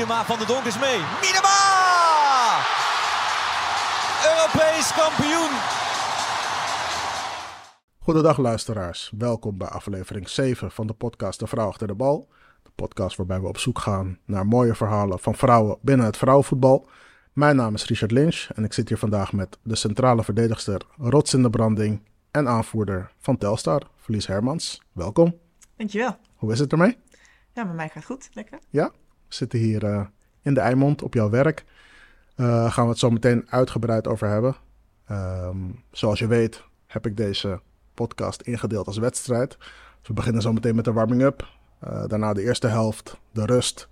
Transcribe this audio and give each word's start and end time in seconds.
Miedema 0.00 0.24
van 0.24 0.38
de 0.38 0.46
Donk 0.46 0.64
is 0.64 0.78
mee. 0.78 0.98
Miedema! 1.20 1.58
Europees 4.30 4.92
kampioen! 4.94 5.50
Goedendag 7.98 8.38
luisteraars, 8.38 9.12
welkom 9.18 9.58
bij 9.58 9.68
aflevering 9.68 10.28
7 10.28 10.70
van 10.70 10.86
de 10.86 10.92
podcast 10.92 11.38
De 11.38 11.46
Vrouw 11.46 11.68
Achter 11.68 11.86
de 11.86 11.94
Bal. 11.94 12.28
De 12.62 12.70
podcast 12.74 13.16
waarbij 13.16 13.40
we 13.40 13.48
op 13.48 13.58
zoek 13.58 13.78
gaan 13.78 14.18
naar 14.24 14.46
mooie 14.46 14.74
verhalen 14.74 15.18
van 15.18 15.34
vrouwen 15.34 15.78
binnen 15.80 16.06
het 16.06 16.16
vrouwenvoetbal. 16.16 16.88
Mijn 17.32 17.56
naam 17.56 17.74
is 17.74 17.86
Richard 17.86 18.10
Lynch 18.10 18.48
en 18.54 18.64
ik 18.64 18.72
zit 18.72 18.88
hier 18.88 18.98
vandaag 18.98 19.32
met 19.32 19.58
de 19.62 19.76
centrale 19.76 20.24
verdedigster 20.24 20.82
Rots 20.98 21.34
in 21.34 21.42
de 21.42 21.50
Branding 21.50 22.02
en 22.30 22.48
aanvoerder 22.48 23.12
van 23.18 23.36
Telstar, 23.38 23.82
Verlies 23.96 24.26
Hermans. 24.26 24.82
Welkom. 24.92 25.38
Dankjewel. 25.76 26.16
Hoe 26.34 26.52
is 26.52 26.58
het 26.58 26.72
ermee? 26.72 26.98
Ja, 27.52 27.64
met 27.64 27.74
mij 27.74 27.86
gaat 27.86 27.94
het 27.94 28.04
goed. 28.04 28.28
Lekker. 28.32 28.58
Ja, 28.68 28.92
zitten 29.34 29.58
hier 29.58 29.84
uh, 29.84 30.06
in 30.42 30.54
de 30.54 30.60
Eimond 30.60 31.02
op 31.02 31.14
jouw 31.14 31.30
werk. 31.30 31.64
Uh, 32.36 32.72
gaan 32.72 32.84
we 32.84 32.90
het 32.90 32.98
zo 32.98 33.10
meteen 33.10 33.46
uitgebreid 33.50 34.08
over 34.08 34.28
hebben. 34.28 34.56
Um, 35.10 35.82
zoals 35.90 36.18
je 36.18 36.26
weet 36.26 36.64
heb 36.86 37.06
ik 37.06 37.16
deze 37.16 37.60
podcast 37.94 38.42
ingedeeld 38.42 38.86
als 38.86 38.98
wedstrijd. 38.98 39.56
Dus 39.98 40.08
we 40.08 40.12
beginnen 40.12 40.42
zo 40.42 40.52
meteen 40.52 40.74
met 40.74 40.84
de 40.84 40.92
warming-up. 40.92 41.48
Uh, 41.84 42.04
daarna 42.06 42.32
de 42.32 42.42
eerste 42.42 42.66
helft, 42.66 43.20
de 43.32 43.46
rust. 43.46 43.88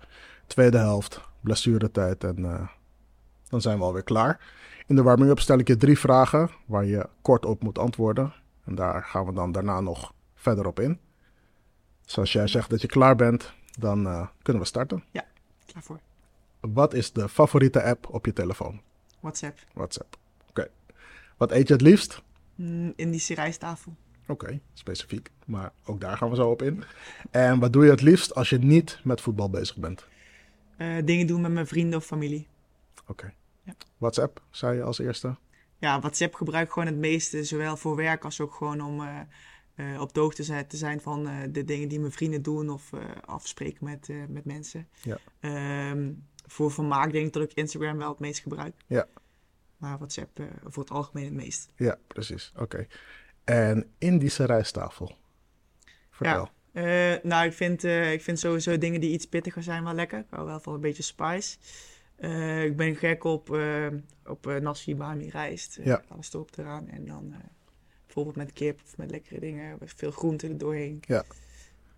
Tweede 0.47 0.77
helft, 0.77 1.21
blessuretijd 1.41 2.23
en 2.23 2.69
dan 3.49 3.61
zijn 3.61 3.77
we 3.77 3.83
alweer 3.83 4.03
klaar. 4.03 4.39
In 4.87 4.95
de 4.95 5.03
warming-up 5.03 5.39
stel 5.39 5.59
ik 5.59 5.67
je 5.67 5.77
drie 5.77 5.99
vragen 5.99 6.49
waar 6.65 6.85
je 6.85 7.09
kort 7.21 7.45
op 7.45 7.63
moet 7.63 7.77
antwoorden. 7.77 8.33
En 8.65 8.75
daar 8.75 9.03
gaan 9.03 9.25
we 9.25 9.33
dan 9.33 9.51
daarna 9.51 9.79
nog 9.79 10.13
verder 10.35 10.67
op 10.67 10.79
in. 10.79 10.99
Dus 12.05 12.17
als 12.17 12.33
jij 12.33 12.47
zegt 12.47 12.69
dat 12.69 12.81
je 12.81 12.87
klaar 12.87 13.15
bent, 13.15 13.53
dan 13.79 14.29
kunnen 14.41 14.61
we 14.61 14.67
starten. 14.67 15.03
Ja, 15.11 15.25
klaar 15.71 15.83
voor. 15.83 15.99
Wat 16.59 16.93
is 16.93 17.11
de 17.11 17.29
favoriete 17.29 17.83
app 17.83 18.13
op 18.13 18.25
je 18.25 18.33
telefoon? 18.33 18.81
WhatsApp. 19.19 19.59
WhatsApp. 19.73 20.17
Oké. 20.41 20.49
Okay. 20.49 20.67
Wat 21.37 21.51
eet 21.51 21.67
je 21.67 21.73
het 21.73 21.81
liefst? 21.81 22.21
Mm, 22.55 22.93
Indische 22.95 23.33
rijsttafel. 23.33 23.95
Oké, 24.27 24.45
okay, 24.45 24.61
specifiek. 24.73 25.31
Maar 25.45 25.71
ook 25.85 26.01
daar 26.01 26.17
gaan 26.17 26.29
we 26.29 26.35
zo 26.35 26.49
op 26.49 26.61
in. 26.61 26.83
En 27.31 27.59
wat 27.59 27.73
doe 27.73 27.85
je 27.85 27.91
het 27.91 28.01
liefst 28.01 28.35
als 28.35 28.49
je 28.49 28.57
niet 28.57 28.99
met 29.03 29.21
voetbal 29.21 29.49
bezig 29.49 29.77
bent? 29.77 30.07
Uh, 30.77 30.97
dingen 31.05 31.27
doen 31.27 31.41
met 31.41 31.51
mijn 31.51 31.67
vrienden 31.67 31.99
of 31.99 32.05
familie. 32.05 32.47
Oké. 33.01 33.11
Okay. 33.11 33.33
Ja. 33.63 33.73
WhatsApp, 33.97 34.41
zei 34.49 34.75
je 34.77 34.83
als 34.83 34.99
eerste? 34.99 35.35
Ja, 35.77 35.99
WhatsApp 35.99 36.33
gebruik 36.33 36.65
ik 36.65 36.73
gewoon 36.73 36.87
het 36.87 36.97
meeste, 36.97 37.43
zowel 37.43 37.77
voor 37.77 37.95
werk 37.95 38.23
als 38.23 38.41
ook 38.41 38.53
gewoon 38.53 38.81
om 38.81 39.01
uh, 39.01 39.19
uh, 39.79 40.01
op 40.01 40.13
de 40.13 40.19
hoogte 40.19 40.65
te 40.67 40.77
zijn 40.77 41.01
van 41.01 41.27
uh, 41.27 41.37
de 41.49 41.63
dingen 41.63 41.87
die 41.87 41.99
mijn 41.99 42.11
vrienden 42.11 42.41
doen 42.41 42.69
of 42.69 42.89
afspreken 43.25 43.85
met, 43.85 44.09
met 44.27 44.45
mensen. 44.45 44.87
Ja. 45.01 45.17
Um, 45.91 46.27
voor 46.45 46.71
vermaak 46.71 47.11
denk 47.11 47.27
ik 47.27 47.33
dat 47.33 47.43
ik 47.43 47.53
Instagram 47.53 47.97
wel 47.97 48.09
het 48.09 48.19
meest 48.19 48.39
gebruik. 48.39 48.75
Ja. 48.87 49.07
Maar 49.77 49.97
WhatsApp 49.97 50.41
voor 50.63 50.83
het 50.83 50.91
algemeen 50.91 51.25
het 51.25 51.33
meest. 51.33 51.69
Ja, 51.75 51.97
precies. 52.07 52.51
Oké. 52.53 52.63
Okay. 52.63 52.87
En 53.43 53.91
Indische 53.97 54.45
rijsttafel? 54.45 55.15
Vertel. 56.09 56.49
Ja. 56.73 57.19
nou, 57.23 57.45
ik 57.45 57.53
vind, 57.53 57.83
ik 57.83 58.21
vind 58.21 58.39
sowieso 58.39 58.77
dingen 58.77 59.01
die 59.01 59.11
iets 59.11 59.25
pittiger 59.25 59.63
zijn 59.63 59.83
wel 59.83 59.93
lekker. 59.93 60.19
Ik 60.19 60.25
hou 60.29 60.45
wel 60.45 60.59
van 60.59 60.73
een 60.73 60.81
beetje 60.81 61.03
spice. 61.03 61.57
Ik 62.65 62.77
ben 62.77 62.95
gek 62.95 63.23
op, 63.23 63.57
op 64.25 64.45
nasi 64.45 64.95
bami 64.95 65.29
rijst. 65.29 65.79
Ja. 65.83 66.03
Alles 66.07 66.33
erop 66.33 66.57
eraan. 66.57 66.87
En 66.87 67.05
dan 67.05 67.33
bijvoorbeeld 68.13 68.35
met 68.35 68.53
kip 68.53 68.79
of 68.85 68.97
met 68.97 69.11
lekkere 69.11 69.39
dingen. 69.39 69.77
Met 69.79 69.93
veel 69.95 70.11
groenten 70.11 70.49
er 70.49 70.57
doorheen. 70.57 70.97
Ja. 71.01 71.23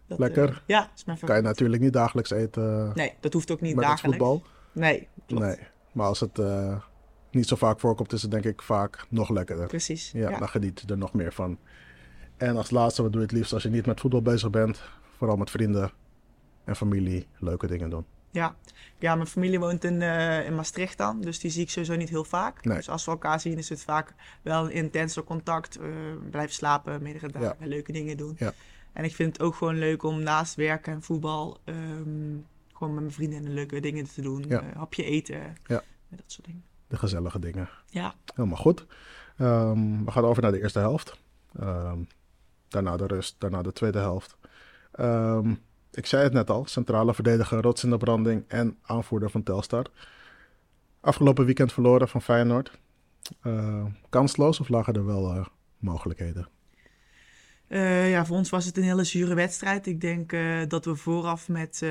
Dat, 0.08 0.20
Lekker. 0.20 0.64
ja, 0.68 0.92
is 0.96 1.06
mijn 1.06 1.20
Kan 1.20 1.36
je 1.36 1.42
natuurlijk 1.42 1.82
niet 1.82 1.94
dagelijks 1.94 2.32
eten. 2.32 2.92
Nee, 2.94 3.14
dat 3.20 3.34
hoeft 3.34 3.52
ook 3.52 3.62
niet 3.62 3.76
met 3.76 3.84
dagelijks. 3.84 4.18
Het 4.18 4.28
voetbal. 4.28 4.50
Nee, 4.72 5.08
klopt. 5.26 5.44
Nee, 5.44 5.58
maar 5.92 6.08
als 6.08 6.20
het 6.20 6.40
niet 7.32 7.48
zo 7.48 7.56
vaak 7.56 7.80
voorkomt, 7.80 8.14
is 8.14 8.22
het 8.22 8.32
denk 8.32 8.46
ik 8.46 8.62
vaak 8.62 9.06
nog 9.10 9.30
lekkerder. 9.30 9.68
Precies. 9.68 10.12
Ja, 10.12 10.30
ja, 10.30 10.40
dan 10.40 10.50
geniet 10.50 10.82
je 10.82 10.88
er 10.88 10.98
nog 10.98 11.14
meer 11.14 11.34
van. 11.34 11.58
En 12.38 12.58
als 12.58 12.72
laatste, 12.72 13.02
wat 13.02 13.12
doe 13.12 13.22
je 13.22 13.28
het 13.28 13.36
liefst 13.36 13.54
als 13.54 13.64
je 13.64 13.70
niet 13.70 13.86
met 13.86 14.00
voetbal 14.00 14.22
bezig 14.22 14.50
bent? 14.50 14.82
Vooral 15.18 15.38
met 15.38 15.50
vrienden 15.50 15.92
en 16.64 16.76
familie 16.76 17.28
leuke 17.40 17.68
dingen 17.68 17.90
doen. 17.90 18.06
Ja. 18.32 18.56
ja, 19.00 19.16
mijn 19.16 19.28
familie 19.28 19.60
woont 19.60 19.84
in, 19.84 20.02
uh, 20.02 20.46
in 20.46 20.56
Maastricht 20.56 20.98
dan, 20.98 21.22
dus 21.22 21.40
die 21.40 21.52
zie 21.52 21.62
ik 21.62 21.70
sowieso 21.70 21.96
niet 21.96 22.10
heel 22.10 22.24
vaak. 22.24 22.66
Nee. 22.66 22.78
Dus 22.78 22.90
als 22.90 23.06
we 23.06 23.12
elkaar 23.12 23.40
zien 23.40 23.58
is 23.58 23.70
het 23.70 23.82
vaak 23.82 24.14
wel 24.42 24.66
een 24.66 24.72
intenser 24.72 25.24
contact. 25.24 25.80
Uh, 25.80 25.86
blijven 26.30 26.54
slapen, 26.54 27.02
meerdere 27.02 27.32
dagen, 27.32 27.56
Ja. 27.60 27.68
leuke 27.68 27.92
dingen 27.92 28.18
doen. 28.18 28.36
Ja. 28.40 28.54
En 28.94 29.04
ik 29.04 29.16
vind 29.16 29.34
het 29.38 29.46
ook 29.46 29.56
gewoon 29.56 29.78
leuk 29.80 30.04
om 30.04 30.24
naast 30.24 30.56
werken 30.56 30.94
en 30.94 31.02
voetbal 31.02 31.60
um, 31.66 32.46
gewoon 32.74 32.94
met 32.94 33.04
mijn 33.04 33.14
vrienden 33.16 33.54
leuke 33.54 33.80
dingen 33.80 34.06
te 34.14 34.22
doen. 34.22 34.46
Ja. 34.48 34.62
Uh, 34.64 34.76
hapje 34.76 35.04
eten, 35.04 35.40
Ja. 35.66 35.84
dat 36.10 36.24
soort 36.26 36.46
dingen. 36.48 36.64
De 36.88 36.98
gezellige 36.98 37.40
dingen. 37.40 37.70
Ja, 37.86 38.14
Helemaal 38.36 38.58
goed. 38.58 38.86
Um, 39.38 40.06
we 40.06 40.12
gaan 40.12 40.24
over 40.26 40.42
naar 40.42 40.52
de 40.52 40.62
eerste 40.62 40.80
helft. 40.80 41.20
Um, 41.62 42.08
daarna 42.68 42.98
de 42.98 43.06
rust, 43.08 43.36
daarna 43.38 43.62
de 43.62 43.74
tweede 43.74 44.00
helft. 44.00 44.38
Um, 45.00 45.60
ik 45.92 46.06
zei 46.06 46.24
het 46.24 46.34
net 46.34 46.50
al, 46.50 46.66
centrale 46.66 47.14
verdediger, 47.14 47.62
rots 47.62 47.84
in 47.84 47.90
de 47.90 47.98
branding 47.98 48.44
en 48.48 48.78
aanvoerder 48.82 49.30
van 49.30 49.44
Telstar. 49.44 49.86
Afgelopen 51.00 51.46
weekend 51.46 51.74
verloren 51.74 52.10
van 52.10 52.22
Feyenoord. 52.22 52.80
Uh, 53.44 53.86
kansloos 54.10 54.60
of 54.60 54.70
lagen 54.70 54.94
er 54.94 55.06
wel 55.06 55.36
uh, 55.36 55.46
mogelijkheden? 55.78 56.48
Uh, 57.68 58.10
ja, 58.10 58.26
voor 58.26 58.38
ons 58.38 58.50
was 58.50 58.66
het 58.66 58.78
een 58.78 58.84
hele 58.84 59.04
zure 59.04 59.34
wedstrijd. 59.34 59.88
Ik 59.88 60.02
denk 60.02 60.32
dat 60.70 60.86
we 60.86 60.96
vooraf 60.96 61.48
met 61.48 61.84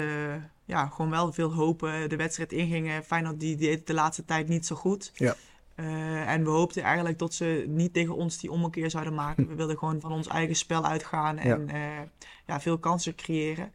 ja, 0.64 0.86
gewoon 0.86 1.10
wel 1.10 1.32
veel 1.32 1.52
hopen 1.52 2.08
de 2.08 2.16
wedstrijd 2.16 2.52
ingingen. 2.52 3.04
Feyenoord 3.04 3.40
die 3.40 3.56
deed 3.56 3.86
de 3.86 3.94
laatste 3.94 4.24
tijd 4.24 4.48
niet 4.48 4.66
zo 4.66 4.76
goed. 4.76 5.12
Ja. 5.14 5.34
Uh, 5.80 6.28
en 6.28 6.44
we 6.44 6.50
hoopten 6.50 6.82
eigenlijk 6.82 7.18
dat 7.18 7.34
ze 7.34 7.64
niet 7.68 7.92
tegen 7.92 8.14
ons 8.16 8.38
die 8.38 8.50
ommekeer 8.50 8.90
zouden 8.90 9.14
maken. 9.14 9.48
We 9.48 9.54
wilden 9.54 9.78
gewoon 9.78 10.00
van 10.00 10.12
ons 10.12 10.26
eigen 10.26 10.56
spel 10.56 10.84
uitgaan 10.84 11.38
en 11.38 11.66
ja. 11.66 11.74
Uh, 11.74 12.06
ja, 12.46 12.60
veel 12.60 12.78
kansen 12.78 13.14
creëren. 13.14 13.72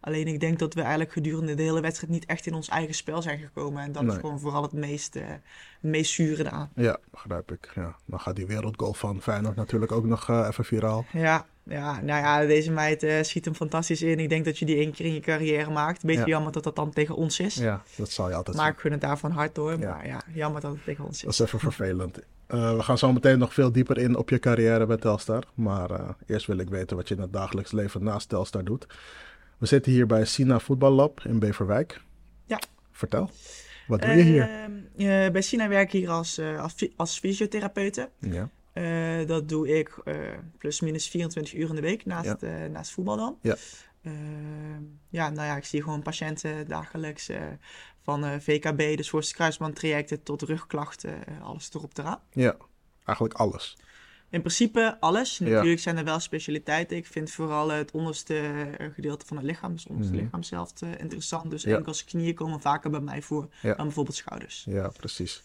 Alleen 0.00 0.26
ik 0.26 0.40
denk 0.40 0.58
dat 0.58 0.74
we 0.74 0.80
eigenlijk 0.80 1.12
gedurende 1.12 1.54
de 1.54 1.62
hele 1.62 1.80
wedstrijd 1.80 2.12
niet 2.12 2.26
echt 2.26 2.46
in 2.46 2.54
ons 2.54 2.68
eigen 2.68 2.94
spel 2.94 3.22
zijn 3.22 3.38
gekomen. 3.38 3.82
En 3.82 3.92
dat 3.92 4.02
Nee. 4.02 4.12
is 4.14 4.20
gewoon 4.20 4.40
vooral 4.40 4.62
het 4.62 4.72
meest, 4.72 5.16
uh, 5.16 5.26
het 5.26 5.40
meest 5.80 6.12
zure 6.12 6.50
aan. 6.50 6.70
Ja, 6.74 6.98
begrijp 7.10 7.52
ik. 7.52 7.70
Ja. 7.74 7.96
Dan 8.04 8.20
gaat 8.20 8.36
die 8.36 8.46
wereldgoal 8.46 8.94
van 8.94 9.20
Feyenoord 9.20 9.56
natuurlijk 9.56 9.92
ook 9.92 10.04
nog 10.04 10.28
even 10.28 10.64
viraal. 10.64 11.04
Ja, 11.12 11.46
ja, 11.64 12.00
nou 12.00 12.22
ja, 12.22 12.46
deze 12.46 12.70
meid 12.70 13.02
uh, 13.02 13.22
schiet 13.22 13.44
hem 13.44 13.54
fantastisch 13.54 14.02
in. 14.02 14.18
Ik 14.18 14.28
denk 14.28 14.44
dat 14.44 14.58
je 14.58 14.64
die 14.64 14.76
één 14.76 14.92
keer 14.92 15.06
in 15.06 15.14
je 15.14 15.20
carrière 15.20 15.70
maakt. 15.70 16.04
Beetje 16.04 16.20
Ja. 16.20 16.26
jammer 16.26 16.52
dat 16.52 16.64
dat 16.64 16.76
dan 16.76 16.90
tegen 16.90 17.14
ons 17.14 17.40
is. 17.40 17.54
Ja, 17.54 17.82
dat 17.96 18.10
zal 18.10 18.28
je 18.28 18.34
altijd 18.34 18.56
maar 18.56 18.70
ik 18.70 18.78
gun 18.78 18.92
het 18.92 19.00
daarvan 19.00 19.30
hard 19.30 19.54
door. 19.54 19.78
Ja. 19.78 19.94
Maar 19.94 20.06
ja, 20.06 20.22
jammer 20.32 20.60
dat 20.60 20.72
het 20.72 20.84
tegen 20.84 21.04
ons 21.04 21.20
Dat 21.20 21.30
is. 21.32 21.40
is 21.40 21.46
even 21.46 21.58
vervelend. 21.60 22.18
Uh, 22.48 22.76
we 22.76 22.82
gaan 22.82 22.98
zo 22.98 23.12
meteen 23.12 23.38
nog 23.38 23.54
veel 23.54 23.72
dieper 23.72 23.98
in 23.98 24.16
op 24.16 24.30
je 24.30 24.38
carrière 24.38 24.86
bij 24.86 24.96
Telstar. 24.96 25.44
Maar 25.54 25.90
uh, 25.90 26.08
eerst 26.26 26.46
wil 26.46 26.58
ik 26.58 26.68
weten 26.68 26.96
wat 26.96 27.08
je 27.08 27.14
in 27.14 27.20
het 27.20 27.32
dagelijks 27.32 27.72
leven 27.72 28.04
naast 28.04 28.28
Telstar 28.28 28.64
doet. 28.64 28.86
We 29.58 29.66
zitten 29.66 29.92
hier 29.92 30.06
bij 30.06 30.24
Sina 30.24 30.58
Voetballab 30.58 31.20
in 31.24 31.38
Beverwijk. 31.38 32.00
Ja. 32.46 32.58
Vertel, 32.92 33.30
wat 33.86 34.02
doe 34.02 34.10
je 34.14 34.22
hier? 34.22 34.48
Uh, 34.96 35.30
bij 35.32 35.42
Sina 35.42 35.68
werk 35.68 35.92
ik 35.92 36.00
hier 36.00 36.10
als, 36.10 36.40
als, 36.58 36.88
als 36.96 37.18
fysiotherapeute. 37.18 38.08
Ja, 38.18 38.48
Uh, 38.74 39.26
dat 39.26 39.48
doe 39.48 39.78
ik 39.78 39.96
uh, 40.04 40.14
plus 40.58 40.80
minus 40.80 41.08
24 41.08 41.54
uur 41.54 41.68
in 41.68 41.74
de 41.74 41.80
week 41.80 42.04
naast, 42.04 42.40
Ja. 42.40 42.64
uh, 42.64 42.70
naast 42.70 42.90
voetbal 42.90 43.16
dan. 43.16 43.38
Ja. 43.42 43.56
Ja, 45.08 45.28
nou 45.30 45.46
ja, 45.48 45.56
ik 45.56 45.64
zie 45.64 45.82
gewoon 45.82 46.02
patiënten 46.02 46.68
dagelijks 46.68 47.30
van 48.02 48.40
VKB, 48.40 48.96
dus 48.96 49.10
voorste 49.10 49.34
kruisbandtrajecten 49.34 50.22
tot 50.22 50.42
rugklachten, 50.42 51.14
alles 51.42 51.70
erop 51.74 51.98
eraan. 51.98 52.20
ja, 52.32 52.56
eigenlijk 53.04 53.38
alles. 53.38 53.76
In 54.30 54.40
principe 54.40 54.96
alles. 55.00 55.38
Ja. 55.38 55.48
Natuurlijk 55.48 55.80
zijn 55.80 55.96
er 55.96 56.04
wel 56.04 56.20
specialiteiten. 56.20 56.96
Ik 56.96 57.06
vind 57.06 57.30
vooral 57.30 57.68
het 57.70 57.90
onderste 57.90 58.36
eh, 58.78 58.86
gedeelte 58.94 59.26
van 59.26 59.36
het 59.36 59.46
lichaam, 59.46 59.72
dus 59.72 59.82
het 59.82 59.90
onderste 59.90 60.14
Mhm. 60.14 60.24
lichaam 60.24 60.42
zelf, 60.42 60.72
eh, 60.82 60.88
interessant. 60.98 61.50
Dus 61.50 61.62
Ja. 61.62 61.76
enkels, 61.76 62.04
knieën 62.04 62.34
komen 62.34 62.60
vaker 62.60 62.90
bij 62.90 63.00
mij 63.00 63.22
voor 63.22 63.48
dan 63.62 63.76
bijvoorbeeld 63.76 64.16
schouders. 64.16 64.64
Ja, 64.68 64.88
precies. 64.88 65.42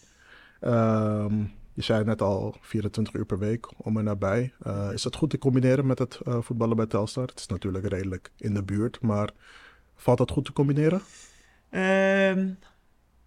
Ehm, 0.60 1.44
je 1.80 1.92
zei 1.92 2.04
net 2.04 2.22
al 2.22 2.56
24 2.60 3.14
uur 3.14 3.24
per 3.24 3.38
week 3.38 3.68
om 3.76 3.98
en 3.98 4.04
nabij. 4.04 4.52
Uh, 4.66 4.88
is 4.92 5.02
dat 5.02 5.16
goed 5.16 5.30
te 5.30 5.38
combineren 5.38 5.86
met 5.86 5.98
het 5.98 6.20
uh, 6.26 6.36
voetballen 6.40 6.76
bij 6.76 6.86
Telstar? 6.86 7.26
Het 7.26 7.38
is 7.38 7.46
natuurlijk 7.46 7.86
redelijk 7.86 8.30
in 8.36 8.54
de 8.54 8.62
buurt, 8.62 9.00
maar 9.00 9.30
valt 9.94 10.18
dat 10.18 10.30
goed 10.30 10.44
te 10.44 10.52
combineren? 10.52 11.00
Ehm, 11.70 12.48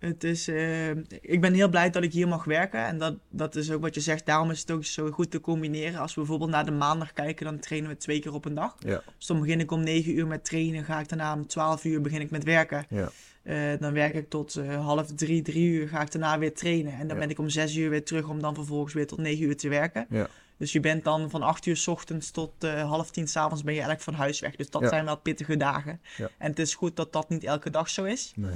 het 0.08 0.24
is, 0.24 0.48
eh, 0.48 0.90
ik 1.22 1.42
ben 1.42 1.54
heel 1.54 1.70
blij 1.70 1.90
dat 1.90 2.04
ik 2.04 2.12
hier 2.14 2.28
mag 2.28 2.44
werken. 2.44 2.80
En 2.86 2.98
dat, 2.98 3.16
dat 3.30 3.56
is 3.56 3.72
ook 3.72 3.82
wat 3.82 3.94
je 3.96 4.02
zegt. 4.02 4.26
Daarom 4.26 4.52
is 4.52 4.60
het 4.60 4.72
ook 4.72 4.86
zo 4.86 5.12
goed 5.12 5.32
te 5.32 5.40
combineren. 5.42 6.00
Als 6.00 6.14
we 6.14 6.20
bijvoorbeeld 6.22 6.50
naar 6.52 6.66
de 6.66 6.72
maandag 6.72 7.14
kijken, 7.14 7.46
dan 7.46 7.60
trainen 7.60 7.90
we 7.90 7.98
twee 7.98 8.20
keer 8.20 8.34
op 8.34 8.46
een 8.46 8.54
dag. 8.54 8.76
Ja, 8.80 9.02
Dus 9.18 9.28
dan 9.28 9.40
begin 9.40 9.60
ik 9.60 9.72
om 9.72 9.84
9 9.84 10.18
uur 10.18 10.28
met 10.28 10.46
trainen. 10.46 10.84
Ga 10.84 11.00
ik 11.00 11.10
daarna 11.10 11.34
om 11.34 11.48
12 11.48 11.84
uur 11.84 12.02
begin 12.02 12.22
ik 12.22 12.32
met 12.32 12.44
werken. 12.44 12.86
ja, 12.90 13.10
Eh, 13.44 13.58
dan 13.80 13.94
werk 13.94 14.14
ik 14.14 14.30
tot 14.30 14.56
eh, 14.56 14.86
half 14.86 15.12
drie, 15.16 15.42
drie 15.42 15.70
uur. 15.70 15.88
Ga 15.88 16.02
ik 16.02 16.12
daarna 16.12 16.40
weer 16.40 16.54
trainen. 16.54 16.94
En 16.94 17.08
dan 17.08 17.16
Ja. 17.18 17.22
ben 17.22 17.30
ik 17.30 17.40
om 17.40 17.50
6 17.50 17.76
uur 17.76 17.90
weer 17.90 18.04
terug 18.06 18.28
om 18.30 18.42
dan 18.42 18.56
vervolgens 18.56 18.94
weer 18.94 19.08
tot 19.08 19.18
9 19.20 19.44
uur 19.46 19.58
te 19.58 19.70
werken. 19.70 20.06
ja, 20.10 20.28
Dus 20.58 20.72
je 20.72 20.80
bent 20.80 21.04
dan 21.04 21.30
van 21.30 21.42
8 21.42 21.66
uur 21.66 21.78
s 21.78 21.88
ochtends 21.88 22.32
tot 22.32 22.52
half 22.86 23.12
tien 23.12 23.28
s'avonds 23.28 23.64
ben 23.64 23.74
je 23.74 23.80
eigenlijk 23.80 24.10
van 24.10 24.20
huis 24.20 24.40
weg. 24.40 24.56
Dus 24.56 24.70
dat 24.70 24.82
Ja. 24.82 24.88
zijn 24.88 25.06
wel 25.06 25.18
pittige 25.18 25.58
dagen. 25.58 26.02
Ja. 26.18 26.30
En 26.38 26.50
het 26.50 26.60
is 26.60 26.76
goed 26.76 26.96
dat 26.96 27.14
dat 27.14 27.30
niet 27.30 27.44
elke 27.44 27.70
dag 27.70 27.90
zo 27.90 28.04
is. 28.04 28.32
nee. 28.36 28.52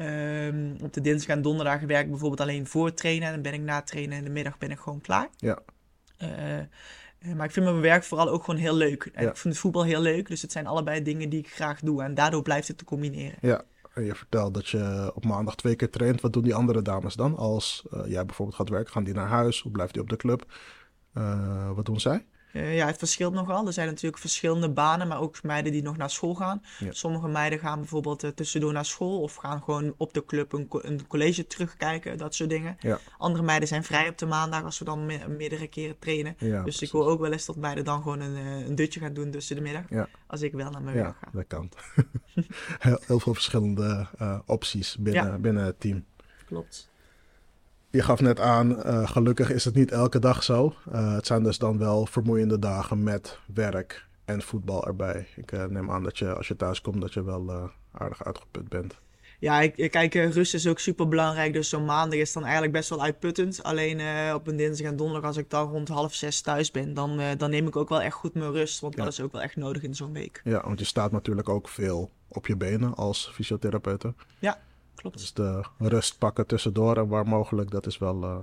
Ehm, 0.00 0.74
op 0.82 0.92
de 0.92 1.00
dinsdag 1.00 1.36
en 1.36 1.42
donderdag 1.42 1.80
werk 1.80 2.04
ik 2.04 2.10
bijvoorbeeld 2.10 2.40
alleen 2.40 2.66
voor 2.66 2.94
trainen. 2.94 3.26
En 3.26 3.32
dan 3.32 3.42
ben 3.42 3.52
ik 3.52 3.60
na 3.60 3.82
trainen 3.82 4.18
in 4.18 4.24
de 4.24 4.30
middag 4.30 4.58
ben 4.58 4.70
ik 4.70 4.78
gewoon 4.78 5.00
klaar. 5.00 5.28
Ja. 5.36 5.58
Eh, 6.16 6.58
eh, 6.58 6.66
maar 7.36 7.46
ik 7.46 7.52
vind 7.52 7.66
mijn 7.66 7.80
werk 7.80 8.04
vooral 8.04 8.28
ook 8.28 8.44
gewoon 8.44 8.60
heel 8.60 8.74
leuk. 8.74 9.10
En 9.12 9.22
Ja. 9.22 9.28
Ik 9.28 9.36
vind 9.36 9.54
het 9.54 9.62
voetbal 9.62 9.84
heel 9.84 10.00
leuk. 10.00 10.28
Dus 10.28 10.42
het 10.42 10.52
zijn 10.52 10.66
allebei 10.66 11.02
dingen 11.02 11.28
die 11.28 11.38
ik 11.38 11.50
graag 11.50 11.80
doe. 11.80 12.02
En 12.02 12.14
daardoor 12.14 12.42
blijft 12.42 12.68
het 12.68 12.78
te 12.78 12.84
combineren. 12.84 13.38
Ja, 13.40 13.62
en 13.94 14.04
je 14.04 14.14
vertelt 14.14 14.54
dat 14.54 14.68
je 14.68 15.12
op 15.14 15.24
maandag 15.24 15.56
twee 15.56 15.76
keer 15.76 15.90
traint. 15.90 16.20
Wat 16.20 16.32
doen 16.32 16.42
die 16.42 16.54
andere 16.54 16.82
dames 16.82 17.14
dan? 17.14 17.36
Als 17.36 17.86
eh, 17.90 18.00
jij 18.06 18.26
bijvoorbeeld 18.26 18.56
gaat 18.56 18.68
werken, 18.68 18.92
gaan 18.92 19.04
die 19.04 19.14
naar 19.14 19.28
huis 19.28 19.62
of 19.62 19.72
blijft 19.72 19.92
die 19.92 20.02
op 20.02 20.08
de 20.08 20.16
club? 20.16 20.52
Wat 21.74 21.86
doen 21.86 22.00
zij? 22.00 22.24
Eh, 22.52 22.76
ja, 22.76 22.86
het 22.86 22.96
verschilt 22.98 23.34
nogal. 23.34 23.66
Er 23.66 23.72
zijn 23.72 23.88
natuurlijk 23.88 24.20
verschillende 24.20 24.70
banen, 24.70 25.08
maar 25.08 25.20
ook 25.20 25.42
meiden 25.42 25.72
die 25.72 25.82
nog 25.82 25.96
naar 25.96 26.10
school 26.10 26.34
gaan. 26.34 26.62
Ja. 26.78 26.92
Sommige 26.92 27.28
meiden 27.28 27.58
gaan 27.58 27.78
bijvoorbeeld 27.78 28.22
eh, 28.24 28.30
tussendoor 28.30 28.72
naar 28.72 28.84
school 28.84 29.20
of 29.20 29.34
gaan 29.34 29.62
gewoon 29.62 29.94
op 29.96 30.12
de 30.14 30.24
club 30.24 30.52
een, 30.52 30.68
co- 30.68 30.80
een 30.82 31.06
college 31.06 31.46
terugkijken, 31.46 32.18
dat 32.18 32.34
soort 32.34 32.50
dingen. 32.50 32.76
Ja. 32.80 32.98
Andere 33.18 33.44
meiden 33.44 33.68
zijn 33.68 33.84
vrij 33.84 34.08
op 34.08 34.18
de 34.18 34.26
maandag 34.26 34.64
als 34.64 34.78
we 34.78 34.84
dan 34.84 35.06
me- 35.06 35.28
meerdere 35.28 35.66
keren 35.68 35.98
trainen. 35.98 36.34
Ja, 36.38 36.48
dus 36.54 36.62
precies. 36.62 36.80
ik 36.82 36.90
hoor 36.90 37.06
ook 37.06 37.20
wel 37.20 37.32
eens 37.32 37.46
dat 37.46 37.56
meiden 37.56 37.84
dan 37.84 38.02
gewoon 38.02 38.20
een, 38.20 38.36
eh, 38.36 38.66
een 38.66 38.74
dutje 38.74 39.00
gaan 39.00 39.14
doen 39.14 39.30
tussen 39.30 39.56
de 39.56 39.62
middag. 39.62 39.82
Ja. 39.90 40.08
Als 40.26 40.42
ik 40.42 40.52
wel 40.52 40.70
naar 40.70 40.82
mijn 40.82 40.96
Ja, 40.96 41.02
werk 41.02 41.16
ga. 41.20 41.28
dat 41.32 41.46
kan. 41.46 41.70
heel, 42.78 42.98
heel 43.06 43.20
veel 43.20 43.34
verschillende 43.34 44.06
eh, 44.18 44.38
opties 44.46 44.96
binnen, 44.98 45.24
Ja. 45.24 45.38
binnen 45.38 45.64
het 45.64 45.80
team. 45.80 46.04
Klopt. 46.46 46.88
Je 47.92 48.02
gaf 48.02 48.20
net 48.20 48.40
aan, 48.40 48.82
eh, 48.82 49.08
gelukkig 49.08 49.50
is 49.50 49.64
het 49.64 49.74
niet 49.74 49.90
elke 49.90 50.18
dag 50.18 50.42
zo. 50.42 50.74
Eh, 50.92 51.14
het 51.14 51.26
zijn 51.26 51.42
dus 51.42 51.58
dan 51.58 51.78
wel 51.78 52.06
vermoeiende 52.06 52.58
dagen 52.58 53.02
met 53.02 53.38
werk 53.54 54.06
en 54.24 54.42
voetbal 54.42 54.86
erbij. 54.86 55.26
Ik 55.36 55.52
eh, 55.52 55.64
neem 55.64 55.90
aan 55.90 56.02
dat 56.02 56.18
je 56.18 56.34
als 56.34 56.48
je 56.48 56.56
thuis 56.56 56.80
komt, 56.80 57.00
dat 57.00 57.12
je 57.12 57.24
wel 57.24 57.70
aardig 57.92 58.24
uitgeput 58.24 58.68
bent. 58.68 58.98
Ja, 59.38 59.60
ik, 59.60 59.90
kijk, 59.90 60.14
rust 60.14 60.54
is 60.54 60.66
ook 60.66 60.78
super 60.78 61.08
belangrijk. 61.08 61.52
Dus 61.52 61.68
zo'n 61.68 61.84
maandag 61.84 62.18
is 62.18 62.32
dan 62.32 62.42
eigenlijk 62.42 62.72
best 62.72 62.88
wel 62.88 63.02
uitputtend. 63.02 63.62
Alleen 63.62 64.00
op 64.34 64.46
een 64.46 64.56
dinsdag 64.56 64.86
en 64.86 64.96
donderdag, 64.96 65.26
als 65.26 65.36
ik 65.36 65.50
dan 65.50 65.68
rond 65.70 65.88
half 65.88 66.14
zes 66.14 66.40
thuis 66.40 66.70
ben, 66.70 66.94
dan, 66.94 67.20
dan 67.36 67.50
neem 67.50 67.66
ik 67.66 67.76
ook 67.76 67.88
wel 67.88 68.02
echt 68.02 68.14
goed 68.14 68.34
mijn 68.34 68.52
rust. 68.52 68.80
Want 68.80 68.96
Ja. 68.96 69.04
dat 69.04 69.12
is 69.12 69.20
ook 69.20 69.32
wel 69.32 69.42
echt 69.42 69.56
nodig 69.56 69.82
in 69.82 69.94
zo'n 69.94 70.12
week. 70.12 70.40
Ja, 70.44 70.62
want 70.64 70.78
je 70.78 70.84
staat 70.84 71.12
natuurlijk 71.12 71.48
ook 71.48 71.68
veel 71.68 72.10
op 72.28 72.46
je 72.46 72.56
benen 72.56 72.94
als 72.94 73.30
fysiotherapeute. 73.34 74.14
Klopt. 75.00 75.18
Dus 75.18 75.32
de 75.32 75.62
rust 75.78 76.18
pakken 76.18 76.46
tussendoor 76.46 76.96
en 76.96 77.08
waar 77.08 77.26
mogelijk, 77.26 77.70
dat 77.70 77.86
is 77.86 77.98
wel, 77.98 78.22
eh, 78.22 78.36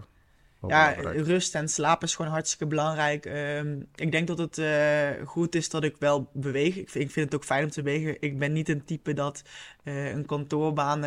wel 0.59 0.69
Ja, 0.69 0.95
belangrijk. 0.95 1.25
rust 1.27 1.55
en 1.55 1.69
slaap 1.69 2.03
is 2.03 2.15
gewoon 2.15 2.31
hartstikke 2.31 2.65
belangrijk. 2.65 3.25
Ehm, 3.25 3.79
ik 3.95 4.11
denk 4.11 4.27
dat 4.27 4.37
het 4.37 4.57
eh, 4.57 5.09
goed 5.25 5.55
is 5.55 5.69
dat 5.69 5.83
ik 5.83 5.95
wel 5.99 6.29
beweeg. 6.33 6.75
Ik 6.75 6.89
vind, 6.89 7.03
ik 7.05 7.11
vind 7.11 7.25
het 7.25 7.35
ook 7.35 7.45
fijn 7.45 7.63
om 7.63 7.69
te 7.69 7.81
bewegen. 7.81 8.17
Ik 8.19 8.39
ben 8.39 8.53
niet 8.53 8.69
een 8.69 8.85
type 8.85 9.13
dat 9.13 9.43
eh, 9.83 10.09
een 10.09 10.25
kantoorbaan, 10.25 11.01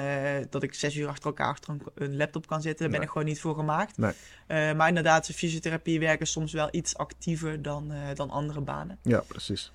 dat 0.50 0.62
ik 0.62 0.74
zes 0.74 0.96
uur 0.96 1.08
achter 1.08 1.26
elkaar 1.26 1.48
achter 1.48 1.70
een, 1.70 1.82
een 1.94 2.16
laptop 2.16 2.46
kan 2.46 2.62
zitten. 2.62 2.84
Daar 2.84 2.94
ben 2.98 3.06
ik 3.06 3.12
gewoon 3.12 3.28
niet 3.28 3.40
voor 3.40 3.54
gemaakt. 3.54 3.98
Nee. 3.98 4.74
Maar 4.74 4.88
inderdaad, 4.88 5.26
de 5.26 5.32
fysiotherapie 5.32 6.00
werken 6.00 6.26
soms 6.26 6.52
wel 6.52 6.68
iets 6.70 6.96
actiever 6.96 7.62
dan, 7.62 7.92
dan 8.14 8.30
andere 8.30 8.60
banen. 8.60 8.98
Ja, 9.02 9.20
precies. 9.26 9.72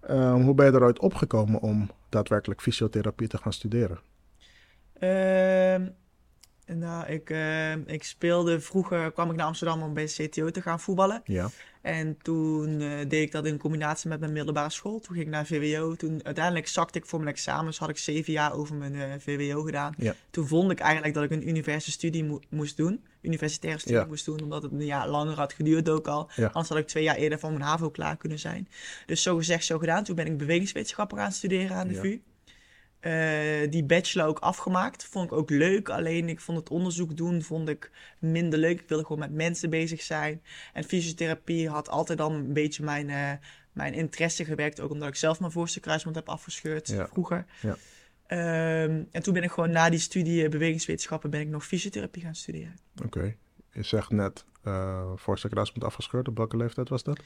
Ehm, 0.00 0.40
hoe 0.40 0.54
ben 0.54 0.66
je 0.66 0.72
er 0.72 0.82
ooit 0.82 0.98
opgekomen 0.98 1.60
om 1.60 1.90
daadwerkelijk 2.08 2.62
fysiotherapie 2.62 3.28
te 3.28 3.38
gaan 3.38 3.52
studeren? 3.52 3.98
Ehm, 5.08 5.86
nou, 6.78 7.06
ik, 7.06 7.30
ehm, 7.30 7.80
ik 7.86 8.04
speelde 8.04 8.60
vroeger, 8.60 9.12
kwam 9.12 9.30
ik 9.30 9.36
naar 9.36 9.46
Amsterdam 9.46 9.82
om 9.82 9.94
bij 9.94 10.04
CTO 10.04 10.50
te 10.50 10.62
gaan 10.62 10.80
voetballen. 10.80 11.20
Ja, 11.24 11.50
En 11.82 12.16
toen 12.22 12.80
eh, 12.80 12.88
deed 13.08 13.12
ik 13.22 13.32
dat 13.32 13.46
in 13.46 13.58
combinatie 13.58 14.08
met 14.08 14.20
mijn 14.20 14.32
middelbare 14.32 14.70
school. 14.70 15.00
Toen 15.00 15.14
ging 15.14 15.26
ik 15.26 15.32
naar 15.32 15.46
VWO. 15.46 15.94
Toen 15.94 16.20
uiteindelijk 16.24 16.68
zakte 16.68 16.98
ik 16.98 17.06
voor 17.06 17.18
mijn 17.20 17.30
examens. 17.34 17.78
Had 17.78 17.88
ik 17.88 17.98
zeven 17.98 18.32
jaar 18.32 18.52
over 18.54 18.74
mijn 18.74 18.94
eh, 18.94 19.12
VWO 19.18 19.62
gedaan. 19.62 19.94
Ja. 19.98 20.14
Toen 20.30 20.46
vond 20.46 20.70
ik 20.70 20.78
eigenlijk 20.80 21.14
dat 21.14 21.24
ik 21.24 21.30
een 21.30 21.48
universitaire 21.48 21.90
studie 21.90 22.24
mo- 22.24 22.40
moest 22.48 22.76
doen. 22.76 23.04
Universitaire 23.22 23.80
studie 23.80 23.98
Ja. 24.00 24.06
moest 24.06 24.24
doen. 24.24 24.42
Omdat 24.42 24.62
het 24.62 24.72
een 24.72 24.84
jaar 24.84 25.08
langer 25.08 25.34
had 25.36 25.52
geduurd 25.52 25.88
ook 25.88 26.06
al. 26.08 26.30
Ja. 26.36 26.46
Anders 26.46 26.68
had 26.68 26.78
ik 26.78 26.86
twee 26.86 27.02
jaar 27.02 27.16
eerder 27.16 27.38
van 27.38 27.52
mijn 27.52 27.64
HAVO 27.64 27.90
klaar 27.90 28.16
kunnen 28.16 28.38
zijn. 28.38 28.68
Dus 29.06 29.22
zo 29.22 29.36
gezegd, 29.36 29.64
zo 29.64 29.78
gedaan. 29.78 30.04
Toen 30.04 30.16
ben 30.16 30.26
ik 30.26 30.36
bewegingswetenschappen 30.38 31.18
gaan 31.18 31.32
studeren 31.32 31.76
aan 31.76 31.88
de 31.88 31.94
Ja. 31.94 32.00
VU. 32.00 32.20
Eh, 33.04 33.70
die 33.70 33.84
bachelor 33.84 34.26
ook 34.28 34.38
afgemaakt. 34.38 35.04
Vond 35.04 35.26
ik 35.26 35.32
ook 35.32 35.50
leuk. 35.50 35.88
Alleen 35.88 36.28
ik 36.28 36.40
vond 36.40 36.58
het 36.58 36.68
onderzoek 36.68 37.16
doen 37.16 37.42
vond 37.42 37.68
ik 37.68 37.90
minder 38.18 38.58
leuk. 38.58 38.80
Ik 38.80 38.88
wilde 38.88 39.02
gewoon 39.04 39.18
met 39.18 39.32
mensen 39.32 39.70
bezig 39.70 40.02
zijn. 40.02 40.42
En 40.72 40.84
fysiotherapie 40.84 41.68
had 41.68 41.88
altijd 41.88 42.18
dan 42.18 42.32
een 42.32 42.52
beetje 42.52 42.84
mijn, 42.84 43.10
eh, 43.10 43.32
mijn 43.72 43.94
interesse 43.94 44.44
gewekt. 44.44 44.80
Ook 44.80 44.90
omdat 44.90 45.08
ik 45.08 45.14
zelf 45.14 45.40
mijn 45.40 45.52
voorste 45.52 45.80
kruisband 45.80 46.16
heb 46.16 46.28
afgescheurd 46.28 46.88
Ja. 46.88 47.06
vroeger. 47.06 47.44
Ja. 47.62 47.76
Ehm, 48.26 49.02
en 49.10 49.22
toen 49.22 49.34
ben 49.34 49.42
ik 49.42 49.50
gewoon 49.50 49.70
na 49.70 49.90
die 49.90 49.98
studie 49.98 50.44
eh, 50.44 50.50
bewegingswetenschappen 50.50 51.30
ben 51.30 51.40
ik 51.40 51.48
nog 51.48 51.66
fysiotherapie 51.66 52.22
gaan 52.22 52.34
studeren. 52.34 52.74
oké. 53.04 53.34
Je 53.72 53.82
zegt 53.82 54.10
net, 54.10 54.44
voorste 55.14 55.48
kruisband 55.48 55.84
afgescheurd. 55.84 56.28
Op 56.28 56.36
welke 56.36 56.56
leeftijd 56.56 56.88
was 56.88 57.02
dat? 57.02 57.20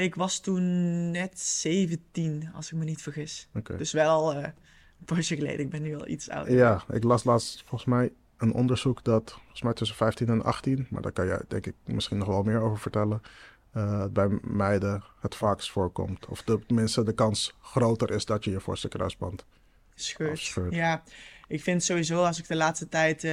Ik 0.00 0.14
was 0.14 0.40
toen 0.40 1.10
net 1.10 1.40
17, 1.40 2.50
als 2.54 2.72
ik 2.72 2.78
me 2.78 2.84
niet 2.84 3.02
vergis. 3.02 3.48
Dus 3.76 3.92
wel 3.92 4.34
poosje 5.04 5.36
geleden. 5.36 5.60
Ik 5.60 5.70
ben 5.70 5.82
nu 5.82 5.96
al 5.96 6.08
iets 6.08 6.30
ouder. 6.30 6.54
Ja, 6.54 6.84
ik 6.92 7.04
las 7.04 7.24
laatst 7.24 7.62
volgens 7.66 7.84
mij 7.84 8.12
een 8.36 8.52
onderzoek 8.52 9.04
dat 9.04 9.32
volgens 9.32 9.62
mij 9.62 9.72
tussen 9.72 9.96
15 9.96 10.28
en 10.28 10.42
18, 10.42 10.86
maar 10.90 11.02
daar 11.02 11.12
kan 11.12 11.26
jij 11.26 11.40
denk 11.48 11.66
ik 11.66 11.74
misschien 11.84 12.18
nog 12.18 12.28
wel 12.28 12.42
meer 12.42 12.60
over 12.60 12.78
vertellen, 12.78 13.22
eh, 13.70 14.04
bij 14.10 14.38
meiden 14.42 15.04
het 15.20 15.34
vaakst 15.34 15.70
voorkomt. 15.70 16.26
Of 16.26 16.42
de, 16.42 16.66
tenminste 16.66 17.02
de 17.02 17.12
kans 17.12 17.56
groter 17.60 18.10
is 18.10 18.24
dat 18.24 18.44
je 18.44 18.50
je 18.50 18.60
voorste 18.60 18.88
kruisband. 18.88 19.44
Scheurt. 19.94 20.74
Ja, 20.74 21.02
ik 21.48 21.62
vind 21.62 21.82
sowieso 21.82 22.22
als 22.24 22.38
ik 22.38 22.48
de 22.48 22.54
laatste 22.56 22.88
tijd 22.88 23.24
eh, 23.24 23.32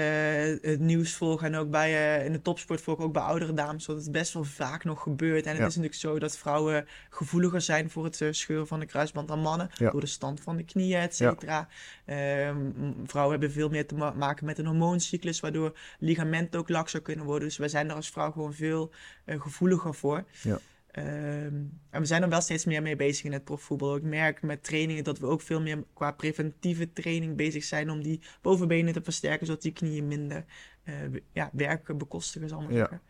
het 0.72 0.80
nieuws 0.80 1.14
volg 1.14 1.44
en 1.44 1.56
ook 1.56 1.70
bij, 1.70 2.18
eh, 2.20 2.26
in 2.26 2.32
de 2.32 2.42
topsport 2.42 2.82
volg, 2.82 3.00
ook 3.00 3.14
bij 3.14 3.22
oudere 3.22 3.54
dames, 3.54 3.86
dat 3.86 3.98
het 3.98 4.12
best 4.12 4.34
wel 4.34 4.44
vaak 4.44 4.84
nog 4.84 5.02
gebeurt. 5.02 5.46
En 5.46 5.52
het 5.52 5.60
is 5.60 5.66
natuurlijk 5.76 5.94
zo 5.94 6.20
dat 6.20 6.38
vrouwen 6.38 6.88
gevoeliger 7.10 7.62
zijn 7.62 7.90
voor 7.90 8.04
het 8.04 8.22
eh, 8.22 8.28
scheuren 8.32 8.68
van 8.68 8.80
de 8.80 8.86
kruisband 8.86 9.28
dan 9.28 9.40
mannen, 9.40 9.70
Ja. 9.78 9.90
door 9.92 10.02
de 10.02 10.08
stand 10.08 10.42
van 10.42 10.58
de 10.58 10.64
knieën, 10.64 11.00
et 11.00 11.16
cetera. 11.16 11.68
Ehm, 12.06 12.58
vrouwen 13.06 13.32
hebben 13.40 13.52
veel 13.52 13.70
meer 13.70 13.88
te 13.88 13.96
ma- 13.96 14.12
maken 14.12 14.46
met 14.46 14.58
een 14.58 14.66
hormooncyclus, 14.66 15.40
waardoor 15.40 15.78
ligamenten 16.00 16.60
ook 16.60 16.70
lakser 16.70 17.02
kunnen 17.02 17.26
worden. 17.26 17.48
Dus 17.48 17.58
wij 17.58 17.68
zijn 17.70 17.90
er 17.90 17.96
als 17.96 18.10
vrouw 18.10 18.32
gewoon 18.32 18.54
veel 18.54 18.92
gevoeliger 19.26 19.94
voor. 19.96 20.24
Ja. 20.42 20.60
Ehm, 20.92 21.56
en 21.90 22.00
we 22.00 22.06
zijn 22.06 22.22
er 22.24 22.30
wel 22.30 22.42
steeds 22.42 22.66
meer 22.66 22.82
mee 22.82 22.96
bezig 22.96 23.26
in 23.26 23.32
het 23.34 23.44
profvoetbal. 23.44 23.96
Ik 23.96 24.04
merk 24.04 24.42
met 24.42 24.64
trainingen 24.64 25.04
dat 25.04 25.20
we 25.20 25.26
ook 25.26 25.42
veel 25.42 25.62
meer 25.62 25.84
qua 25.94 26.12
preventieve 26.12 26.94
training 26.94 27.36
bezig 27.36 27.64
zijn 27.64 27.90
om 27.90 28.02
die 28.04 28.20
bovenbenen 28.42 28.94
te 28.94 29.02
versterken, 29.04 29.46
zodat 29.46 29.62
die 29.62 29.72
knieën 29.74 30.08
minder 30.08 30.46
eh, 30.84 30.94
w- 31.12 31.18
ja, 31.34 31.50
werk 31.54 31.98
bekostigen, 31.98 32.50
zal 32.50 32.62
maar 32.62 32.74
Ja. 32.74 33.02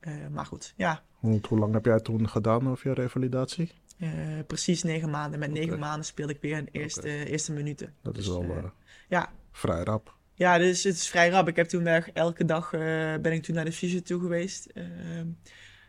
Eh, 0.00 0.12
maar 0.30 0.46
goed, 0.46 0.72
ja, 0.76 1.02
Hoe, 1.14 1.40
hoe 1.48 1.58
lang 1.58 1.74
heb 1.74 1.84
jij 1.84 2.00
toen 2.00 2.28
gedaan 2.28 2.68
over 2.68 2.88
je 2.88 2.94
revalidatie? 2.94 3.70
eh, 3.98 4.08
precies 4.46 4.82
negen 4.82 5.10
maanden. 5.10 5.38
Met 5.38 5.50
negen 5.50 5.78
maanden 5.78 6.04
speelde 6.04 6.32
ik 6.32 6.40
weer 6.40 6.56
in 6.56 6.64
de 6.64 6.70
eerste, 6.70 7.24
eerste 7.24 7.52
minuten. 7.52 7.94
Dat 8.02 8.16
is 8.16 8.24
Dus, 8.24 8.32
wel 8.34 8.42
eh, 8.42 8.56
eh, 8.56 8.64
ja, 9.08 9.32
vrij 9.52 9.82
rap. 9.82 10.14
Ja, 10.34 10.58
dus 10.58 10.82
het 10.84 10.94
is 10.94 11.08
vrij 11.08 11.28
rap. 11.28 11.48
Ik 11.48 11.56
heb 11.56 11.66
toen 11.66 11.84
weg, 11.84 12.10
elke 12.10 12.44
dag 12.44 12.72
eh, 12.72 12.80
ben 13.22 13.32
ik 13.32 13.42
toen 13.42 13.54
naar 13.54 13.64
de 13.64 13.72
fysio 13.72 14.00
toe 14.00 14.20
geweest. 14.20 14.72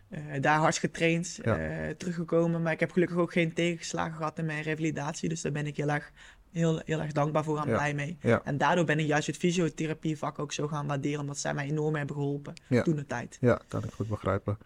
Eh, 0.10 0.22
daar 0.42 0.58
hard 0.60 0.78
getraind, 0.78 1.40
Ja. 1.44 1.58
eh, 1.58 1.90
teruggekomen. 1.90 2.62
Maar 2.62 2.72
ik 2.74 2.80
heb 2.80 2.92
gelukkig 2.92 3.18
ook 3.18 3.32
geen 3.32 3.54
tegenslagen 3.54 4.16
gehad 4.16 4.38
in 4.40 4.46
mijn 4.46 4.62
revalidatie. 4.64 5.30
Dus 5.30 5.42
daar 5.42 5.52
ben 5.52 5.68
ik 5.68 5.78
heel 5.78 5.90
erg, 5.90 6.12
heel, 6.52 6.82
heel 6.86 7.02
erg 7.02 7.12
dankbaar 7.12 7.44
voor 7.44 7.58
en 7.58 7.70
Ja. 7.70 7.76
blij 7.76 7.94
mee. 7.94 8.18
Ja. 8.22 8.42
En 8.44 8.58
daardoor 8.58 8.86
ben 8.86 9.00
ik 9.00 9.06
juist 9.06 9.28
het 9.28 9.38
fysiotherapievak 9.38 10.40
ook 10.40 10.52
zo 10.54 10.68
gaan 10.68 10.88
waarderen. 10.88 11.20
Omdat 11.20 11.38
zij 11.38 11.54
mij 11.54 11.66
enorm 11.70 11.96
hebben 11.96 12.16
geholpen 12.16 12.54
toen 12.84 12.96
de 12.96 13.06
tijd. 13.06 13.38
Ja, 13.42 13.62
kan 13.68 13.84
ik 13.84 13.92
goed 13.92 14.08
begrijpen. 14.08 14.58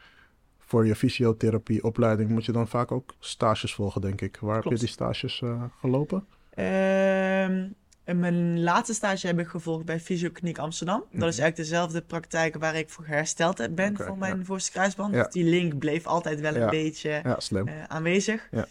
Voor 0.60 0.86
je 0.86 0.96
fysiotherapieopleiding 0.96 2.30
moet 2.30 2.46
je 2.46 2.52
dan 2.52 2.68
vaak 2.68 2.92
ook 2.92 3.14
stages 3.20 3.74
volgen, 3.74 4.02
denk 4.02 4.22
ik. 4.22 4.38
Waar 4.42 4.56
heb 4.56 4.64
je 4.72 4.78
die 4.78 4.88
stages 4.88 5.42
eh, 5.42 5.64
gelopen? 5.80 6.26
Ehm, 6.50 7.68
en 8.12 8.20
mijn 8.20 8.64
laatste 8.64 8.94
stage 8.94 9.28
heb 9.28 9.40
ik 9.40 9.48
gevolgd 9.48 9.86
bij 9.86 10.00
Fysiokliniek 10.00 10.58
Amsterdam. 10.58 11.00
Dat 11.00 11.08
is 11.10 11.16
Mhm. 11.18 11.24
eigenlijk 11.24 11.56
dezelfde 11.56 12.02
praktijk 12.02 12.56
waar 12.56 12.76
ik 12.76 12.90
voor 12.90 13.06
hersteld 13.06 13.58
heb 13.58 13.76
ben 13.76 13.98
voor 13.98 14.18
mijn 14.18 14.38
ja. 14.38 14.44
voorste 14.44 14.72
kruisband. 14.72 15.14
Ja. 15.14 15.24
Dus 15.24 15.34
die 15.34 15.44
link 15.44 15.78
bleef 15.78 16.06
altijd 16.06 16.40
wel 16.40 16.56
een 16.56 16.70
beetje 16.70 17.10
eh, 17.10 17.84
aanwezig. 17.88 18.48
Ja. 18.52 18.68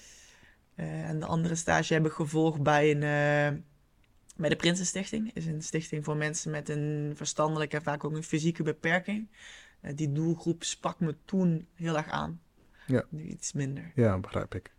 Eh, 0.75 1.09
en 1.09 1.21
de 1.21 1.27
andere 1.27 1.55
stage 1.55 1.95
heb 1.95 2.07
ik 2.07 2.13
gevolgd 2.13 2.63
bij, 2.63 2.91
een, 2.91 3.03
eh, 3.03 3.59
bij 4.37 4.49
de 4.49 4.57
Prinsenstichting. 4.57 5.31
is 5.35 5.47
een 5.47 5.63
stichting 5.63 6.05
voor 6.05 6.17
mensen 6.17 6.51
met 6.51 6.69
een 6.69 7.13
verstandelijke 7.17 7.77
en 7.77 7.83
vaak 7.83 8.05
ook 8.05 8.15
een 8.17 8.23
fysieke 8.23 8.63
beperking. 8.63 9.29
Die 9.95 10.13
doelgroep 10.13 10.63
sprak 10.65 11.01
me 11.01 11.17
toen 11.25 11.67
heel 11.75 11.97
erg 11.97 12.09
aan. 12.09 12.41
Ja. 12.87 13.05
Nu 13.09 13.23
iets 13.23 13.53
minder. 13.53 13.93
Ja, 13.95 14.19
begrijp 14.19 14.55
ik. 14.55 14.73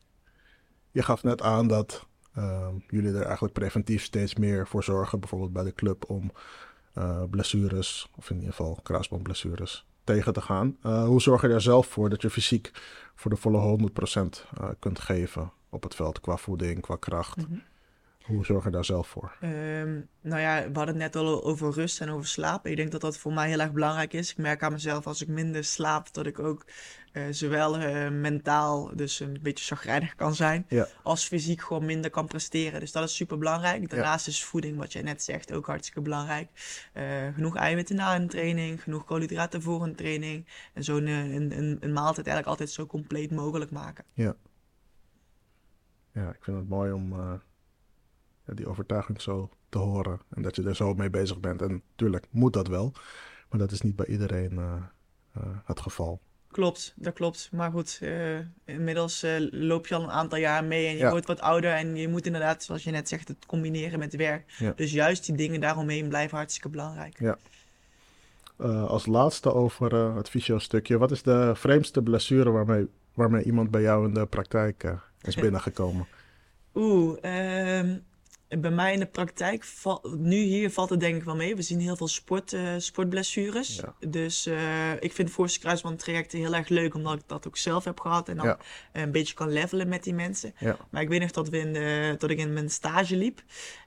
Je 0.92 1.04
gaf 1.04 1.24
net 1.24 1.42
aan 1.42 1.68
dat 1.68 2.08
ehm, 2.36 2.74
jullie 2.88 3.14
er 3.14 3.26
eigenlijk 3.26 3.54
preventief 3.54 4.04
steeds 4.04 4.36
meer 4.36 4.68
voor 4.68 4.84
zorgen, 4.84 5.20
bijvoorbeeld 5.20 5.54
bij 5.54 5.64
de 5.64 5.74
club, 5.74 6.10
om 6.10 6.32
eh, 6.94 7.24
blessures, 7.30 8.10
of 8.16 8.30
in 8.30 8.36
ieder 8.36 8.50
geval 8.54 8.80
kruisbandblessures, 8.84 9.86
tegen 10.04 10.34
te 10.34 10.42
gaan. 10.42 10.78
Eh, 10.82 11.06
hoe 11.06 11.22
zorg 11.22 11.42
je 11.42 11.48
er 11.48 11.62
zelf 11.62 11.88
voor 11.88 12.10
dat 12.10 12.22
je 12.22 12.30
fysiek 12.30 12.72
voor 13.16 13.32
de 13.32 13.38
volle 13.38 13.58
100% 13.58 14.46
eh, 14.58 14.70
kunt 14.80 15.00
geven 15.00 15.52
op 15.70 15.84
het 15.84 15.96
veld, 15.96 16.20
qua 16.20 16.38
voeding, 16.38 16.82
qua 16.82 16.96
kracht? 16.96 17.38
Mhm. 17.38 17.60
Hoe 18.22 18.46
zorg 18.46 18.64
je 18.64 18.70
daar 18.70 18.86
zelf 18.86 19.08
voor? 19.08 19.36
Ehm, 19.42 20.00
nou 20.22 20.42
ja, 20.42 20.56
we 20.58 20.78
hadden 20.78 20.88
het 20.88 20.96
net 20.96 21.16
al 21.16 21.44
over 21.44 21.72
rust 21.74 22.02
en 22.02 22.10
over 22.10 22.28
slaap. 22.28 22.66
Ik 22.68 22.76
denk 22.76 22.92
dat 22.92 23.02
dat 23.02 23.18
voor 23.18 23.34
mij 23.34 23.50
heel 23.50 23.60
erg 23.60 23.72
belangrijk 23.72 24.14
is. 24.14 24.32
Ik 24.32 24.38
merk 24.38 24.64
aan 24.64 24.72
mezelf 24.72 25.08
als 25.08 25.22
ik 25.22 25.28
minder 25.28 25.64
slaap, 25.64 26.14
dat 26.14 26.26
ik 26.26 26.40
ook 26.40 26.66
eh, 27.12 27.24
zowel 27.30 27.78
eh, 27.78 28.10
mentaal 28.10 28.92
dus 28.96 29.20
een 29.20 29.40
beetje 29.42 29.66
chagrijnig 29.66 30.16
kan 30.16 30.36
zijn, 30.36 30.66
Ja. 30.70 30.88
als 31.04 31.26
fysiek 31.28 31.62
gewoon 31.62 31.86
minder 31.86 32.10
kan 32.12 32.28
presteren. 32.28 32.80
Dus 32.80 32.92
dat 32.92 33.04
is 33.04 33.16
super 33.16 33.38
belangrijk. 33.38 33.90
Daarnaast 33.90 34.28
is 34.28 34.44
voeding, 34.44 34.78
wat 34.78 34.94
jij 34.94 35.02
net 35.02 35.24
zegt, 35.24 35.54
ook 35.54 35.66
hartstikke 35.66 36.02
belangrijk. 36.02 36.50
Eh, 36.94 37.28
genoeg 37.34 37.56
eiwitten 37.56 37.96
na 37.96 38.16
een 38.16 38.28
training, 38.28 38.84
genoeg 38.84 39.06
koolhydraten 39.06 39.62
voor 39.62 39.84
een 39.84 39.96
training. 39.96 40.48
En 40.74 40.84
zo'n 40.84 41.06
eh, 41.06 41.34
een, 41.34 41.58
een, 41.58 41.78
een 41.80 41.94
maaltijd 41.94 42.28
eigenlijk 42.28 42.48
altijd 42.48 42.70
zo 42.70 42.86
compleet 42.86 43.32
mogelijk 43.32 43.72
maken. 43.72 44.06
Ja, 46.14 46.30
ik 46.30 46.44
vind 46.44 46.58
het 46.58 46.70
mooi 46.70 46.92
om 46.92 47.14
ja, 47.16 47.42
die 48.46 48.68
overtuiging 48.68 49.22
zo 49.22 49.50
te 49.70 49.78
horen. 49.78 50.20
En 50.30 50.42
dat 50.42 50.56
je 50.56 50.64
er 50.64 50.76
zo 50.76 50.94
mee 50.94 51.10
bezig 51.10 51.40
bent. 51.40 51.62
En 51.62 51.82
natuurlijk 51.90 52.26
moet 52.30 52.54
dat 52.54 52.68
wel. 52.68 52.94
Maar 53.50 53.60
dat 53.60 53.72
is 53.72 53.82
niet 53.82 53.96
bij 53.96 54.06
iedereen 54.06 54.58
eh, 54.58 54.74
eh, 55.34 55.42
het 55.66 55.80
geval. 55.80 56.22
Klopt, 56.48 56.94
dat 56.96 57.14
klopt. 57.14 57.50
Maar 57.52 57.72
goed, 57.72 58.00
eh, 58.02 58.40
inmiddels 58.66 59.26
loop 59.52 59.88
je 59.88 59.96
al 59.96 60.04
een 60.04 60.12
aantal 60.12 60.38
jaar 60.38 60.64
mee 60.64 60.88
en 60.88 60.94
je 60.94 60.98
Ja. 61.00 61.10
wordt 61.10 61.26
wat 61.28 61.42
ouder. 61.42 61.72
En 61.72 61.96
je 61.96 62.08
moet 62.08 62.26
inderdaad, 62.26 62.64
zoals 62.64 62.84
je 62.84 62.92
net 62.92 63.08
zegt, 63.10 63.28
het 63.28 63.46
combineren 63.46 64.00
met 64.00 64.16
werk. 64.16 64.54
Ja. 64.58 64.74
Dus 64.76 64.92
juist 64.92 65.26
die 65.26 65.36
dingen 65.36 65.60
daaromheen 65.62 66.08
blijven 66.08 66.38
hartstikke 66.38 66.70
belangrijk. 66.70 67.20
Eh, 68.58 68.86
als 68.86 69.06
laatste 69.06 69.54
over 69.54 70.16
het 70.16 70.30
fysio-stukje. 70.30 70.98
Wat 70.98 71.12
is 71.12 71.22
de 71.24 71.52
vreemdste 71.56 72.02
blessure 72.02 72.50
waarmee, 72.50 72.88
waarmee 73.14 73.44
iemand 73.44 73.72
bij 73.72 73.82
jou 73.82 74.08
in 74.08 74.14
de 74.14 74.26
praktijk 74.26 74.96
is 75.22 75.36
binnengekomen? 75.46 76.08
Oeh, 76.76 77.18
ehm, 77.22 77.98
bij 78.60 78.72
mij 78.72 78.94
in 78.94 79.00
de 79.00 79.06
praktijk, 79.06 79.64
val- 79.64 80.16
nu 80.18 80.36
hier 80.36 80.72
valt 80.72 80.90
het 80.90 81.00
denk 81.00 81.16
ik 81.16 81.24
wel 81.24 81.36
mee. 81.36 81.56
We 81.56 81.62
zien 81.62 81.80
heel 81.80 81.96
veel 81.96 82.08
sport, 82.08 82.54
eh, 82.54 82.62
sportblessures. 82.78 83.76
Ja. 83.76 84.08
Dus 84.10 84.46
eh, 84.46 84.92
ik 85.00 85.14
vind 85.14 85.32
voorste 85.32 85.60
kruisbandtrajecten 85.60 86.40
heel 86.40 86.56
erg 86.56 86.68
leuk, 86.70 86.94
omdat 86.94 87.14
ik 87.14 87.22
dat 87.26 87.48
ook 87.48 87.58
zelf 87.58 87.84
heb 87.84 88.00
gehad. 88.00 88.30
En 88.30 88.36
dan 88.38 88.46
Ja. 88.46 88.58
een 88.94 89.12
beetje 89.12 89.34
kan 89.34 89.52
levelen 89.52 89.88
met 89.88 90.04
die 90.04 90.14
mensen. 90.14 90.54
Ja. 90.60 90.78
Maar 90.90 91.02
ik 91.02 91.10
weet 91.10 91.20
nog 91.20 91.32
dat, 91.32 91.50
we 91.50 91.58
in 91.58 91.74
de, 91.74 92.16
dat 92.18 92.30
ik 92.30 92.38
in 92.38 92.54
mijn 92.54 92.70
stage 92.70 93.16
liep. 93.16 93.42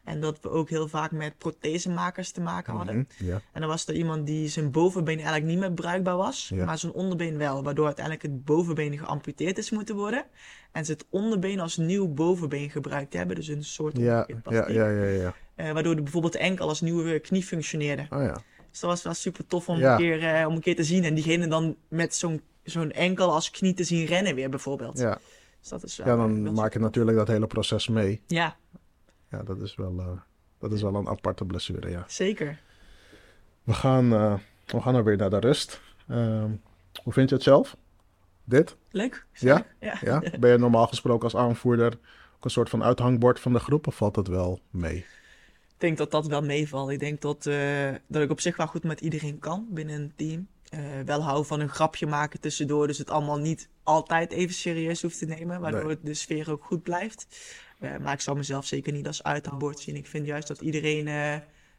En 0.04 0.20
dat 0.20 0.38
we 0.40 0.50
ook 0.50 0.68
heel 0.70 0.88
vaak 0.88 1.10
met 1.10 1.38
prothesemakers 1.38 2.30
te 2.30 2.40
maken 2.40 2.74
hadden. 2.74 2.96
Mhm, 3.18 3.24
Ja. 3.30 3.40
En 3.52 3.60
dan 3.60 3.68
was 3.68 3.86
er 3.86 3.94
iemand 3.94 4.26
die 4.26 4.48
zijn 4.48 4.70
bovenbeen 4.70 5.16
eigenlijk 5.16 5.46
niet 5.46 5.58
meer 5.58 5.72
bruikbaar 5.72 6.16
was, 6.16 6.50
maar 6.64 6.78
zijn 6.78 6.92
onderbeen 6.92 7.38
wel. 7.38 7.62
Waardoor 7.62 7.84
uiteindelijk 7.86 8.24
het 8.26 8.44
bovenbeen 8.44 8.98
geamputeerd 8.98 9.58
is 9.58 9.70
moeten 9.70 9.94
worden. 9.96 10.24
En 10.72 10.84
ze 10.84 10.92
het 10.92 11.04
onderbeen 11.10 11.60
als 11.60 11.76
nieuw 11.76 12.08
bovenbeen 12.08 12.70
gebruikt 12.70 13.12
hebben. 13.12 13.36
Dus 13.36 13.48
een 13.48 13.64
soort 13.64 13.96
Ja, 13.96 14.26
ja, 14.50 14.68
ja, 14.70 14.88
ja, 14.88 15.04
ja. 15.04 15.34
Eh, 15.54 15.72
waardoor 15.72 15.96
de, 15.96 16.02
bijvoorbeeld 16.02 16.32
de 16.32 16.38
enkel 16.38 16.68
als 16.68 16.80
nieuwe 16.80 17.18
knie 17.18 17.42
functioneerde. 17.42 18.06
Oh 18.10 18.22
ja. 18.22 18.42
Dus 18.70 18.80
dat 18.80 18.90
was 18.90 19.02
wel 19.02 19.14
super 19.14 19.46
tof 19.46 19.68
om, 19.68 19.78
Ja. 19.78 19.92
een, 19.92 19.98
keer, 19.98 20.34
eh, 20.34 20.46
om 20.46 20.54
een 20.54 20.60
keer 20.60 20.76
te 20.76 20.84
zien. 20.84 21.04
En 21.04 21.14
diegene 21.14 21.46
dan 21.46 21.76
met 21.88 22.14
zo'n 22.14 22.42
zo'n 22.62 22.90
enkel 22.92 23.32
als 23.32 23.50
knie 23.50 23.74
te 23.74 23.84
zien 23.84 24.06
rennen 24.06 24.34
weer 24.34 24.50
bijvoorbeeld. 24.50 24.98
Ja, 24.98 25.18
Dus 25.60 25.68
dat 25.68 25.82
is 25.84 25.96
wel, 25.96 26.06
ja 26.06 26.12
eh, 26.12 26.18
dan 26.18 26.42
wel 26.42 26.52
maak 26.52 26.72
je 26.72 26.78
natuurlijk 26.78 27.16
dat 27.16 27.28
hele 27.28 27.46
proces 27.46 27.88
mee. 27.88 28.20
Ja, 28.26 28.56
Ja, 29.34 29.42
dat 29.42 29.60
is 29.60 29.74
wel, 29.74 29.98
eh, 29.98 30.08
dat 30.58 30.72
is 30.72 30.82
wel 30.82 30.94
een 30.94 31.08
aparte 31.08 31.44
blessure, 31.44 31.90
ja. 31.90 32.04
zeker. 32.06 32.60
We 33.62 33.72
gaan, 33.72 34.12
eh, 34.12 34.34
we 34.66 34.80
gaan 34.80 34.94
er 34.94 35.04
weer 35.04 35.16
naar 35.16 35.30
de 35.30 35.38
rust. 35.38 35.80
Ehm, 36.08 36.50
hoe 37.02 37.12
vind 37.12 37.28
je 37.28 37.34
het 37.34 37.44
zelf? 37.44 37.76
Dit? 38.44 38.76
Leuk. 38.90 39.26
Ja? 39.32 39.66
ja. 39.80 39.98
Ja? 40.00 40.22
Ben 40.38 40.50
je 40.50 40.58
normaal 40.58 40.86
gesproken 40.86 41.22
als 41.24 41.36
aanvoerder 41.36 41.98
ook 42.36 42.44
een 42.44 42.50
soort 42.50 42.68
van 42.68 42.82
uithangbord 42.82 43.40
van 43.40 43.52
de 43.52 43.58
groep 43.58 43.86
of 43.86 43.96
valt 43.96 44.16
het 44.16 44.28
wel 44.28 44.60
mee? 44.70 44.96
Ik 44.96 45.80
denk 45.80 45.98
dat 45.98 46.10
dat 46.10 46.26
wel 46.26 46.42
meevalt. 46.42 46.90
Ik 46.90 46.98
denk 46.98 47.20
dat, 47.20 47.46
eh, 47.46 47.90
dat 48.06 48.22
ik 48.22 48.30
op 48.30 48.40
zich 48.40 48.56
wel 48.56 48.66
goed 48.66 48.84
met 48.84 49.00
iedereen 49.00 49.38
kan 49.38 49.66
binnen 49.70 50.00
een 50.00 50.12
team. 50.16 50.48
Wel 51.04 51.22
hou 51.22 51.44
van 51.46 51.60
een 51.60 51.68
grapje 51.68 52.06
maken 52.06 52.40
tussendoor, 52.40 52.86
dus 52.86 52.98
het 52.98 53.10
allemaal 53.10 53.38
niet 53.38 53.68
altijd 53.82 54.32
even 54.32 54.54
serieus 54.54 55.02
hoeft 55.02 55.18
te 55.18 55.26
nemen, 55.26 55.60
waardoor 55.60 55.86
Nee. 55.86 55.98
de 56.02 56.14
sfeer 56.14 56.50
ook 56.50 56.64
goed 56.64 56.82
blijft. 56.82 57.26
Eh, 57.78 57.96
maar 57.96 58.12
ik 58.12 58.20
zou 58.20 58.36
mezelf 58.36 58.66
zeker 58.66 58.92
niet 58.92 59.06
als 59.06 59.22
uithangbord 59.22 59.78
zien. 59.78 59.96
Ik 59.96 60.06
vind 60.06 60.26
juist 60.26 60.48
dat 60.48 60.60
iedereen 60.60 61.08
eh, 61.08 61.34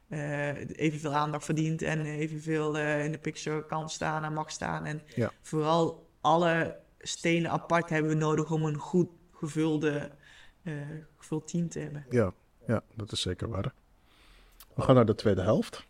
eh, 0.07 0.69
evenveel 0.69 1.13
aandacht 1.13 1.45
verdient 1.45 1.81
en 1.81 2.05
evenveel 2.05 2.77
in 2.77 3.11
de 3.11 3.17
picture 3.17 3.65
kan 3.65 3.89
staan 3.89 4.23
en 4.23 4.33
mag 4.33 4.51
staan. 4.51 4.85
En 4.85 5.01
Ja. 5.15 5.31
vooral 5.41 6.09
alle 6.21 6.79
stenen 6.99 7.51
apart 7.51 7.89
hebben 7.89 8.11
we 8.11 8.17
nodig 8.17 8.51
om 8.51 8.65
een 8.65 8.77
goed 8.77 9.09
gevulde, 9.31 10.11
gevuld 11.17 11.47
team 11.47 11.69
te 11.69 11.79
hebben. 11.79 12.05
Ja, 12.09 12.33
ja, 12.67 12.81
dat 12.95 13.11
is 13.11 13.21
zeker 13.21 13.49
waar. 13.49 13.73
We 14.73 14.81
gaan 14.81 14.95
naar 14.95 15.05
de 15.05 15.15
tweede 15.15 15.41
helft. 15.41 15.85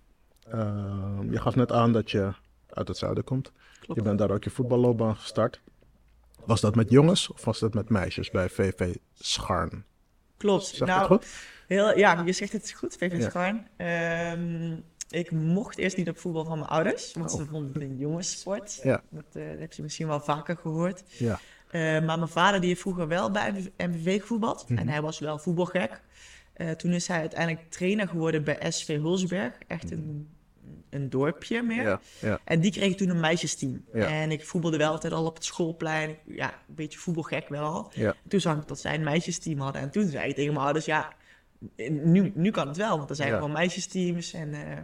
Ehm, 0.48 1.32
je 1.32 1.40
gaf 1.42 1.56
net 1.56 1.72
aan 1.72 1.94
dat 1.94 2.12
je 2.12 2.34
uit 2.70 2.88
het 2.88 2.98
zuiden 2.98 3.24
komt. 3.24 3.52
Klopt. 3.80 4.00
Je 4.00 4.02
bent 4.02 4.20
daar 4.20 4.32
ook 4.32 4.44
je 4.44 4.50
voetballoopbaan 4.50 5.16
gestart. 5.16 5.62
Was 6.46 6.62
dat 6.62 6.76
met 6.76 6.90
jongens 6.90 7.32
of 7.32 7.46
was 7.46 7.60
dat 7.60 7.74
met 7.74 7.90
meisjes 7.90 8.32
bij 8.32 8.50
VV 8.50 8.96
Scharn? 9.14 9.86
Klopt. 10.38 10.66
Zeg 10.66 10.88
nou, 10.88 11.06
goed? 11.06 11.26
Heel, 11.68 11.98
ja, 11.98 12.22
je 12.26 12.32
zegt 12.32 12.52
het 12.52 12.72
goed, 12.72 12.96
VV 13.00 13.18
Ja. 13.18 13.30
Scharn. 13.30 13.68
Ehm, 13.78 14.76
ik 15.10 15.32
mocht 15.32 15.78
eerst 15.78 15.98
niet 15.98 16.10
op 16.10 16.18
voetbal 16.18 16.46
van 16.46 16.58
mijn 16.58 16.70
ouders, 16.70 17.14
want 17.14 17.32
Oh. 17.34 17.40
ze 17.40 17.46
vonden 17.46 17.74
het 17.74 17.82
een 17.82 17.98
jongenssport. 17.98 18.80
Ja. 18.84 19.02
Dat, 19.10 19.26
eh, 19.34 19.50
dat 19.50 19.60
heb 19.60 19.74
je 19.74 19.82
misschien 19.82 20.08
wel 20.08 20.20
vaker 20.20 20.58
gehoord. 20.58 21.04
Ja. 21.18 21.40
Eh, 21.72 21.82
maar 21.82 22.18
mijn 22.18 22.28
vader 22.28 22.60
die 22.60 22.70
heeft 22.70 22.82
vroeger 22.82 23.08
wel 23.08 23.32
bij 23.32 23.72
MVV 23.78 24.22
gevoetbald. 24.22 24.70
Mhm. 24.70 24.80
En 24.80 24.88
hij 24.90 25.02
was 25.02 25.20
wel 25.20 25.40
voetbalgek. 25.40 26.02
Eh, 26.54 26.72
toen 26.72 26.92
is 26.92 27.08
hij 27.08 27.20
uiteindelijk 27.20 27.70
trainer 27.72 28.08
geworden 28.08 28.44
bij 28.44 28.72
SV 28.72 28.98
Hulsberg. 28.98 29.54
Echt 29.68 29.92
een, 29.92 30.30
een 30.96 31.10
dorpje 31.10 31.62
meer. 31.62 31.84
Ja, 31.84 32.00
ja, 32.20 32.40
En 32.44 32.60
die 32.60 32.72
kreeg 32.72 32.96
toen 32.96 33.10
een 33.10 33.20
meisjesteam. 33.20 33.86
Ja. 33.94 34.08
En 34.08 34.32
ik 34.32 34.46
voetbalde 34.46 34.78
wel 34.78 34.92
altijd 34.92 35.14
al 35.14 35.26
op 35.26 35.36
het 35.36 35.46
schoolplein. 35.46 36.18
Ja, 36.26 36.54
een 36.68 36.76
beetje 36.76 37.00
voetbalgek 37.00 37.50
wel. 37.50 37.92
Toen 38.28 38.40
zag 38.40 38.58
ik 38.58 38.68
dat 38.68 38.80
zij 38.80 38.94
een 38.94 39.04
meisjesteam 39.04 39.60
hadden. 39.60 39.82
En 39.82 39.92
toen 39.92 40.08
zei 40.08 40.30
ik 40.30 40.36
tegen 40.36 40.54
mijn 40.54 40.66
ouders, 40.66 40.86
ja, 40.86 41.14
nu, 41.90 42.32
nu 42.36 42.52
kan 42.52 42.68
het 42.68 42.78
wel. 42.78 42.98
Want 42.98 43.10
er 43.10 43.16
zijn 43.16 43.34
gewoon 43.34 43.52
meisjesteams. 43.52 44.34
En, 44.34 44.54
eh, 44.54 44.78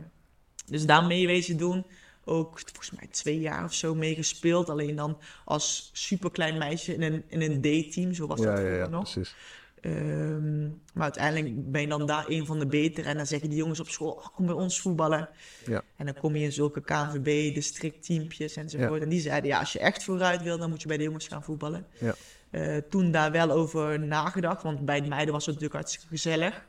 dus 0.65 0.85
daar 0.85 1.03
mee 1.03 1.27
wezen 1.27 1.57
doen. 1.57 1.85
Ook 2.25 2.61
volgens 2.65 2.91
mij 2.91 3.07
twee 3.11 3.39
jaar 3.39 3.63
of 3.63 3.73
zo 3.73 3.95
mee 3.95 4.15
gespeeld. 4.15 4.69
Alleen 4.69 4.95
dan 4.95 5.17
als 5.45 5.89
superklein 5.93 6.57
meisje 6.57 6.93
in 6.93 7.01
een, 7.01 7.23
in 7.27 7.41
een 7.41 7.61
D-team. 7.61 8.13
Zo 8.13 8.27
was 8.27 8.41
dat 8.41 8.89
nog. 8.89 9.11
precies. 9.11 9.35
Ehm, 9.81 10.63
maar 10.93 11.03
uiteindelijk 11.03 11.71
ben 11.71 11.81
je 11.81 11.87
dan 11.87 12.05
daar 12.05 12.25
een 12.27 12.45
van 12.45 12.59
de 12.59 12.65
betere. 12.65 13.09
En 13.09 13.17
dan 13.17 13.27
zeggen 13.27 13.49
die 13.49 13.57
jongens 13.57 13.79
op 13.79 13.87
school, 13.87 14.11
oh, 14.11 14.27
kom 14.35 14.45
bij 14.45 14.55
ons 14.55 14.81
voetballen. 14.81 15.29
Ja. 15.65 15.83
En 15.95 16.05
dan 16.05 16.15
kom 16.15 16.35
je 16.35 16.43
in 16.43 16.51
zulke 16.51 16.81
KNVB, 16.81 17.53
districtteampjes 17.53 18.55
enzovoort. 18.55 19.01
En 19.01 19.09
die 19.09 19.21
zeiden, 19.21 19.49
ja, 19.49 19.59
als 19.59 19.73
je 19.73 19.79
echt 19.79 20.03
vooruit 20.03 20.43
wil, 20.43 20.57
dan 20.57 20.69
moet 20.69 20.81
je 20.81 20.87
bij 20.87 20.97
de 20.97 21.03
jongens 21.03 21.27
gaan 21.27 21.43
voetballen. 21.43 21.85
Ja. 21.99 22.15
Eh, 22.49 22.77
toen 22.77 23.11
daar 23.11 23.31
wel 23.31 23.51
over 23.51 23.99
nagedacht, 23.99 24.63
want 24.63 24.85
bij 24.85 25.01
de 25.01 25.07
meiden 25.07 25.33
was 25.33 25.45
het 25.45 25.55
natuurlijk 25.55 25.81
hartstikke 25.81 26.07
gezellig. 26.07 26.65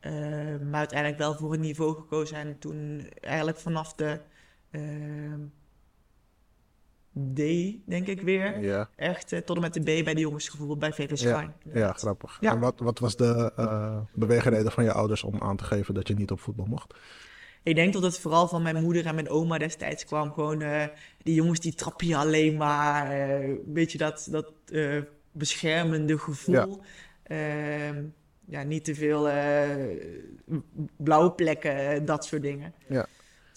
Eh, 0.00 0.12
maar 0.70 0.78
uiteindelijk 0.78 1.18
wel 1.18 1.34
voor 1.34 1.52
een 1.52 1.60
niveau 1.60 1.94
gekozen. 1.94 2.36
En 2.36 2.58
toen 2.58 3.08
eigenlijk 3.20 3.58
vanaf 3.58 3.94
de 3.94 4.20
ehm, 4.70 5.40
D, 7.14 7.36
denk 7.86 8.06
ik 8.06 8.20
weer, 8.20 8.60
Ja, 8.60 8.88
echt 8.96 9.32
eh, 9.32 9.40
tot 9.40 9.56
en 9.56 9.62
met 9.62 9.74
de 9.74 9.80
B 9.80 10.04
bij 10.04 10.14
de 10.14 10.20
jongens 10.20 10.56
bij 10.78 10.92
VV 10.92 11.16
Schuin. 11.16 11.52
ja 11.72 11.92
grappig. 11.92 12.38
Ja. 12.40 12.52
En 12.52 12.58
wat, 12.58 12.80
wat 12.80 12.98
was 12.98 13.16
de 13.16 13.52
eh 13.56 13.98
beweegreden 14.12 14.72
van 14.72 14.84
je 14.84 14.92
ouders 14.92 15.22
om 15.22 15.40
aan 15.40 15.56
te 15.56 15.64
geven 15.64 15.94
dat 15.94 16.08
je 16.08 16.14
niet 16.14 16.30
op 16.30 16.40
voetbal 16.40 16.66
mocht? 16.66 16.94
Ik 17.62 17.74
denk 17.74 17.92
dat 17.92 18.02
het 18.02 18.18
vooral 18.18 18.48
van 18.48 18.62
mijn 18.62 18.82
moeder 18.82 19.06
en 19.06 19.14
mijn 19.14 19.28
oma 19.28 19.58
destijds 19.58 20.04
kwam. 20.04 20.32
Gewoon 20.32 20.62
eh, 20.62 20.84
die 21.22 21.34
jongens 21.34 21.60
die 21.60 21.74
trappen 21.74 22.06
je 22.06 22.16
alleen 22.16 22.56
maar. 22.56 23.10
een 23.40 23.60
beetje 23.66 23.98
dat, 23.98 24.28
dat 24.30 24.52
beschermende 25.32 26.18
gevoel. 26.18 26.82
Ja. 27.24 27.94
ja, 28.44 28.62
niet 28.62 28.84
te 28.84 28.94
veel 28.94 29.28
blauwe 30.96 31.32
plekken, 31.32 32.04
dat 32.04 32.24
soort 32.24 32.42
dingen. 32.42 32.74
Ja. 32.88 33.06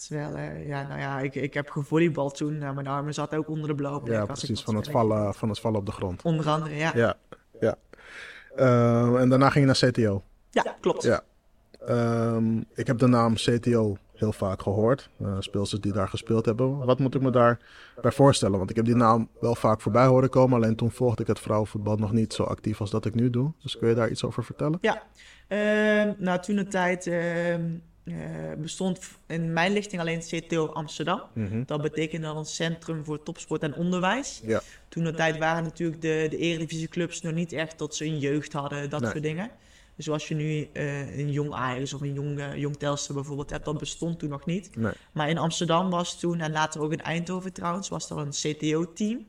Terwijl, 0.06 0.34
eh, 0.34 0.68
ja, 0.68 0.86
nou 0.86 1.00
ja, 1.00 1.20
ik, 1.20 1.34
ik 1.34 1.54
heb 1.54 1.70
gevolleybald 1.70 2.36
toen. 2.36 2.58
Nou, 2.58 2.74
mijn 2.74 2.86
armen 2.86 3.14
zaten 3.14 3.38
ook 3.38 3.48
onder 3.48 3.68
de 3.68 3.74
blauwe 3.74 4.02
plek. 4.02 4.16
Ja, 4.16 4.24
precies. 4.24 4.62
Van 4.62 4.74
het, 4.74 4.90
vallen, 4.90 5.34
van 5.34 5.48
het 5.48 5.60
vallen 5.60 5.78
op 5.78 5.86
de 5.86 5.92
grond. 5.92 6.22
Onder 6.22 6.48
andere, 6.48 6.74
ja. 6.74 6.92
Ja, 6.94 7.16
ja. 7.60 7.76
Eh, 8.56 9.20
en 9.20 9.28
daarna 9.28 9.50
ging 9.50 9.72
je 9.72 9.80
naar 9.80 9.90
CTO. 9.90 10.22
Ja, 10.50 10.76
klopt. 10.80 11.02
Ja. 11.02 11.22
Ehm, 11.86 12.58
ik 12.74 12.86
heb 12.86 12.98
de 12.98 13.06
naam 13.06 13.34
CTO 13.34 13.96
heel 14.14 14.32
vaak 14.32 14.62
gehoord. 14.62 15.10
Uh, 15.22 15.36
speelsters 15.38 15.80
die 15.80 15.92
daar 15.92 16.08
gespeeld 16.08 16.44
hebben. 16.44 16.84
Wat 16.84 16.98
moet 16.98 17.14
ik 17.14 17.20
me 17.20 17.30
daarbij 17.30 18.12
voorstellen? 18.12 18.58
Want 18.58 18.70
ik 18.70 18.76
heb 18.76 18.84
die 18.84 18.96
naam 18.96 19.28
wel 19.40 19.54
vaak 19.54 19.80
voorbij 19.80 20.06
horen 20.06 20.30
komen. 20.30 20.56
Alleen 20.56 20.76
toen 20.76 20.90
volgde 20.90 21.22
ik 21.22 21.28
het 21.28 21.40
vrouwenvoetbal 21.40 21.96
nog 21.96 22.12
niet 22.12 22.32
zo 22.32 22.42
actief 22.42 22.80
als 22.80 22.90
dat 22.90 23.04
ik 23.04 23.14
nu 23.14 23.30
doe. 23.30 23.52
Dus 23.62 23.78
kun 23.78 23.88
je 23.88 23.94
daar 23.94 24.10
iets 24.10 24.24
over 24.24 24.44
vertellen? 24.44 24.78
Ja, 24.80 25.02
Ehm, 25.48 26.12
nou 26.16 26.40
toen 26.40 26.56
de 26.56 26.66
tijd 26.66 27.06
ehm, 27.06 27.62
eh, 28.10 28.52
bestond 28.58 29.00
in 29.26 29.52
mijn 29.52 29.72
lichting 29.72 30.00
alleen 30.00 30.20
CTO 30.20 30.66
Amsterdam. 30.66 31.22
Mhm. 31.32 31.62
Dat 31.66 31.82
betekent 31.82 32.22
dan 32.22 32.36
een 32.36 32.44
centrum 32.44 33.04
voor 33.04 33.22
topsport 33.22 33.62
en 33.62 33.74
onderwijs. 33.74 34.40
Ja. 34.44 34.60
Toen 34.88 35.04
de 35.04 35.14
tijd 35.14 35.38
waren 35.38 35.62
natuurlijk 35.62 36.00
de, 36.02 36.26
de 36.30 36.36
eredivisieclubs 36.36 37.20
nog 37.20 37.32
niet 37.32 37.52
echt 37.52 37.78
dat 37.78 37.96
ze 37.96 38.04
een 38.04 38.18
jeugd 38.18 38.52
hadden, 38.52 38.90
dat 38.90 39.00
Nee. 39.00 39.10
soort 39.10 39.22
dingen. 39.22 39.50
Dus 39.96 40.04
zoals 40.06 40.28
je 40.28 40.34
nu 40.34 40.68
eh, 40.72 41.18
een 41.18 41.32
jong 41.32 41.52
Ajax 41.52 41.94
of 41.94 42.00
een 42.00 42.12
jong, 42.14 42.38
eh, 42.38 42.56
jong 42.56 42.76
Telstar 42.76 43.14
bijvoorbeeld 43.16 43.50
hebt, 43.50 43.64
dat 43.64 43.78
bestond 43.78 44.18
toen 44.18 44.28
nog 44.28 44.46
niet. 44.46 44.76
Nee. 44.76 44.92
Maar 45.12 45.28
in 45.28 45.38
Amsterdam 45.38 45.90
was 45.90 46.20
toen, 46.20 46.40
en 46.40 46.52
later 46.52 46.80
ook 46.80 46.92
in 46.92 47.02
Eindhoven 47.02 47.52
trouwens, 47.52 47.88
was 47.88 48.10
er 48.10 48.16
een 48.18 48.30
CTO-team. 48.30 49.26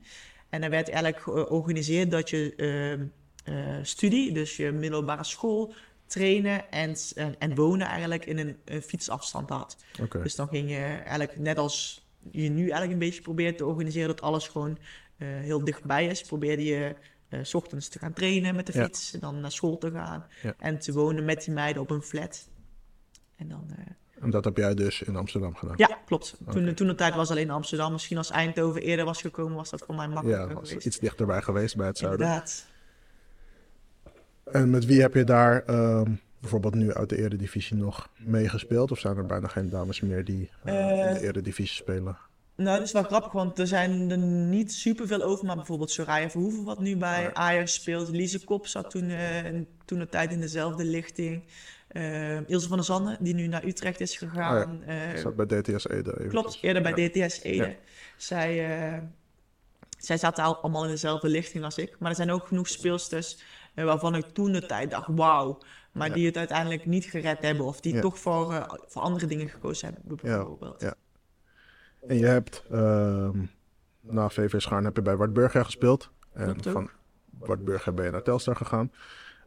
En 0.49 0.63
er 0.63 0.69
werd 0.69 0.89
eigenlijk 0.89 1.23
georganiseerd 1.23 2.11
dat 2.11 2.29
je 2.29 2.53
ehm, 2.55 3.05
eh, 3.43 3.75
studie, 3.81 4.31
dus 4.31 4.55
je 4.57 4.71
middelbare 4.71 5.23
school, 5.23 5.73
trainen 6.09 6.71
en, 6.71 6.95
en, 7.15 7.35
en 7.39 7.55
wonen 7.55 7.87
eigenlijk 7.87 8.25
in 8.25 8.37
een, 8.37 8.57
een 8.65 8.81
fietsafstand 8.81 9.49
had. 9.49 9.77
Dus 10.21 10.35
dan 10.35 10.47
ging 10.47 10.69
je 10.69 10.77
eigenlijk 10.85 11.37
net 11.39 11.57
als 11.57 12.07
je 12.31 12.49
nu 12.49 12.61
eigenlijk 12.61 12.91
een 12.91 12.99
beetje 12.99 13.21
probeert 13.21 13.57
te 13.57 13.65
organiseren 13.65 14.07
dat 14.07 14.21
alles 14.21 14.47
gewoon 14.47 14.77
eh, 15.17 15.27
heel 15.27 15.63
dichtbij 15.63 16.05
is. 16.07 16.21
Probeerde 16.21 16.63
je 16.63 16.95
eh, 17.29 17.39
s 17.43 17.53
ochtends 17.53 17.87
te 17.87 17.99
gaan 17.99 18.13
trainen 18.13 18.55
met 18.55 18.65
de 18.65 18.73
Ja. 18.77 18.83
fiets, 18.83 19.13
en 19.13 19.19
dan 19.19 19.39
naar 19.39 19.51
school 19.51 19.77
te 19.77 19.91
gaan 19.91 20.25
Ja. 20.41 20.53
en 20.57 20.79
te 20.79 20.93
wonen 20.93 21.25
met 21.25 21.43
die 21.43 21.53
meiden 21.53 21.81
op 21.81 21.89
een 21.89 22.01
flat. 22.01 22.49
En 23.35 23.47
dan, 23.49 23.65
eh, 23.77 24.23
En 24.23 24.29
dat 24.29 24.45
heb 24.45 24.57
jij 24.57 24.73
dus 24.73 25.01
in 25.01 25.15
Amsterdam 25.15 25.55
gedaan? 25.55 25.73
ja, 25.77 25.99
klopt. 26.05 26.37
Toen, 26.51 26.73
toen 26.73 26.87
de 26.87 26.95
tijd 26.95 27.15
was 27.15 27.29
alleen 27.31 27.49
Amsterdam. 27.49 27.91
Misschien 27.91 28.17
als 28.17 28.29
Eindhoven 28.29 28.81
eerder 28.81 29.05
was 29.05 29.21
gekomen, 29.21 29.55
was 29.55 29.69
dat 29.69 29.83
voor 29.85 29.95
mij 29.95 30.07
makkelijker 30.07 30.47
Ja, 30.47 30.53
was 30.53 30.75
iets 30.75 30.99
dichterbij 30.99 31.41
geweest 31.41 31.75
bij 31.75 31.87
het 31.87 31.97
zuiden. 31.97 32.25
Inderdaad. 32.27 32.67
En 34.51 34.69
met 34.69 34.85
wie 34.85 35.01
heb 35.01 35.13
je 35.13 35.23
daar 35.23 35.63
ehm, 35.65 36.11
bijvoorbeeld 36.39 36.75
nu 36.75 36.93
uit 36.93 37.09
de 37.09 37.17
Eredivisie 37.17 37.75
nog 37.77 38.09
meegespeeld? 38.17 38.91
Of 38.91 38.99
zijn 38.99 39.17
er 39.17 39.25
bijna 39.25 39.47
geen 39.47 39.69
dames 39.69 40.01
meer 40.01 40.25
die 40.25 40.49
eh, 40.63 40.73
in 40.73 40.87
de 41.13 41.19
Eh, 41.19 41.21
Eredivisie 41.21 41.75
spelen? 41.83 42.17
Nou, 42.55 42.77
dat 42.77 42.85
is 42.87 42.91
wel 42.93 43.03
grappig, 43.03 43.31
want 43.31 43.59
er 43.59 43.67
zijn 43.67 44.11
er 44.11 44.17
niet 44.17 44.73
superveel 44.73 45.21
over. 45.21 45.45
Maar 45.45 45.55
bijvoorbeeld 45.55 45.91
Soraya 45.91 46.29
Verhoeven, 46.29 46.63
wat 46.63 46.79
nu 46.79 46.97
bij 46.97 47.21
Ja. 47.21 47.33
Ajax 47.33 47.73
speelt. 47.73 48.09
Lise 48.09 48.43
Kop 48.43 48.67
zat 48.67 48.89
toen, 48.89 49.09
eh, 49.09 49.61
toen 49.85 49.99
een 49.99 50.09
tijd 50.09 50.31
in 50.31 50.39
dezelfde 50.39 50.83
lichting. 50.85 51.43
Eh, 51.87 52.49
Ilse 52.49 52.67
van 52.67 52.77
der 52.77 52.85
Zanden, 52.85 53.17
die 53.19 53.33
nu 53.33 53.47
naar 53.47 53.65
Utrecht 53.65 53.99
is 53.99 54.17
gegaan. 54.17 54.83
Ik 55.13 55.17
zat 55.17 55.35
bij 55.35 55.45
DTS 55.45 55.87
Ede. 55.89 56.17
even. 56.19 56.29
klopt, 56.29 56.57
eerder 56.61 56.81
bij 56.81 56.93
Ja. 56.95 57.27
DTS 57.27 57.41
Ede. 57.41 57.65
Ja. 57.65 57.73
Zij, 58.17 58.53
zij 59.97 60.17
zaten 60.17 60.43
al- 60.43 60.57
allemaal 60.61 60.83
in 60.83 60.89
dezelfde 60.89 61.27
lichting 61.29 61.63
als 61.63 61.77
ik. 61.77 61.95
Maar 61.99 62.09
er 62.09 62.15
zijn 62.15 62.31
ook 62.31 62.47
genoeg 62.47 62.67
speelsters 62.67 63.37
eh, 63.79 63.85
waarvan 63.85 64.15
ik 64.15 64.25
toen 64.25 64.51
de 64.51 64.65
tijd 64.65 64.91
dacht, 64.91 65.07
wauw. 65.11 65.57
Maar 65.91 66.07
Ja. 66.07 66.13
die 66.13 66.25
het 66.25 66.37
uiteindelijk 66.37 66.85
niet 66.85 67.05
gered 67.05 67.41
hebben. 67.41 67.65
Of 67.65 67.79
die 67.81 67.93
Ja. 67.95 68.01
toch 68.01 68.19
voor, 68.19 68.53
eh, 68.53 68.63
voor 68.87 69.01
andere 69.01 69.25
dingen 69.25 69.49
gekozen 69.49 69.93
hebben, 69.93 70.15
bijvoorbeeld. 70.15 70.81
ja. 70.81 70.93
En 72.07 72.17
je 72.17 72.25
hebt 72.25 72.63
ehm, 72.71 73.37
na 73.99 74.29
VV 74.29 74.59
Schaarn 74.61 74.83
heb 74.85 74.95
je 74.95 75.01
bij 75.01 75.15
Wartburger 75.17 75.65
gespeeld. 75.65 76.09
En 76.33 76.63
van 76.63 76.89
Wartburger 77.29 77.93
ben 77.93 78.05
je 78.05 78.11
naar 78.11 78.23
Telstar 78.23 78.55
gegaan. 78.55 78.91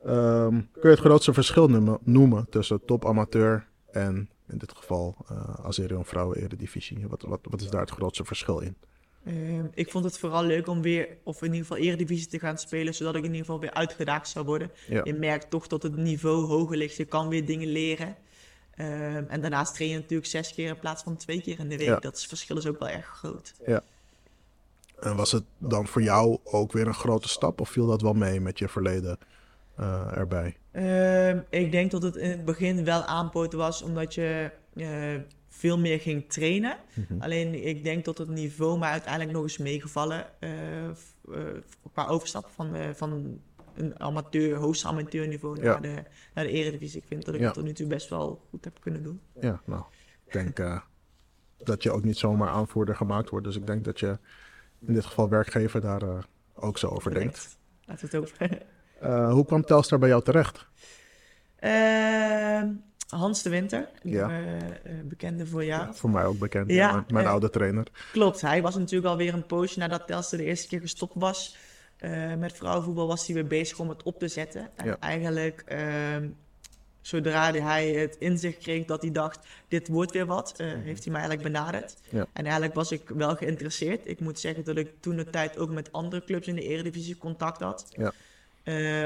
Ehm, 0.04 0.48
kun 0.50 0.82
je 0.82 0.88
het 0.88 0.98
grootste 0.98 1.32
verschil 1.32 1.68
noemen, 1.68 1.98
noemen 2.02 2.46
tussen 2.50 2.84
top 2.84 3.06
amateur 3.06 3.66
en 3.90 4.30
in 4.48 4.58
dit 4.58 4.72
geval 4.76 5.16
eh 5.28 5.54
Azerion 5.64 6.04
Vrouwen 6.04 6.38
Eredivisie? 6.38 7.08
Wat, 7.08 7.22
wat, 7.22 7.40
wat 7.42 7.60
is 7.60 7.70
daar 7.70 7.80
het 7.80 7.90
grootste 7.90 8.24
verschil 8.24 8.58
in? 8.58 8.76
Ehm, 9.24 9.64
ik 9.74 9.90
vond 9.90 10.04
het 10.04 10.18
vooral 10.18 10.44
leuk 10.44 10.66
om 10.66 10.82
weer, 10.82 11.08
of 11.22 11.38
in 11.42 11.46
ieder 11.52 11.60
geval 11.66 11.76
Eredivisie 11.76 12.26
te 12.28 12.38
gaan 12.38 12.58
spelen, 12.58 12.94
zodat 12.94 13.14
ik 13.14 13.20
in 13.24 13.30
ieder 13.30 13.40
geval 13.44 13.60
weer 13.60 13.72
uitgedaagd 13.72 14.28
zou 14.28 14.44
worden. 14.44 14.70
Ja. 14.88 15.00
Je 15.04 15.14
merkt 15.14 15.50
toch 15.50 15.66
dat 15.66 15.82
het 15.82 15.96
niveau 15.96 16.44
hoger 16.46 16.76
ligt, 16.76 16.96
je 16.96 17.04
kan 17.04 17.28
weer 17.28 17.46
dingen 17.46 17.68
leren. 17.68 18.16
Ehm, 18.74 19.24
en 19.28 19.40
daarnaast 19.40 19.74
train 19.74 19.90
je 19.90 19.96
natuurlijk 19.96 20.28
zes 20.28 20.54
keer 20.54 20.68
in 20.68 20.78
plaats 20.78 21.02
van 21.02 21.16
twee 21.16 21.40
keer 21.42 21.58
in 21.58 21.68
de 21.68 21.76
week. 21.76 21.86
Ja. 21.88 21.96
Dat 21.98 22.16
is- 22.16 22.26
verschil 22.26 22.56
is 22.56 22.66
ook 22.66 22.78
wel 22.78 22.88
erg 22.88 23.06
groot. 23.06 23.54
En 25.00 25.16
was 25.16 25.32
het 25.32 25.44
dan 25.58 25.86
voor 25.86 26.02
jou 26.02 26.38
ook 26.44 26.72
weer 26.72 26.86
een 26.86 26.94
grote 26.94 27.28
stap 27.28 27.60
of 27.60 27.68
viel 27.68 27.86
dat 27.86 28.02
wel 28.02 28.12
mee 28.14 28.40
met 28.40 28.58
je 28.58 28.68
verleden 28.68 29.18
eh, 29.76 30.16
erbij? 30.16 30.56
Ehm, 30.72 31.38
ik 31.50 31.72
denk 31.72 31.90
dat 31.90 32.02
het 32.02 32.16
in 32.16 32.30
het 32.30 32.44
begin 32.44 32.84
wel 32.84 33.02
aanpoten 33.02 33.58
was, 33.58 33.82
omdat 33.82 34.14
je 34.14 34.50
eh, 34.76 35.14
veel 35.62 35.78
meer 35.78 36.00
ging 36.00 36.28
trainen. 36.28 36.76
Mhm. 36.94 37.22
Alleen 37.22 37.66
ik 37.66 37.84
denk 37.84 38.04
dat 38.04 38.18
het 38.18 38.28
niveau 38.28 38.78
mij 38.78 38.90
uiteindelijk 38.90 39.32
nog 39.32 39.42
eens 39.42 39.58
meegevallen 39.58 40.40
eh, 40.40 40.86
eh, 40.88 40.92
qua 41.92 42.06
overstap 42.06 42.48
van, 42.54 42.74
eh, 42.74 42.90
van 42.94 43.40
een 43.74 44.00
amateur, 44.00 44.56
hoogste 44.56 44.86
amateurniveau 44.86 45.56
Ja. 45.56 45.62
naar, 45.62 45.82
de, 45.82 46.02
naar 46.34 46.44
de 46.44 46.50
eredivisie. 46.50 47.00
Ik 47.00 47.06
vind 47.06 47.24
dat 47.24 47.34
ik 47.34 47.40
Ja. 47.40 47.46
het 47.46 47.54
tot 47.54 47.64
nu 47.64 47.72
toe 47.72 47.86
best 47.86 48.08
wel 48.08 48.46
goed 48.50 48.64
heb 48.64 48.80
kunnen 48.80 49.02
doen. 49.02 49.20
Ja, 49.40 49.60
nou, 49.64 49.82
ik 50.26 50.32
denk 50.32 50.80
dat 51.56 51.82
je 51.82 51.90
ook 51.90 52.04
niet 52.04 52.18
zomaar 52.18 52.48
aanvoerder 52.48 52.96
gemaakt 52.96 53.30
wordt. 53.30 53.46
Dus 53.46 53.56
ik 53.56 53.66
denk 53.66 53.84
dat 53.84 54.00
je 54.00 54.18
in 54.86 54.94
dit 54.94 55.04
geval 55.04 55.28
werkgever 55.28 55.80
daar 55.80 56.26
ook 56.54 56.78
zo 56.78 56.86
over 56.88 57.14
denkt. 57.14 57.58
Laten 57.84 58.10
we 58.10 58.16
het 58.16 58.30
over. 59.00 59.30
Hoe 59.32 59.44
kwam 59.44 59.62
Telstar 59.64 59.98
bij 59.98 60.08
jou 60.08 60.22
terecht? 60.22 60.66
Hans 63.18 63.42
de 63.42 63.50
Winter, 63.50 63.88
Ja. 64.02 64.30
eh, 64.30 64.92
bekende 65.04 65.46
voor 65.46 65.64
jou. 65.64 65.94
Voor 65.94 66.10
mij 66.10 66.24
ook 66.24 66.38
bekend. 66.38 66.68
Ja, 66.70 66.74
Ja, 66.76 66.92
mijn 66.92 67.04
mijn 67.08 67.24
eh, 67.24 67.30
oude 67.30 67.50
trainer. 67.50 67.86
Klopt, 68.12 68.40
hij 68.40 68.62
was 68.62 68.74
natuurlijk 68.76 69.10
alweer 69.10 69.34
een 69.34 69.46
poosje 69.46 69.78
nadat 69.78 70.06
Telstar 70.06 70.38
de 70.38 70.44
eerste 70.44 70.68
keer 70.68 70.80
gestopt 70.80 71.14
was. 71.14 71.56
eh, 71.98 72.34
met 72.34 72.52
vrouwenvoetbal 72.52 73.06
was 73.06 73.26
hij 73.26 73.34
weer 73.34 73.46
bezig 73.46 73.78
om 73.78 73.88
het 73.88 74.02
op 74.02 74.18
te 74.18 74.28
zetten. 74.28 74.68
En 74.76 74.86
Ja. 74.86 74.96
eigenlijk, 75.00 75.62
ehm, 75.66 76.28
zodra 77.00 77.52
hij 77.52 77.88
het 77.90 78.16
inzicht 78.18 78.58
kreeg 78.58 78.84
dat 78.84 79.02
hij 79.02 79.10
dacht, 79.10 79.46
dit 79.68 79.88
wordt 79.88 80.12
weer 80.12 80.26
wat, 80.26 80.54
eh, 80.56 80.66
heeft 80.66 81.04
hij 81.04 81.12
mij 81.12 81.22
eigenlijk 81.22 81.52
benaderd. 81.52 81.96
Mhm. 82.06 82.16
Ja. 82.16 82.26
En 82.32 82.42
eigenlijk 82.44 82.74
was 82.74 82.92
ik 82.92 83.08
wel 83.08 83.36
geïnteresseerd. 83.36 84.00
Ik 84.04 84.20
moet 84.20 84.38
zeggen 84.38 84.64
dat 84.64 84.76
ik 84.76 84.90
toen 85.00 85.16
de 85.16 85.30
tijd 85.30 85.58
ook 85.58 85.70
met 85.70 85.92
andere 85.92 86.24
clubs 86.24 86.46
in 86.46 86.54
de 86.54 86.62
Eredivisie 86.62 87.16
contact 87.18 87.60
had. 87.60 87.86
Ja. 87.96 88.12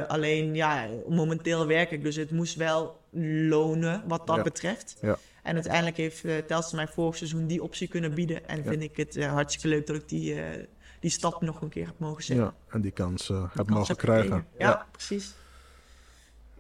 Alleen, 0.07 0.55
ja, 0.55 0.87
momenteel 1.09 1.67
werk 1.67 1.91
ik, 1.91 2.03
dus 2.03 2.17
het 2.17 2.31
moest 2.31 2.55
wel 2.55 3.01
lonen 3.49 4.03
wat 4.07 4.27
dat 4.27 4.37
Ja. 4.37 4.43
betreft. 4.43 4.97
Ja. 5.01 5.19
En 5.43 5.55
uiteindelijk 5.55 5.97
heeft 5.97 6.25
uh, 6.25 6.73
mij 6.73 6.89
vorig 6.89 7.17
seizoen 7.17 7.47
die 7.47 7.63
optie 7.63 7.89
kunnen 7.89 8.15
bieden. 8.15 8.49
En 8.49 8.65
vind 8.65 8.83
ik 8.83 8.97
het 8.97 9.17
eh, 9.17 9.33
hartstikke 9.33 9.69
leuk 9.69 9.87
dat 9.87 9.97
ik 9.97 10.09
die, 10.09 10.43
eh, 10.43 10.65
die 11.01 11.11
stap 11.11 11.41
nog 11.43 11.61
een 11.61 11.69
keer 11.69 11.87
heb 11.87 11.99
mogen 11.99 12.23
zetten. 12.23 12.45
Ja, 12.45 12.55
en 12.69 12.81
die 12.81 12.91
kans 12.91 13.33
heb 13.53 13.69
mogen 13.69 13.97
krijgen. 13.97 14.47
Ja, 14.59 14.87
precies. 14.93 15.35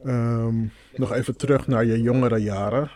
Ehm, 0.04 0.64
nog 0.94 1.12
even 1.12 1.36
terug 1.36 1.66
naar 1.66 1.84
je 1.84 2.00
jongere 2.00 2.38
jaren. 2.38 2.90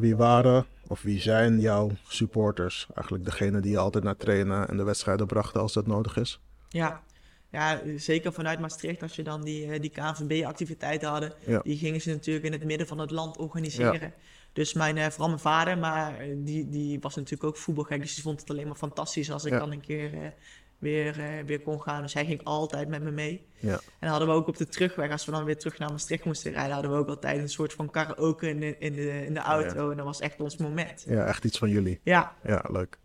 Wie 0.00 0.16
waren 0.16 0.66
of 0.86 1.02
wie 1.02 1.20
zijn 1.20 1.60
jouw 1.60 1.90
supporters? 2.08 2.86
Eigenlijk 2.94 3.24
degene 3.24 3.60
die 3.60 3.70
je 3.70 3.78
altijd 3.78 4.04
naar 4.04 4.16
trainen 4.16 4.68
en 4.68 4.76
de 4.76 4.82
wedstrijden 4.82 5.26
brachten 5.26 5.60
als 5.60 5.72
dat 5.72 5.86
nodig 5.86 6.16
is? 6.16 6.40
Ja. 6.68 7.02
Ja, 7.50 7.80
zeker 7.96 8.32
vanuit 8.32 8.60
Maastricht, 8.60 9.02
als 9.02 9.16
je 9.16 9.22
dan 9.22 9.42
die, 9.44 9.70
eh, 9.72 9.80
die 9.80 9.90
KNVB-activiteiten 9.90 11.08
hadden, 11.08 11.32
Ja. 11.46 11.60
die 11.62 11.76
gingen 11.76 12.00
ze 12.00 12.10
natuurlijk 12.10 12.44
in 12.46 12.52
het 12.52 12.64
midden 12.64 12.86
van 12.86 12.98
het 12.98 13.10
land 13.10 13.36
organiseren. 13.38 14.12
Dus 14.52 14.72
mijn, 14.72 14.96
eh, 14.96 15.06
vooral 15.08 15.28
mijn 15.28 15.40
vader, 15.40 15.78
maar 15.78 16.18
eh, 16.18 16.26
die, 16.36 16.68
die 16.68 17.00
was 17.00 17.14
natuurlijk 17.14 17.44
ook 17.44 17.56
voetbalgek, 17.56 18.00
dus 18.00 18.14
die 18.14 18.22
vond 18.22 18.40
het 18.40 18.50
alleen 18.50 18.66
maar 18.66 18.76
fantastisch 18.76 19.30
als 19.30 19.44
ik 19.44 19.52
Ja. 19.52 19.58
dan 19.58 19.72
een 19.72 19.80
keer 19.80 20.32
weer, 20.78 21.42
weer 21.46 21.60
kon 21.60 21.82
gaan. 21.82 22.02
Dus 22.02 22.14
hij 22.14 22.24
ging 22.24 22.44
altijd 22.44 22.88
met 22.88 23.02
me 23.02 23.10
mee. 23.10 23.46
Ja. 23.58 23.72
En 23.72 23.80
dan 24.00 24.08
hadden 24.10 24.28
we 24.28 24.34
ook 24.34 24.48
op 24.48 24.56
de 24.56 24.66
terugweg, 24.66 25.10
als 25.10 25.24
we 25.24 25.32
dan 25.32 25.44
weer 25.44 25.58
terug 25.58 25.78
naar 25.78 25.90
Maastricht 25.90 26.24
moesten 26.24 26.52
rijden, 26.52 26.72
hadden 26.72 26.90
we 26.90 26.96
ook 26.96 27.08
altijd 27.08 27.38
een 27.38 27.48
soort 27.48 27.72
van 27.72 27.90
karaoke 27.90 28.48
in 28.48 28.60
de, 28.60 28.78
in 28.78 28.92
de, 28.92 29.24
in 29.26 29.34
de 29.34 29.40
auto. 29.40 29.90
En 29.90 29.96
dat 29.96 30.06
was 30.06 30.20
echt 30.20 30.40
ons 30.40 30.56
moment. 30.56 31.04
Ja, 31.08 31.24
echt 31.26 31.44
iets 31.44 31.58
van 31.58 31.68
jullie. 31.70 32.00
Ja, 32.02 32.36
Ja, 32.42 32.64
leuk. 32.70 32.98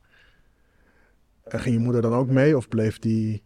En 1.43 1.59
ging 1.59 1.75
je 1.75 1.81
moeder 1.81 2.01
dan 2.01 2.13
ook 2.13 2.27
mee 2.27 2.57
of 2.57 2.67
bleef 2.67 2.99
die 2.99 3.43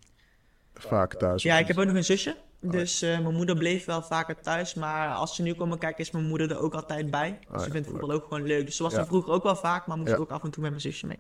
vaak 0.80 1.14
thuis? 1.14 1.44
Ja, 1.44 1.58
ik 1.58 1.68
heb 1.68 1.78
ook 1.78 1.86
nog 1.86 1.96
een 1.96 2.04
zusje. 2.04 2.36
Dus 2.60 3.02
eh, 3.02 3.20
mijn 3.20 3.36
moeder 3.36 3.58
bleef 3.58 3.86
wel 3.86 4.02
vaker 4.02 4.40
thuis. 4.42 4.74
Maar 4.74 5.14
als 5.14 5.36
ze 5.36 5.42
nu 5.42 5.54
komen 5.54 5.78
kijken, 5.78 6.00
is 6.00 6.12
mijn 6.12 6.26
moeder 6.28 6.52
er 6.52 6.60
ook 6.60 6.74
altijd 6.74 7.12
bij. 7.12 7.40
Dus 7.40 7.50
Ah, 7.52 7.60
ze 7.60 7.66
ja, 7.66 7.72
vindt 7.72 7.88
voetbal 7.88 8.12
ook 8.12 8.24
gewoon 8.24 8.44
leuk. 8.46 8.66
Dus 8.66 8.76
ze 8.76 8.84
was 8.84 8.94
Ja. 8.94 9.00
er 9.00 9.06
vroeger 9.06 9.34
ook 9.34 9.44
wel 9.44 9.56
vaak, 9.56 9.88
maar 9.88 9.98
moest 9.98 10.10
Ja. 10.12 10.16
ook 10.18 10.30
af 10.32 10.44
en 10.44 10.52
toe 10.52 10.62
met 10.62 10.70
mijn 10.72 10.82
zusje 10.82 11.08
mee. 11.08 11.20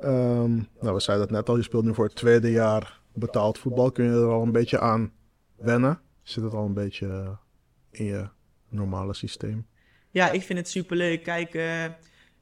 Ehm, 0.00 0.54
nou, 0.80 0.94
we 0.94 1.00
zeiden 1.00 1.26
het 1.26 1.34
net 1.36 1.48
al, 1.48 1.56
je 1.56 1.62
speelt 1.62 1.84
nu 1.84 1.94
voor 1.94 2.04
het 2.04 2.14
tweede 2.14 2.50
jaar 2.50 3.00
betaald 3.12 3.58
voetbal. 3.58 3.90
Kun 3.92 4.04
je 4.04 4.10
er 4.10 4.30
al 4.30 4.42
een 4.42 4.52
beetje 4.52 4.80
aan 4.80 5.12
wennen? 5.56 6.00
Zit 6.22 6.44
het 6.44 6.52
al 6.54 6.64
een 6.64 6.74
beetje 6.74 7.36
in 7.90 8.04
je 8.04 8.28
normale 8.68 9.14
systeem? 9.14 9.66
Ja, 10.10 10.30
ik 10.30 10.42
vind 10.42 10.58
het 10.58 10.68
superleuk. 10.68 11.22
Kijk, 11.22 11.54
eh, 11.54 11.84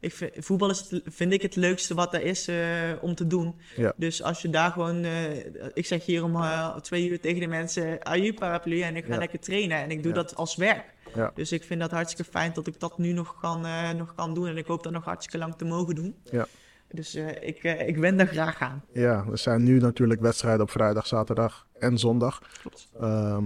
ik 0.04 0.12
vind, 0.12 0.32
voetbal 0.38 0.70
is 0.70 0.80
het, 0.90 1.02
vind 1.04 1.32
ik 1.32 1.42
het 1.42 1.56
leukste 1.56 1.94
wat 1.94 2.14
er 2.14 2.22
is 2.22 2.48
eh, 2.48 2.56
om 3.00 3.14
te 3.14 3.26
doen. 3.26 3.54
Ja. 3.76 3.92
Dus 3.96 4.22
als 4.22 4.42
je 4.42 4.50
daar 4.50 4.70
gewoon... 4.70 5.04
eh, 5.04 5.36
ik 5.74 5.86
zeg 5.86 6.04
hier 6.04 6.24
om 6.24 6.34
eh, 6.36 6.76
twee 6.76 7.08
uur 7.10 7.20
tegen 7.20 7.40
de 7.40 7.46
mensen... 7.46 8.04
Aju 8.06 8.34
paraplu 8.34 8.80
en 8.80 8.96
ik 8.96 9.04
ga 9.04 9.12
Ja. 9.12 9.18
lekker 9.18 9.38
trainen. 9.40 9.78
En 9.78 9.90
ik 9.90 10.02
doe 10.02 10.12
Ja. 10.12 10.22
dat 10.22 10.36
als 10.36 10.56
werk. 10.56 10.92
Dus 11.34 11.52
ik 11.52 11.62
vind 11.64 11.80
dat 11.80 11.90
hartstikke 11.90 12.30
fijn 12.30 12.52
dat 12.52 12.66
ik 12.66 12.80
dat 12.80 12.98
nu 12.98 13.12
nog 13.12 13.40
kan, 13.40 13.66
nog 13.96 14.14
kan 14.14 14.34
doen. 14.34 14.46
En 14.46 14.56
ik 14.56 14.66
hoop 14.66 14.82
dat 14.82 14.92
nog 14.92 15.04
hartstikke 15.04 15.38
lang 15.38 15.54
te 15.56 15.64
mogen 15.64 15.94
doen. 15.94 16.16
Ja. 16.30 16.46
Dus 16.90 17.14
ik, 17.40 17.62
ik 17.62 18.00
ben 18.00 18.16
daar 18.16 18.26
graag 18.26 18.60
aan. 18.60 18.84
Ja, 18.92 19.24
er 19.30 19.38
zijn 19.38 19.62
nu 19.62 19.78
natuurlijk 19.78 20.20
wedstrijden 20.20 20.62
op 20.62 20.70
vrijdag, 20.70 21.06
zaterdag 21.06 21.66
en 21.78 21.98
zondag. 21.98 22.42
Klopt. 22.60 22.88
Ehm, 23.00 23.44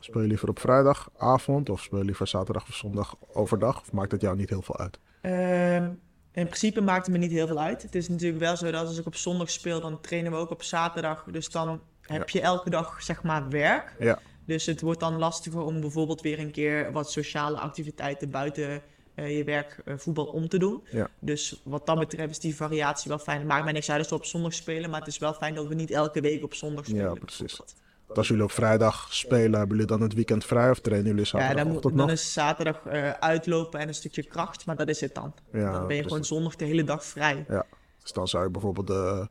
speel 0.00 0.20
je 0.20 0.28
liever 0.28 0.48
op 0.48 0.58
vrijdagavond 0.58 1.70
of 1.70 1.82
speel 1.82 1.98
je 1.98 2.04
liever 2.04 2.26
zaterdag 2.26 2.68
of 2.68 2.74
zondag 2.74 3.16
overdag? 3.32 3.80
Of 3.80 3.92
maakt 3.92 4.12
het 4.12 4.20
jou 4.20 4.36
niet 4.36 4.48
heel 4.48 4.62
veel 4.62 4.78
uit? 4.78 4.98
Ehm, 5.20 5.84
in 6.32 6.44
principe 6.44 6.80
maakt 6.80 7.06
het 7.06 7.14
me 7.14 7.20
niet 7.20 7.30
heel 7.30 7.46
veel 7.46 7.60
uit. 7.60 7.82
Het 7.82 7.94
is 7.94 8.08
natuurlijk 8.08 8.40
wel 8.40 8.56
zo 8.56 8.70
dat 8.70 8.86
als 8.86 8.98
ik 8.98 9.06
op 9.06 9.14
zondag 9.14 9.50
speel, 9.50 9.80
dan 9.80 10.00
trainen 10.00 10.32
we 10.32 10.38
ook 10.38 10.50
op 10.50 10.62
zaterdag. 10.62 11.24
Dus 11.30 11.50
dan 11.50 11.80
heb 12.00 12.28
je 12.28 12.40
elke 12.40 12.70
dag 12.70 13.02
zeg 13.02 13.22
maar 13.22 13.48
werk. 13.48 13.96
Ja. 13.98 14.18
Dus 14.44 14.66
het 14.66 14.80
wordt 14.80 15.00
dan 15.00 15.18
lastiger 15.18 15.60
om 15.60 15.80
bijvoorbeeld 15.80 16.20
weer 16.20 16.38
een 16.38 16.50
keer 16.50 16.92
wat 16.92 17.10
sociale 17.10 17.58
activiteiten 17.58 18.30
buiten 18.30 18.82
eh, 19.14 19.36
je 19.36 19.44
werk 19.44 19.80
eh, 19.84 19.94
voetbal 19.96 20.26
om 20.26 20.48
te 20.48 20.58
doen. 20.58 20.82
Ja. 20.90 21.10
Dus 21.18 21.60
wat 21.64 21.86
dat 21.86 21.98
betreft 21.98 22.30
is 22.30 22.38
die 22.38 22.56
variatie 22.56 23.08
wel 23.08 23.18
fijn. 23.18 23.38
Het 23.38 23.46
maakt 23.46 23.64
mij 23.64 23.72
niks 23.72 23.90
uit 23.90 23.98
als 23.98 24.08
we 24.08 24.14
op 24.14 24.24
zondag 24.24 24.54
spelen, 24.54 24.90
maar 24.90 24.98
het 24.98 25.08
is 25.08 25.18
wel 25.18 25.34
fijn 25.34 25.54
dat 25.54 25.66
we 25.66 25.74
niet 25.74 25.90
elke 25.90 26.20
week 26.20 26.42
op 26.42 26.54
zondag 26.54 26.84
spelen. 26.84 27.14
Ja, 27.14 27.14
precies. 27.14 27.60
Als 28.08 28.28
jullie 28.28 28.42
op 28.44 28.50
vrijdag 28.50 29.06
spelen, 29.14 29.52
hebben 29.58 29.68
jullie 29.68 29.86
dan 29.86 30.00
het 30.00 30.14
weekend 30.14 30.44
vrij 30.44 30.70
of 30.70 30.80
trainen 30.80 31.08
jullie 31.14 31.28
Ja, 31.32 31.54
dan, 31.54 31.68
moet, 31.68 31.82
dan 31.82 31.94
nog? 31.94 32.10
is 32.10 32.32
zaterdag 32.32 32.86
eh, 32.86 33.10
uitlopen 33.10 33.80
en 33.80 33.88
een 33.88 33.94
stukje 33.94 34.22
kracht, 34.22 34.66
maar 34.66 34.76
dat 34.76 34.88
is 34.88 35.00
het 35.00 35.14
dan. 35.14 35.34
Ja, 35.52 35.72
dan 35.72 35.86
ben 35.86 35.96
je 35.96 36.02
gewoon 36.02 36.24
zondag 36.24 36.56
de 36.56 36.64
hele 36.64 36.84
dag 36.84 37.04
vrij. 37.04 37.44
Ja, 37.48 37.66
dus 38.02 38.12
dan 38.12 38.28
zou 38.28 38.44
je 38.44 38.50
bijvoorbeeld 38.50 38.86
de 38.86 39.28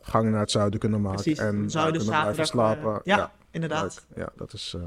gang 0.00 0.30
naar 0.30 0.40
het 0.40 0.50
zuiden 0.50 0.80
kunnen 0.80 1.00
maken 1.00 1.22
Precies. 1.22 1.38
en 1.42 1.60
daar 1.60 1.70
zouden 1.70 2.00
kunnen 2.00 2.16
zaterdag, 2.16 2.44
eh, 2.46 2.52
slapen. 2.52 3.00
ja, 3.04 3.32
inderdaad. 3.50 4.04
leuk. 4.14 4.24
Ja, 4.26 4.32
dat 4.36 4.52
is 4.52 4.74
eh, 4.76 4.82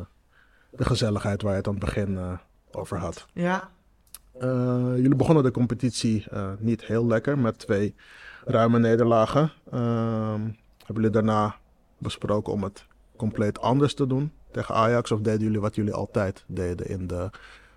de 0.69 0.85
gezelligheid 0.85 1.41
waar 1.41 1.51
je 1.51 1.57
het 1.57 1.67
aan 1.67 1.73
het 1.75 1.83
begin 1.85 2.17
eh, 2.17 2.33
over 2.71 2.97
had. 2.97 3.25
Ja, 3.33 3.69
Eh, 4.39 4.47
jullie 4.95 5.15
begonnen 5.15 5.43
de 5.43 5.51
competitie 5.51 6.25
eh, 6.29 6.51
niet 6.59 6.83
heel 6.85 7.05
lekker 7.07 7.37
met 7.39 7.59
twee 7.59 7.95
ruime 8.45 8.79
nederlagen. 8.79 9.51
Ehm, 9.71 10.41
hebben 10.77 10.95
jullie 11.03 11.09
daarna 11.09 11.55
besproken 11.97 12.53
om 12.53 12.63
het 12.63 12.85
compleet 13.21 13.59
anders 13.59 13.93
te 13.93 14.07
doen 14.07 14.31
tegen 14.51 14.75
Ajax? 14.75 15.11
Of 15.11 15.19
deden 15.19 15.41
jullie 15.41 15.59
wat 15.59 15.75
jullie 15.75 15.93
altijd 15.93 16.43
deden 16.47 16.87
in 16.87 17.07
de 17.07 17.29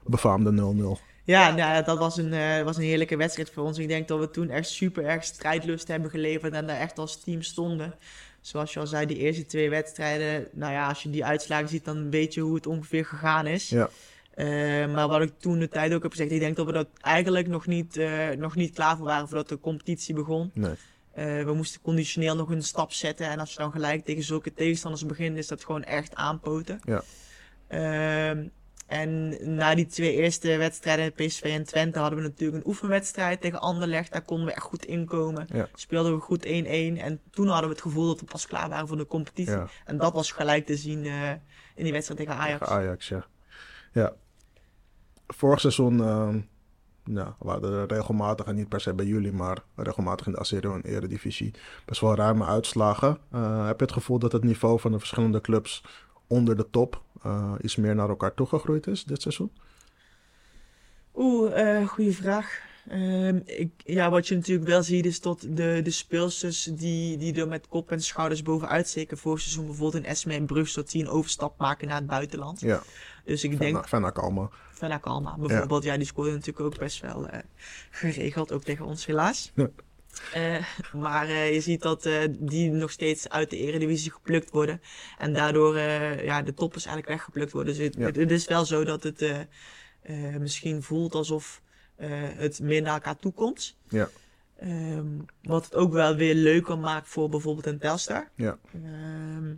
befaamde 0.05 0.51
0-0? 0.99 1.13
Ja, 1.25 1.47
nou, 1.47 1.59
ja, 1.59 1.83
dat 1.83 1.99
was 1.99 2.17
een, 2.17 2.33
eh, 2.33 2.63
was 2.63 2.77
een 2.77 2.83
heerlijke 2.83 3.17
wedstrijd 3.17 3.51
voor 3.51 3.65
ons. 3.65 3.79
Ik 3.79 3.89
denk 3.89 4.09
dat 4.09 4.19
we 4.19 4.31
toen 4.31 4.51
echt 4.51 4.69
super 4.69 5.05
erg 5.05 5.25
strijdlust 5.25 5.89
hebben 5.89 6.11
geleverd 6.11 6.53
en 6.53 6.67
daar 6.67 6.79
echt 6.79 6.99
als 6.99 7.21
team 7.21 7.43
stonden. 7.43 7.95
Zoals 8.41 8.73
je 8.73 8.81
al 8.81 8.87
zei, 8.87 9.07
die 9.07 9.17
eerste 9.17 9.47
twee 9.47 9.71
wedstrijden, 9.71 10.49
nou 10.53 10.73
ja, 10.73 10.89
als 10.89 11.03
je 11.03 11.11
die 11.11 11.25
uitslagen 11.25 11.69
ziet, 11.69 11.85
dan 11.85 12.11
weet 12.11 12.35
je 12.35 12.41
hoe 12.41 12.55
het 12.55 12.67
ongeveer 12.67 13.05
gegaan 13.05 13.47
is. 13.47 13.69
Ja. 13.69 13.89
Eh, 14.35 14.47
maar 14.93 15.09
wat 15.09 15.23
ik 15.23 15.33
toen 15.39 15.59
de 15.59 15.69
tijd 15.69 15.93
ook 15.93 16.03
heb 16.03 16.11
gezegd, 16.11 16.31
ik 16.31 16.41
denk 16.41 16.57
dat 16.57 16.67
we 16.67 16.73
dat 16.73 16.89
eigenlijk 17.01 17.49
nog 17.49 17.67
niet, 17.67 17.97
eh, 17.97 18.29
nog 18.31 18.55
niet 18.55 18.75
klaar 18.75 18.97
voor 18.97 19.07
waren 19.07 19.29
voordat 19.29 19.49
de 19.49 19.61
competitie 19.61 20.15
begon. 20.15 20.51
Nee. 20.55 20.75
Eh, 21.15 21.43
we 21.45 21.53
moesten 21.55 21.81
conditioneel 21.81 22.37
nog 22.37 22.51
een 22.51 22.63
stap 22.63 22.93
zetten. 22.93 23.27
En 23.27 23.39
als 23.39 23.53
je 23.53 23.59
dan 23.59 23.73
gelijk 23.73 24.05
tegen 24.05 24.23
zulke 24.23 24.53
tegenstanders 24.53 25.07
begint, 25.07 25.37
is 25.37 25.47
dat 25.47 25.65
gewoon 25.65 25.85
echt 25.85 26.15
aanpoten. 26.15 26.81
Ja. 26.85 27.03
Ehm, 27.69 28.47
en 28.87 29.37
na 29.55 29.75
die 29.75 29.87
twee 29.87 30.13
eerste 30.13 30.57
wedstrijden, 30.57 31.13
PSV 31.13 31.43
en 31.43 31.65
Twente, 31.65 31.99
hadden 31.99 32.19
we 32.19 32.25
natuurlijk 32.25 32.59
een 32.65 32.71
oefenwedstrijd 32.71 33.41
tegen 33.41 33.61
Anderlecht. 33.61 34.13
Daar 34.13 34.23
konden 34.23 34.47
we 34.47 34.53
echt 34.53 34.63
goed 34.63 34.85
inkomen. 34.85 35.47
Ja. 35.53 35.69
Speelden 35.75 36.15
we 36.15 36.21
goed 36.21 36.45
1-1. 36.45 36.99
En 36.99 37.21
toen 37.31 37.47
hadden 37.47 37.69
we 37.69 37.75
het 37.75 37.85
gevoel 37.85 38.07
dat 38.07 38.21
we 38.21 38.27
pas 38.27 38.47
klaar 38.47 38.69
waren 38.69 38.89
voor 38.89 38.97
de 38.97 39.07
competitie. 39.07 39.55
Ja. 39.57 39.69
En 39.85 39.97
dat 39.97 40.13
was 40.13 40.33
gelijk 40.33 40.67
te 40.67 40.77
zien 40.77 41.05
eh, 41.05 41.31
in 41.75 41.85
die 41.85 41.93
wedstrijd 41.93 42.21
tegen 42.21 42.37
Ajax. 42.37 42.59
Tegen 42.59 42.75
Ajax, 42.75 43.09
ja. 43.09 43.27
Ja. 43.93 44.13
Vorig 45.27 45.61
seizoen 45.61 45.97
ehm 47.05 47.15
nou, 47.15 47.33
we 47.39 47.49
hadden 47.49 47.87
regelmatig, 47.87 48.47
en 48.47 48.55
niet 48.55 48.69
per 48.69 48.81
se 48.81 48.95
bij 48.95 49.07
jullie, 49.07 49.33
maar 49.33 49.59
regelmatig 49.75 50.27
in 50.27 50.33
de 50.33 50.39
Aserio 50.39 50.75
en 50.75 50.83
Eredivisie, 50.83 51.55
best 51.85 52.01
wel 52.01 52.15
ruime 52.15 52.45
uitslagen. 52.45 53.19
Eh, 53.31 53.67
heb 53.67 53.79
je 53.79 53.85
het 53.85 53.95
gevoel 53.95 54.19
dat 54.19 54.33
het 54.33 54.45
niveau 54.45 54.81
van 54.81 54.93
de 54.93 54.99
verschillende 54.99 55.41
clubs 55.41 55.85
onder 56.27 56.57
de 56.57 56.71
top 56.71 57.03
eh, 57.23 57.53
iets 57.61 57.77
meer 57.77 57.95
naar 57.95 58.09
elkaar 58.09 58.35
toegegroeid 58.35 58.87
is 58.87 59.05
dit 59.05 59.23
seizoen? 59.23 59.53
Oeh, 61.15 61.79
eh 61.79 61.89
goede 61.89 62.13
vraag. 62.13 62.63
Ehm, 62.89 63.41
ik, 63.45 63.71
ja, 63.77 64.11
wat 64.11 64.29
je 64.29 64.35
natuurlijk 64.35 64.69
wel 64.69 64.83
ziet 64.83 65.07
is 65.07 65.21
dat 65.21 65.41
de, 65.41 65.81
de 65.83 65.91
speelsters 65.91 66.65
die, 66.65 67.17
die 67.17 67.35
er 67.41 67.49
met 67.49 67.69
kop 67.69 67.91
en 67.91 68.01
schouders 68.01 68.43
bovenuit 68.43 68.89
steken 68.89 69.19
vorig 69.19 69.41
seizoen 69.41 69.67
bijvoorbeeld 69.67 70.05
in 70.05 70.11
Esme 70.11 70.35
en 70.35 70.47
Brugge, 70.47 70.75
dat 70.75 70.91
die 70.91 71.03
een 71.03 71.11
overstap 71.11 71.59
maken 71.59 71.89
naar 71.89 71.97
het 71.97 72.07
buitenland. 72.07 72.61
Ja, 72.61 72.83
Dus 73.25 73.45
ik 73.45 73.59
denk, 73.59 73.89
Fenna 74.85 74.99
Kalma 74.99 75.37
bijvoorbeeld, 75.39 75.85
ja. 75.85 75.97
die 75.97 76.07
scoorde 76.07 76.31
natuurlijk 76.31 76.61
ook 76.61 76.79
best 76.79 77.01
wel 77.01 77.29
eh, 77.29 77.39
geregeld, 77.91 78.53
ook 78.53 78.65
tegen 78.65 78.85
ons 78.85 79.07
helaas. 79.07 79.53
Ja. 79.55 79.71
Eh, 80.33 80.65
maar 80.93 81.29
eh, 81.29 81.55
je 81.55 81.61
ziet 81.61 81.83
dat 81.83 82.09
die 82.31 82.71
nog 82.71 82.91
steeds 82.91 83.29
uit 83.29 83.51
de 83.51 83.57
eredivisie 83.57 84.11
geplukt 84.11 84.51
worden. 84.51 84.81
En 85.19 85.33
daardoor 85.33 85.79
ja, 86.25 86.43
de 86.43 86.55
toppers 86.55 86.87
eigenlijk 86.87 87.17
weggeplukt 87.17 87.53
worden. 87.53 87.75
Dus 87.75 87.85
het, 87.85 87.95
Ja. 87.95 88.05
het, 88.07 88.17
het 88.17 88.31
is 88.31 88.47
wel 88.47 88.65
zo 88.65 88.85
dat 88.85 89.03
het 89.03 89.47
misschien 90.39 90.83
voelt 90.83 91.15
alsof 91.15 91.63
het 92.37 92.61
meer 92.61 92.83
naar 92.83 92.95
elkaar 92.95 93.17
toe 93.17 93.33
komt. 93.33 93.77
Ja. 93.89 94.09
Ehm, 94.59 95.07
wat 95.43 95.65
het 95.65 95.75
ook 95.75 95.93
wel 95.93 96.15
weer 96.15 96.35
leuker 96.35 96.79
maakt 96.79 97.09
voor 97.09 97.29
bijvoorbeeld 97.29 97.67
een 97.67 97.79
Telstar. 97.79 98.29
Ja. 98.35 98.59
Ehm, 98.73 99.55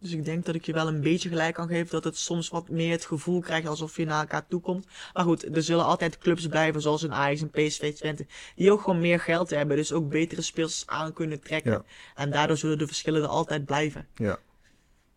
dus 0.00 0.12
ik 0.12 0.24
denk 0.24 0.44
dat 0.44 0.54
ik 0.54 0.64
je 0.64 0.72
wel 0.72 0.88
een 0.88 1.00
beetje 1.00 1.28
gelijk 1.28 1.54
kan 1.54 1.68
geven 1.68 1.90
dat 1.90 2.04
het 2.04 2.16
soms 2.16 2.48
wat 2.48 2.68
meer 2.68 2.90
het 2.90 3.04
gevoel 3.04 3.40
krijgt 3.40 3.68
alsof 3.68 3.96
je 3.96 4.04
naar 4.04 4.20
elkaar 4.20 4.46
toe 4.46 4.60
komt. 4.60 4.86
Maar 5.12 5.24
goed, 5.24 5.56
er 5.56 5.62
zullen 5.62 5.84
altijd 5.84 6.18
clubs 6.18 6.46
blijven 6.46 6.80
zoals 6.80 7.02
een 7.02 7.14
Ajax 7.14 7.40
en 7.40 7.50
PSV 7.50 7.94
Twente, 7.94 8.26
die 8.56 8.72
ook 8.72 8.80
gewoon 8.80 9.00
meer 9.00 9.20
geld 9.20 9.50
hebben, 9.50 9.76
dus 9.76 9.92
ook 9.92 10.08
betere 10.08 10.42
speels 10.42 10.82
aan 10.86 11.12
kunnen 11.12 11.40
trekken. 11.40 11.72
Ja. 11.72 11.84
En 12.14 12.30
daardoor 12.30 12.56
zullen 12.56 12.78
de 12.78 12.86
verschillen 12.86 13.22
er 13.22 13.28
altijd 13.28 13.64
blijven. 13.64 14.06
Ja. 14.14 14.38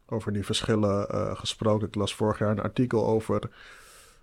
Over 0.06 0.34
die 0.34 0.46
verschillen 0.46 1.10
eh, 1.10 1.36
gesproken. 1.36 1.88
Ik 1.88 1.96
las 1.96 2.16
vorig 2.16 2.40
jaar 2.40 2.52
een 2.52 2.62
artikel 2.62 3.06
over 3.06 3.40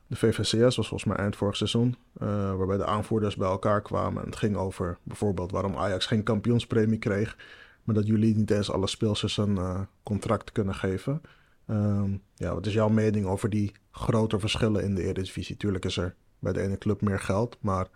de 0.06 0.16
VVCS, 0.16 0.76
was 0.76 0.88
volgens 0.88 1.04
mij 1.04 1.16
eind 1.16 1.36
vorig 1.36 1.56
seizoen, 1.56 1.96
eh, 2.18 2.26
waarbij 2.56 2.76
de 2.76 2.86
aanvoerders 2.86 3.36
bij 3.36 3.48
elkaar 3.48 3.82
kwamen. 3.82 4.22
En 4.22 4.28
het 4.28 4.38
ging 4.38 4.56
over 4.56 4.98
bijvoorbeeld 5.02 5.50
waarom 5.50 5.76
Ajax 5.76 6.06
geen 6.06 6.22
kampioenspremie 6.22 6.98
kreeg, 6.98 7.36
maar 7.84 7.94
dat 7.94 8.06
jullie 8.06 8.36
niet 8.36 8.50
eens 8.50 8.70
alle 8.70 8.86
speelsters 8.86 9.36
een 9.36 9.56
eh, 9.56 9.80
contract 10.02 10.52
kunnen 10.52 10.74
geven. 10.74 11.20
Ehm, 11.66 12.16
ja, 12.34 12.54
wat 12.54 12.66
is 12.66 12.72
jouw 12.72 12.88
mening 12.88 13.26
over 13.26 13.50
die 13.50 13.72
grote 13.90 14.38
verschillen 14.38 14.84
in 14.84 14.94
de 14.94 15.02
Eredivisie? 15.02 15.56
Tuurlijk 15.56 15.84
is 15.84 15.96
er 15.96 16.14
bij 16.38 16.52
de 16.52 16.60
ene 16.60 16.78
club 16.78 17.00
meer 17.00 17.20
geld, 17.20 17.56
maar 17.60 17.88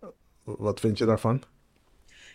eh, 0.00 0.08
wat 0.44 0.80
vind 0.80 0.98
je 0.98 1.04
daarvan? 1.04 1.42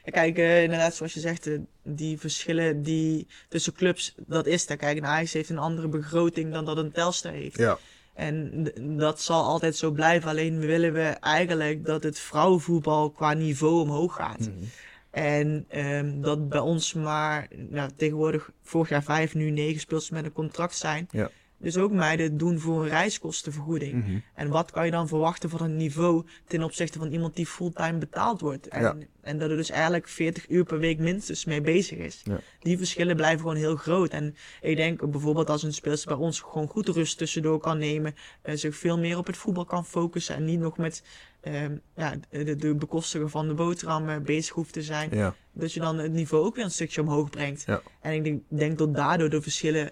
Ja, 0.03 0.11
kijk, 0.11 0.37
eh, 0.37 0.63
inderdaad, 0.63 0.95
zoals 0.95 1.13
je 1.13 1.19
zegt, 1.19 1.49
die 1.83 2.19
verschillen 2.19 2.83
die 2.83 3.27
tussen 3.49 3.73
clubs, 3.73 4.15
dat 4.27 4.45
is 4.45 4.69
er. 4.69 4.77
Kijk, 4.77 4.97
een 4.97 5.05
Ajax 5.05 5.33
heeft 5.33 5.49
een 5.49 5.57
andere 5.57 5.87
begroting 5.87 6.53
dan 6.53 6.65
dat 6.65 6.77
een 6.77 6.91
Telstar 6.91 7.31
heeft. 7.31 7.57
Ja, 7.57 7.77
En 8.13 8.63
dat 8.97 9.21
zal 9.21 9.43
altijd 9.43 9.75
zo 9.75 9.91
blijven. 9.91 10.29
Alleen 10.29 10.59
willen 10.59 10.93
we 10.93 11.07
eigenlijk 11.07 11.85
dat 11.85 12.03
het 12.03 12.19
vrouwenvoetbal 12.19 13.11
qua 13.11 13.33
niveau 13.33 13.81
omhoog 13.81 14.15
gaat. 14.15 14.49
En 15.12 15.65
ehm, 15.67 16.21
dat 16.21 16.50
bij 16.50 16.60
ons 16.60 16.93
maar 16.93 17.47
nou, 17.69 17.89
tegenwoordig 17.95 18.52
vorig 18.62 18.89
jaar 18.89 19.04
vijf, 19.04 19.34
nu 19.34 19.50
negen 19.50 19.80
speelsters 19.80 20.15
met 20.15 20.26
een 20.26 20.34
contract 20.34 20.76
zijn. 20.76 21.08
Ja. 21.12 21.30
Dus 21.62 21.78
ook 21.78 21.91
meiden 21.91 22.38
doen 22.38 22.60
voor 22.60 22.84
een 22.84 22.89
reiskostenvergoeding. 22.89 23.93
Mhm. 23.93 24.17
En 24.36 24.50
wat 24.50 24.71
kan 24.71 24.86
je 24.86 24.91
dan 24.91 25.08
verwachten 25.08 25.50
van 25.50 25.62
een 25.62 25.78
niveau 25.78 26.26
ten 26.47 26.63
opzichte 26.63 26.97
van 27.00 27.12
iemand 27.12 27.36
die 27.36 27.45
fulltime 27.45 27.97
betaald 27.97 28.41
wordt? 28.41 28.67
En, 28.67 28.82
Ja. 28.82 28.97
en 29.21 29.39
dat 29.39 29.50
er 29.50 29.56
dus 29.56 29.69
eigenlijk 29.69 30.08
40 30.08 30.50
uur 30.50 30.63
per 30.63 30.80
week 30.80 31.00
minstens 31.00 31.45
mee 31.45 31.62
bezig 31.62 31.97
is. 31.97 32.21
Ja. 32.24 32.39
Die 32.60 32.78
verschillen 32.78 33.15
blijven 33.15 33.39
gewoon 33.39 33.56
heel 33.56 33.76
groot. 33.76 34.12
En 34.12 34.36
ik 34.62 34.76
denk 34.76 35.12
bijvoorbeeld 35.12 35.50
als 35.50 35.63
een 35.63 35.74
speelster 35.74 36.08
bij 36.08 36.26
ons 36.26 36.39
gewoon 36.39 36.67
goed 36.67 36.88
rust 36.88 37.17
tussendoor 37.17 37.60
kan 37.60 37.78
nemen, 37.78 38.15
eh, 38.41 38.56
zich 38.56 38.76
veel 38.76 38.97
meer 39.00 39.17
op 39.17 39.28
het 39.28 39.38
voetbal 39.38 39.65
kan 39.65 39.86
focussen 39.86 40.36
en 40.36 40.45
niet 40.45 40.60
nog 40.60 40.78
met 40.78 41.04
ehm, 41.41 41.76
ja, 41.95 42.13
de, 42.30 42.56
de 42.56 42.76
bekostigen 42.76 43.30
van 43.30 43.47
de 43.47 43.54
boterham 43.54 44.10
eh, 44.10 44.17
bezig 44.17 44.54
hoeft 44.56 44.74
te 44.74 44.82
zijn, 44.84 45.10
ja, 45.13 45.36
dat 45.54 45.74
je 45.74 45.80
dan 45.80 45.97
het 45.97 46.12
niveau 46.12 46.45
ook 46.45 46.56
weer 46.56 46.63
een 46.63 46.71
stukje 46.71 47.02
omhoog 47.02 47.30
brengt. 47.30 47.63
Ja. 47.65 47.82
En 48.02 48.13
ik 48.13 48.24
denk, 48.24 48.41
denk 48.47 48.78
dat 48.78 48.95
daardoor 48.95 49.30
de 49.30 49.41
verschillen 49.41 49.91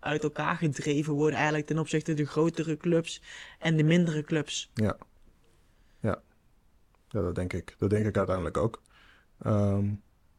uit 0.00 0.22
elkaar 0.22 0.56
gedreven 0.56 1.12
worden 1.12 1.36
eigenlijk 1.36 1.66
ten 1.66 1.78
opzichte 1.78 2.14
de 2.14 2.26
grotere 2.26 2.76
clubs 2.76 3.22
en 3.58 3.76
de 3.76 3.82
mindere 3.82 4.22
clubs. 4.22 4.70
Ja. 4.74 4.96
Ja. 6.00 6.22
Ja, 7.08 7.20
dat 7.20 7.34
denk 7.34 7.52
ik. 7.52 7.74
Dat 7.78 7.90
denk 7.90 8.06
ik 8.06 8.16
uiteindelijk 8.16 8.56
ook. 8.56 8.82
Ehm, 9.42 9.88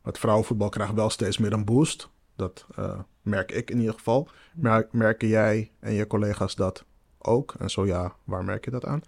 het 0.04 0.20
vrouwenvoetbal 0.20 0.70
krijgt 0.70 0.94
wel 0.94 1.10
steeds 1.10 1.38
meer 1.38 1.54
een 1.54 1.66
boost. 1.66 2.10
Dat 2.36 2.66
eh, 2.76 3.00
merk 3.22 3.52
ik 3.52 3.70
in 3.70 3.80
ieder 3.80 3.94
geval. 3.94 4.30
Maar 4.54 4.88
merken 4.92 5.28
jij 5.28 5.72
en 5.80 5.94
je 5.94 6.08
collega's 6.08 6.56
dat 6.56 6.86
ook? 7.18 7.56
En 7.60 7.70
zo 7.70 7.86
ja, 7.86 8.16
waar 8.24 8.44
merk 8.44 8.66
je 8.66 8.72
dat 8.72 8.86
aan? 8.86 9.02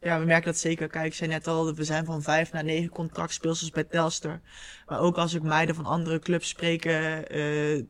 Ja, 0.00 0.18
we 0.18 0.24
merken 0.24 0.44
dat 0.44 0.60
zeker. 0.60 0.88
Kijk, 0.88 1.06
ik 1.06 1.14
zei 1.14 1.30
net 1.30 1.46
al, 1.46 1.74
we 1.74 1.84
zijn 1.84 2.04
van 2.04 2.22
vijf 2.22 2.52
naar 2.52 2.64
negen 2.64 2.90
contractspeelsters 2.90 3.70
bij 3.70 3.84
Telstar. 3.84 4.40
Maar 4.86 5.00
ook 5.00 5.16
als 5.16 5.34
ik 5.34 5.42
meiden 5.42 5.74
van 5.74 5.84
andere 5.84 6.18
clubs 6.18 6.48
spreek, 6.48 6.84
eh, 6.84 6.94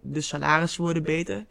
de 0.02 0.20
salarissen 0.20 0.82
worden 0.82 1.02
beter. 1.02 1.46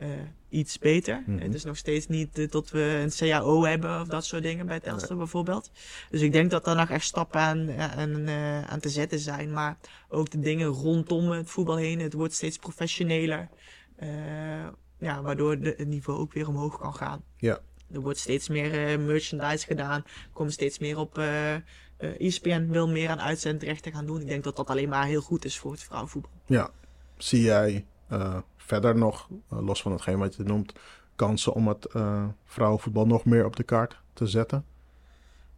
Eh, 0.00 0.08
iets 0.48 0.78
beter. 0.78 1.22
Mhm. 1.26 1.38
Het 1.38 1.54
is 1.54 1.64
nog 1.64 1.76
steeds 1.76 2.06
niet 2.06 2.38
eh, 2.38 2.48
tot 2.48 2.70
we 2.70 3.00
een 3.02 3.10
CAO 3.16 3.64
hebben 3.64 4.00
of 4.00 4.08
dat 4.08 4.24
soort 4.24 4.42
dingen 4.42 4.66
bij 4.66 4.80
Telstar 4.80 5.16
bijvoorbeeld. 5.16 5.70
Dus 6.10 6.20
ik 6.20 6.32
denk 6.32 6.50
dat 6.50 6.64
daar 6.64 6.76
nog 6.76 6.90
echt 6.90 7.04
stappen 7.04 7.40
aan, 7.40 7.70
aan, 7.78 8.26
eh, 8.26 8.62
aan 8.62 8.80
te 8.80 8.88
zetten 8.88 9.18
zijn. 9.18 9.52
Maar 9.52 9.78
ook 10.08 10.30
de 10.30 10.38
dingen 10.40 10.66
rondom 10.66 11.30
het 11.30 11.50
voetbal 11.50 11.76
heen. 11.76 12.00
Het 12.00 12.12
wordt 12.12 12.34
steeds 12.34 12.56
professioneler. 12.58 13.48
Eh, 13.96 14.08
ja, 14.98 15.22
waardoor 15.22 15.58
de, 15.60 15.74
het 15.76 15.88
niveau 15.88 16.18
ook 16.18 16.32
weer 16.32 16.48
omhoog 16.48 16.78
kan 16.78 16.94
gaan. 16.94 17.22
Ja. 17.36 17.60
Er 17.92 18.00
wordt 18.00 18.18
steeds 18.18 18.48
meer 18.48 18.86
eh, 18.88 18.98
merchandise 18.98 19.66
gedaan. 19.66 20.02
Er 20.04 20.30
komen 20.32 20.52
steeds 20.52 20.78
meer 20.78 20.98
op. 20.98 21.18
eh 21.18 21.54
eh, 22.00 22.20
ESPN 22.26 22.66
wil 22.68 22.88
meer 22.88 23.08
aan 23.08 23.20
uitzendrechten 23.20 23.92
gaan 23.92 24.06
doen. 24.06 24.20
Ik 24.20 24.26
denk 24.26 24.44
dat 24.44 24.56
dat 24.56 24.68
alleen 24.70 24.88
maar 24.88 25.06
heel 25.06 25.20
goed 25.20 25.44
is 25.44 25.58
voor 25.58 25.72
het 25.72 25.82
vrouwenvoetbal. 25.82 26.30
Ja. 26.46 26.70
Zie 27.16 27.42
jij 27.42 27.86
eh, 28.08 28.38
verder 28.70 28.96
nog, 28.96 29.28
eh, 29.50 29.60
los 29.60 29.82
van 29.82 29.92
hetgeen 29.92 30.18
wat 30.18 30.34
je 30.34 30.42
noemt, 30.42 30.72
kansen 31.16 31.52
om 31.54 31.68
het 31.68 31.84
eh, 31.84 32.24
vrouwenvoetbal 32.44 33.06
nog 33.06 33.24
meer 33.24 33.44
op 33.44 33.56
de 33.56 33.62
kaart 33.62 34.00
te 34.12 34.26
zetten? 34.26 34.64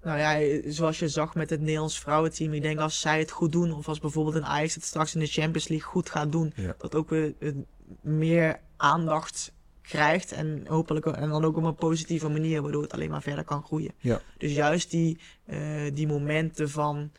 Nou 0.02 0.18
ja, 0.18 0.60
zoals 0.70 0.98
je 0.98 1.08
zag 1.08 1.34
met 1.34 1.50
het 1.50 1.60
Nederlands 1.60 2.00
vrouwenteam. 2.00 2.52
Ik 2.52 2.62
denk 2.62 2.78
als 2.78 3.00
zij 3.00 3.18
het 3.18 3.30
goed 3.30 3.52
doen, 3.52 3.72
of 3.72 3.88
als 3.88 4.00
bijvoorbeeld 4.00 4.34
een 4.36 4.44
Ajax 4.46 4.74
het 4.74 4.84
straks 4.84 5.14
in 5.14 5.20
de 5.20 5.26
Champions 5.26 5.68
League 5.68 5.88
goed 5.88 6.10
gaat 6.10 6.32
doen, 6.32 6.52
Ja. 6.56 6.74
dat 6.78 6.94
ook 6.94 7.08
weer 7.10 7.34
eh, 7.38 7.52
meer 8.00 8.60
aandacht 8.76 9.52
krijgt. 9.82 10.32
En 10.32 10.64
hopelijk 10.66 11.06
en 11.06 11.28
dan 11.28 11.44
ook 11.44 11.56
op 11.56 11.62
een 11.64 11.74
positieve 11.74 12.28
manier, 12.28 12.62
waardoor 12.62 12.82
het 12.82 12.92
alleen 12.92 13.10
maar 13.10 13.22
verder 13.22 13.44
kan 13.44 13.62
groeien. 13.64 13.92
Ja. 13.98 14.20
Dus 14.38 14.52
juist 14.54 14.90
die, 14.90 15.18
die 15.92 16.06
momenten 16.06 16.70
van 16.70 17.10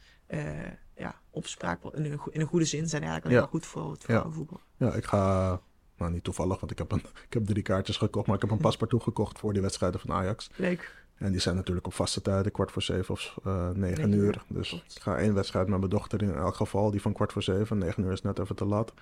ja, 0.98 1.16
opspraak 1.32 1.84
in 1.84 2.06
een, 2.06 2.20
in 2.32 2.42
een 2.42 2.48
goede 2.48 2.66
zin 2.66 2.88
zijn 2.90 3.02
eigenlijk 3.04 3.24
alleen 3.26 3.36
Ja. 3.36 3.42
maar 3.42 3.50
goed 3.50 3.66
voor 3.66 3.92
het 3.92 4.00
Ja. 4.02 4.06
vrouwenvoetbal. 4.08 4.60
Ja, 4.78 4.94
ik 4.94 5.06
ga, 5.06 5.62
nou 6.04 6.16
niet 6.16 6.24
toevallig, 6.24 6.60
want 6.60 6.72
ik 6.72 6.78
heb, 6.78 6.92
een, 6.92 7.04
ik 7.28 7.34
heb 7.34 7.46
drie 7.46 7.64
kaartjes 7.64 7.98
gekocht, 7.98 8.28
maar 8.28 8.36
ik 8.36 8.42
heb 8.42 8.52
een 8.52 8.58
paspartout 8.68 9.04
gekocht 9.04 9.40
voor 9.40 9.54
die 9.54 9.62
wedstrijden 9.62 10.00
van 10.00 10.12
Ajax. 10.12 10.50
Leuk. 10.56 11.04
En 11.18 11.32
die 11.32 11.42
zijn 11.42 11.56
natuurlijk 11.56 11.86
op 11.86 11.94
vaste 11.94 12.22
tijden, 12.22 12.52
kwart 12.52 12.72
voor 12.72 12.82
zeven 12.82 13.14
of 13.14 13.38
eh, 13.44 13.70
negen 13.70 14.12
uur. 14.12 14.44
Dus 14.48 14.74
ik 14.74 15.02
ga 15.02 15.18
één 15.18 15.34
wedstrijd 15.34 15.68
met 15.68 15.78
mijn 15.78 15.90
dochter 15.90 16.22
in 16.22 16.34
elk 16.34 16.56
geval, 16.56 16.92
die 16.92 17.02
van 17.02 17.14
kwart 17.14 17.32
voor 17.32 17.44
zeven. 17.44 17.78
Negen 17.78 18.04
uur 18.04 18.12
is 18.12 18.22
net 18.22 18.40
even 18.40 18.56
te 18.56 18.66
laat. 18.66 18.94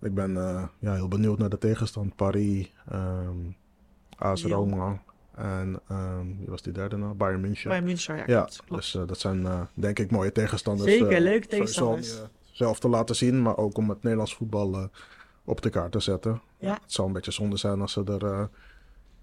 Ik 0.00 0.14
ben 0.14 0.36
eh, 0.36 0.64
ja, 0.78 0.94
heel 0.94 1.08
benieuwd 1.08 1.38
naar 1.38 1.48
de 1.48 1.58
tegenstand. 1.58 2.16
Paris, 2.16 2.72
ehm 2.90 3.36
AS. 4.16 4.44
Roma 4.44 5.02
en 5.34 5.80
ehm, 5.88 6.26
wie 6.38 6.48
was 6.48 6.62
die 6.62 6.72
derde 6.72 6.96
nou? 6.96 7.14
Bayern 7.14 7.40
München. 7.40 7.68
Bij 7.68 7.82
München, 7.82 8.16
ja, 8.16 8.24
Ja, 8.26 8.40
klopt. 8.40 8.62
klopt. 8.64 8.82
dus 8.82 8.94
eh, 8.94 9.06
dat 9.06 9.18
zijn 9.18 9.68
denk 9.74 9.98
ik 9.98 10.10
mooie 10.10 10.32
tegenstanders. 10.32 10.90
Zeker, 10.90 11.34
om 11.34 11.40
tegenstanders. 11.40 12.20
jezelf 12.50 12.78
te 12.78 12.88
laten 12.88 13.16
zien, 13.16 13.42
maar 13.42 13.56
ook 13.56 13.76
om 13.76 13.88
het 13.88 14.02
Nederlands 14.02 14.34
voetbal 14.34 14.90
op 15.48 15.62
de 15.62 15.70
kaart 15.70 15.92
te 15.92 16.00
zetten. 16.00 16.40
Ja. 16.58 16.72
Het 16.82 16.92
zou 16.92 17.06
een 17.06 17.12
beetje 17.14 17.30
zonde 17.30 17.56
zijn 17.56 17.80
als 17.80 17.92
ze 17.92 18.04
er 18.04 18.24
eh, 18.24 18.44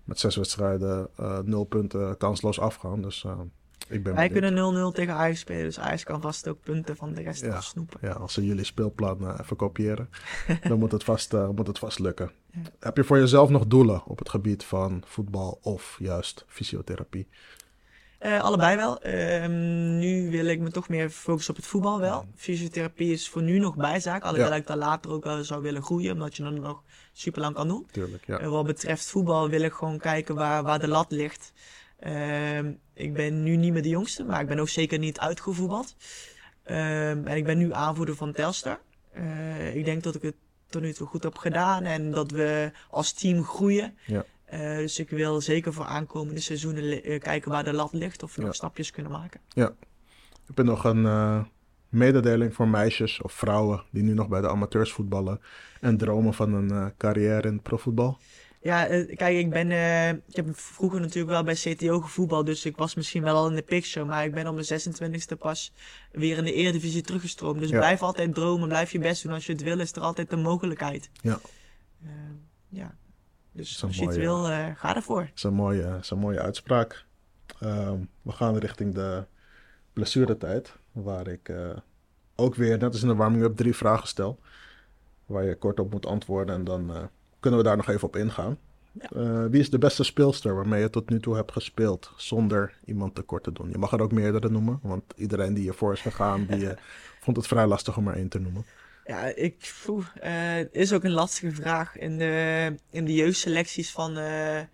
met 0.03 0.19
zes 0.19 0.35
wedstrijden 0.35 1.07
eh, 1.17 1.39
nul 1.39 1.63
punten 1.63 2.17
kansloos 2.17 2.59
afgaan. 2.59 3.01
Dus 3.01 3.23
eh, 3.23 3.39
ik 3.87 4.03
ben 4.03 4.13
Wij 4.15 4.29
benieuwd. 4.31 4.53
kunnen 4.53 4.91
0-0 4.91 4.95
tegen 4.95 5.13
Ajax 5.13 5.39
spelen, 5.39 5.63
dus 5.63 5.79
Ajax 5.79 6.03
kan 6.03 6.21
vast 6.21 6.47
ook 6.47 6.61
punten 6.61 6.95
van 6.95 7.13
de 7.13 7.21
rest 7.21 7.41
Ja. 7.41 7.55
afsnoepen. 7.55 7.99
Ja, 8.01 8.11
als 8.11 8.33
ze 8.33 8.45
jullie 8.45 8.63
speelplan 8.63 9.39
even 9.39 9.55
kopiëren, 9.55 10.09
dan 10.69 10.79
moet 10.79 10.91
het, 10.91 11.03
vast, 11.03 11.33
moet 11.33 11.67
het 11.67 11.79
vast 11.79 11.99
lukken. 11.99 12.31
Ja. 12.51 12.59
Heb 12.79 12.97
je 12.97 13.03
voor 13.03 13.17
jezelf 13.17 13.49
nog 13.49 13.67
doelen 13.67 14.05
op 14.05 14.19
het 14.19 14.29
gebied 14.29 14.63
van 14.63 15.03
voetbal 15.05 15.59
of 15.61 15.95
juist 15.99 16.43
fysiotherapie? 16.47 17.27
Eh, 18.25 18.41
allebei 18.41 18.75
wel. 18.75 19.01
Ehm, 19.01 19.97
nu 19.97 20.29
wil 20.31 20.45
ik 20.45 20.59
me 20.59 20.71
toch 20.71 20.89
meer 20.89 21.09
focussen 21.09 21.53
op 21.53 21.59
het 21.59 21.69
voetbal 21.69 21.99
wel. 21.99 22.25
Fysiotherapie 22.35 23.11
is 23.11 23.29
voor 23.29 23.41
nu 23.41 23.59
nog 23.59 23.75
bijzaak. 23.75 24.23
Alhoewel 24.23 24.49
Ja. 24.49 24.55
ik 24.55 24.67
daar 24.67 24.77
later 24.77 25.11
ook 25.11 25.23
wel 25.23 25.43
zou 25.43 25.61
willen 25.61 25.83
groeien, 25.83 26.13
omdat 26.13 26.35
je 26.35 26.43
dat 26.43 26.53
nog 26.53 26.83
super 27.13 27.41
lang 27.41 27.55
kan 27.55 27.67
doen. 27.67 27.87
Tuurlijk, 27.91 28.23
ja. 28.27 28.39
Eh, 28.39 28.49
wat 28.49 28.65
betreft 28.65 29.09
voetbal 29.09 29.49
wil 29.49 29.61
ik 29.61 29.73
gewoon 29.73 29.97
kijken 29.99 30.35
waar, 30.35 30.63
waar 30.63 30.79
de 30.79 30.87
lat 30.87 31.11
ligt. 31.11 31.53
Ehm, 31.99 32.71
ik 32.93 33.13
ben 33.13 33.43
nu 33.43 33.55
niet 33.55 33.73
meer 33.73 33.81
de 33.81 33.89
jongste, 33.89 34.23
maar 34.23 34.41
ik 34.41 34.47
ben 34.47 34.59
ook 34.59 34.69
zeker 34.69 34.99
niet 34.99 35.19
uitgevoetbald. 35.19 35.95
Ehm, 36.63 37.27
en 37.27 37.35
ik 37.37 37.43
ben 37.45 37.57
nu 37.57 37.73
aanvoerder 37.73 38.15
van 38.15 38.31
Telstar. 38.31 38.79
Eh, 39.11 39.75
ik 39.75 39.85
denk 39.85 40.03
dat 40.03 40.15
ik 40.15 40.21
het 40.21 40.35
tot 40.69 40.81
nu 40.81 40.93
toe 40.93 41.07
goed 41.07 41.23
heb 41.23 41.37
gedaan 41.37 41.83
en 41.83 42.11
dat 42.11 42.31
we 42.31 42.71
als 42.89 43.11
team 43.13 43.43
groeien. 43.43 43.97
Ja. 44.05 44.25
Eh, 44.45 44.75
dus 44.77 44.99
ik 44.99 45.09
wil 45.09 45.41
zeker 45.41 45.73
voor 45.73 45.85
aankomende 45.85 46.39
seizoenen 46.39 47.03
eh, 47.03 47.19
kijken 47.19 47.51
waar 47.51 47.63
de 47.63 47.73
lat 47.73 47.93
ligt 47.93 48.23
of 48.23 48.35
we 48.35 48.41
Ja. 48.41 48.47
nog 48.47 48.55
stapjes 48.55 48.91
kunnen 48.91 49.11
maken. 49.11 49.41
Heb 50.45 50.57
je 50.57 50.63
nog 50.63 50.83
een 50.83 51.05
eh, 51.05 51.43
mededeling 51.89 52.53
voor 52.53 52.67
meisjes 52.67 53.21
of 53.21 53.33
vrouwen 53.33 53.83
die 53.91 54.03
nu 54.03 54.13
nog 54.13 54.27
bij 54.27 54.41
de 54.41 54.49
amateurs 54.49 54.91
voetballen 54.91 55.41
en 55.81 55.97
dromen 55.97 56.33
van 56.33 56.53
een 56.53 56.93
carrière 56.97 57.47
in 57.47 57.61
profvoetbal? 57.61 58.17
Ja, 58.61 58.85
kijk, 59.15 59.37
ik 59.37 59.49
ben, 59.49 59.71
ik 60.27 60.35
heb 60.35 60.45
vroeger 60.59 60.99
natuurlijk 60.99 61.29
wel 61.29 61.43
bij 61.43 61.53
CTO 61.55 61.99
gevoetbald, 62.01 62.45
dus 62.45 62.65
ik 62.65 62.77
was 62.77 62.95
misschien 62.95 63.23
wel 63.23 63.35
al 63.35 63.49
in 63.49 63.55
de 63.55 63.61
picture, 63.61 64.05
maar 64.05 64.25
ik 64.25 64.31
ben 64.33 64.47
op 64.47 64.53
mijn 64.53 64.65
26e 64.65 65.37
pas 65.37 65.73
weer 66.11 66.37
in 66.37 66.43
de 66.43 66.53
Eredivisie 66.53 67.01
teruggestroomd. 67.01 67.59
Dus 67.59 67.69
Ja. 67.69 67.77
blijf 67.77 68.01
altijd 68.01 68.33
dromen, 68.33 68.67
blijf 68.67 68.91
je 68.91 68.99
best 68.99 69.23
doen. 69.23 69.31
Als 69.33 69.45
je 69.45 69.51
het 69.51 69.61
wil, 69.63 69.79
is 69.79 69.91
er 69.91 70.01
altijd 70.01 70.31
een 70.31 70.41
mogelijkheid. 70.41 71.09
Ja. 71.21 71.39
Ja. 72.69 72.95
Dus 73.55 73.83
als 73.83 73.97
je 73.97 74.05
het 74.05 74.15
wil, 74.15 74.49
eh, 74.49 74.65
ga 74.75 74.95
ervoor. 74.95 75.21
Dat 75.21 75.31
is 75.35 75.43
een 75.43 75.53
mooie, 75.53 75.81
dat 75.81 76.01
is 76.01 76.09
een 76.09 76.17
mooie 76.17 76.41
uitspraak. 76.41 77.05
Ehm, 77.59 77.97
we 78.21 78.31
gaan 78.31 78.57
richting 78.57 78.93
de 78.93 79.23
blessuretijd, 79.93 80.73
waar 80.91 81.27
ik 81.27 81.49
eh, 81.49 81.69
ook 82.35 82.55
weer, 82.55 82.77
net 82.77 82.91
als 82.91 83.01
in 83.01 83.07
de 83.07 83.15
warming-up, 83.15 83.55
drie 83.55 83.75
vragen 83.75 84.07
stel. 84.07 84.39
Waar 85.25 85.43
je 85.43 85.55
kort 85.55 85.79
op 85.79 85.91
moet 85.91 86.05
antwoorden 86.05 86.55
en 86.55 86.63
dan 86.63 86.95
eh, 86.95 87.03
kunnen 87.39 87.59
we 87.59 87.65
daar 87.65 87.77
nog 87.77 87.89
even 87.89 88.07
op 88.07 88.15
ingaan. 88.15 88.57
Ja. 88.91 89.49
Wie 89.49 89.59
is 89.59 89.69
de 89.69 89.77
beste 89.77 90.03
speelster 90.03 90.55
waarmee 90.55 90.81
je 90.81 90.89
tot 90.89 91.09
nu 91.09 91.19
toe 91.19 91.35
hebt 91.35 91.51
gespeeld 91.51 92.11
zonder 92.15 92.77
iemand 92.85 93.15
tekort 93.15 93.43
te 93.43 93.51
doen? 93.51 93.69
Je 93.69 93.77
mag 93.77 93.91
er 93.91 94.01
ook 94.01 94.11
meerdere 94.11 94.49
noemen, 94.49 94.79
want 94.81 95.03
iedereen 95.15 95.53
die 95.53 95.63
hiervoor 95.63 95.93
is 95.93 96.01
gegaan, 96.01 96.45
die 96.45 96.69
vond 97.23 97.37
het 97.37 97.47
vrij 97.47 97.67
lastig 97.67 97.97
om 97.97 98.07
er 98.07 98.15
één 98.15 98.29
te 98.29 98.39
noemen. 98.39 98.65
Ja, 99.05 99.23
ik, 99.23 99.73
poeh, 99.85 100.05
eh, 100.15 100.73
is 100.73 100.93
ook 100.93 101.03
een 101.03 101.11
lastige 101.11 101.51
vraag. 101.51 101.97
In 101.97 102.17
de, 102.17 102.75
in 102.89 103.05
de 103.05 103.13
jeugdselecties 103.13 103.91
van, 103.91 104.17
eh, 104.17 104.59
eh, 104.59 104.67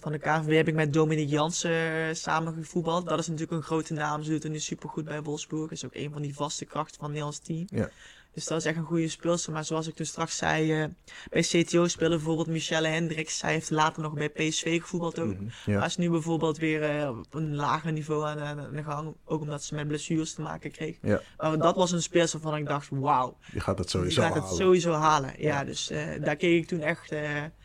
van 0.00 0.12
de 0.12 0.18
KNVB 0.18 0.56
heb 0.56 0.68
ik 0.68 0.74
met 0.74 0.92
Dominique 0.92 1.30
Jansen 1.30 1.70
eh, 1.70 2.14
samen 2.14 2.54
gevoetbald. 2.54 3.08
Dat 3.08 3.18
is 3.18 3.26
natuurlijk 3.26 3.52
een 3.52 3.62
grote 3.62 3.92
naam. 3.92 4.22
Ze 4.22 4.30
doet 4.30 4.42
het 4.42 4.52
nu 4.52 4.58
supergoed 4.58 5.04
bij 5.04 5.22
Wolfsburg. 5.22 5.70
Is 5.70 5.84
ook 5.84 5.94
een 5.94 6.12
van 6.12 6.22
die 6.22 6.34
vaste 6.34 6.64
krachten 6.64 6.98
van 6.98 7.04
het 7.04 7.12
Nederlands 7.12 7.38
team. 7.38 7.66
Ja. 7.66 7.90
Dus 8.34 8.46
dat 8.46 8.58
is 8.58 8.64
echt 8.64 8.76
een 8.76 8.84
goede 8.84 9.08
speelster. 9.08 9.52
Maar 9.52 9.64
zoals 9.64 9.86
ik 9.86 9.94
toen 9.94 10.06
straks 10.06 10.36
zei, 10.36 10.72
eh, 10.82 10.84
bij 11.30 11.42
CTO 11.42 11.86
speelde 11.86 12.16
bijvoorbeeld 12.16 12.46
Michelle 12.46 12.88
Hendricks. 12.88 13.38
Zij 13.38 13.52
heeft 13.52 13.70
later 13.70 14.02
nog 14.02 14.12
bij 14.14 14.28
PSV 14.28 14.80
gevoetbald 14.80 15.18
ook. 15.18 15.34
Mhm, 15.34 15.44
Ja. 15.66 15.78
Maar 15.78 15.86
is 15.86 15.96
nu 15.96 16.10
bijvoorbeeld 16.10 16.58
weer 16.58 16.82
eh, 16.82 17.08
op 17.18 17.34
een 17.34 17.54
lager 17.56 17.92
niveau 17.92 18.24
aan, 18.26 18.38
aan 18.40 18.72
de 18.72 18.82
gang. 18.82 19.14
Ook 19.24 19.40
omdat 19.40 19.64
ze 19.64 19.74
met 19.74 19.88
blessures 19.88 20.34
te 20.34 20.40
maken 20.42 20.70
kreeg. 20.70 20.96
Ja. 21.02 21.20
Maar 21.36 21.58
dat 21.58 21.76
was 21.76 21.92
een 21.92 22.02
speelster 22.02 22.40
waarvan 22.40 22.60
ik 22.60 22.66
dacht, 22.66 22.88
wauw. 22.90 23.36
Die 23.52 23.60
gaat 23.60 23.78
het 23.78 23.90
sowieso 23.90 24.22
gaat 24.22 24.34
het 24.34 24.42
halen. 24.42 24.56
sowieso 24.58 24.92
halen. 24.92 25.32
Ja, 25.38 25.58
Ja. 25.58 25.64
dus 25.64 25.90
eh, 25.90 26.22
daar 26.22 26.36
keek 26.36 26.62
ik 26.62 26.68
toen 26.68 26.80
echt 26.80 27.12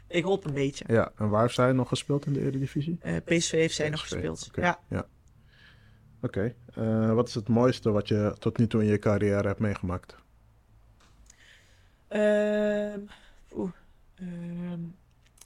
ik 0.07 0.25
op 0.27 0.45
een 0.45 0.53
beetje. 0.53 0.85
Ja, 0.87 1.11
en 1.17 1.29
waar 1.29 1.41
heeft 1.41 1.55
zij 1.55 1.71
nog 1.71 1.87
gespeeld 1.87 2.25
in 2.25 2.33
de 2.33 2.39
Eredivisie? 2.41 2.99
PSV 3.25 3.51
heeft 3.51 3.75
zij 3.75 3.89
nog 3.89 4.01
gespeeld. 4.01 4.49
Ja. 4.55 4.79
ja. 4.89 5.05
Oké. 6.21 6.53
Wat 7.13 7.27
is 7.27 7.35
het 7.35 7.47
mooiste 7.47 7.91
wat 7.91 8.07
je 8.07 8.35
tot 8.39 8.57
nu 8.57 8.67
toe 8.67 8.81
in 8.83 8.87
je 8.87 8.99
carrière 8.99 9.47
hebt 9.47 9.59
meegemaakt? 9.59 10.15
Ehm, 12.19 12.99
oeh, 13.55 13.71
ehm, 14.15 14.79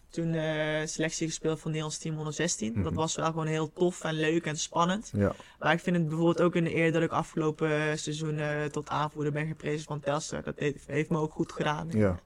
toen 0.09 0.33
eh, 0.33 0.85
selectie 0.85 1.27
gespeeld 1.27 1.55
het 1.55 1.65
Nederlands 1.65 1.97
team 1.97 2.15
116. 2.15 2.73
Dat 2.73 2.83
Mhm. 2.83 2.93
was 2.93 3.15
wel 3.15 3.25
gewoon 3.25 3.47
heel 3.47 3.73
tof 3.73 4.03
en 4.03 4.13
leuk 4.13 4.45
en 4.45 4.57
spannend. 4.57 5.11
Ja, 5.15 5.33
Maar 5.59 5.73
ik 5.73 5.79
vind 5.79 5.95
het 5.95 6.05
bijvoorbeeld 6.07 6.41
ook 6.41 6.55
een 6.55 6.75
eer 6.75 6.91
dat 6.91 7.01
ik 7.01 7.11
afgelopen 7.11 7.71
eh, 7.71 7.95
seizoen 7.95 8.37
eh, 8.39 8.65
tot 8.65 8.89
aanvoerder 8.89 9.31
ben 9.33 9.47
geprezen 9.47 9.85
van 9.85 9.99
Telstar. 9.99 10.43
Dat 10.43 10.59
heeft, 10.59 10.87
heeft 10.87 11.09
me 11.09 11.17
ook 11.17 11.31
goed 11.31 11.51
gedaan. 11.51 11.87
ja. 11.91 12.19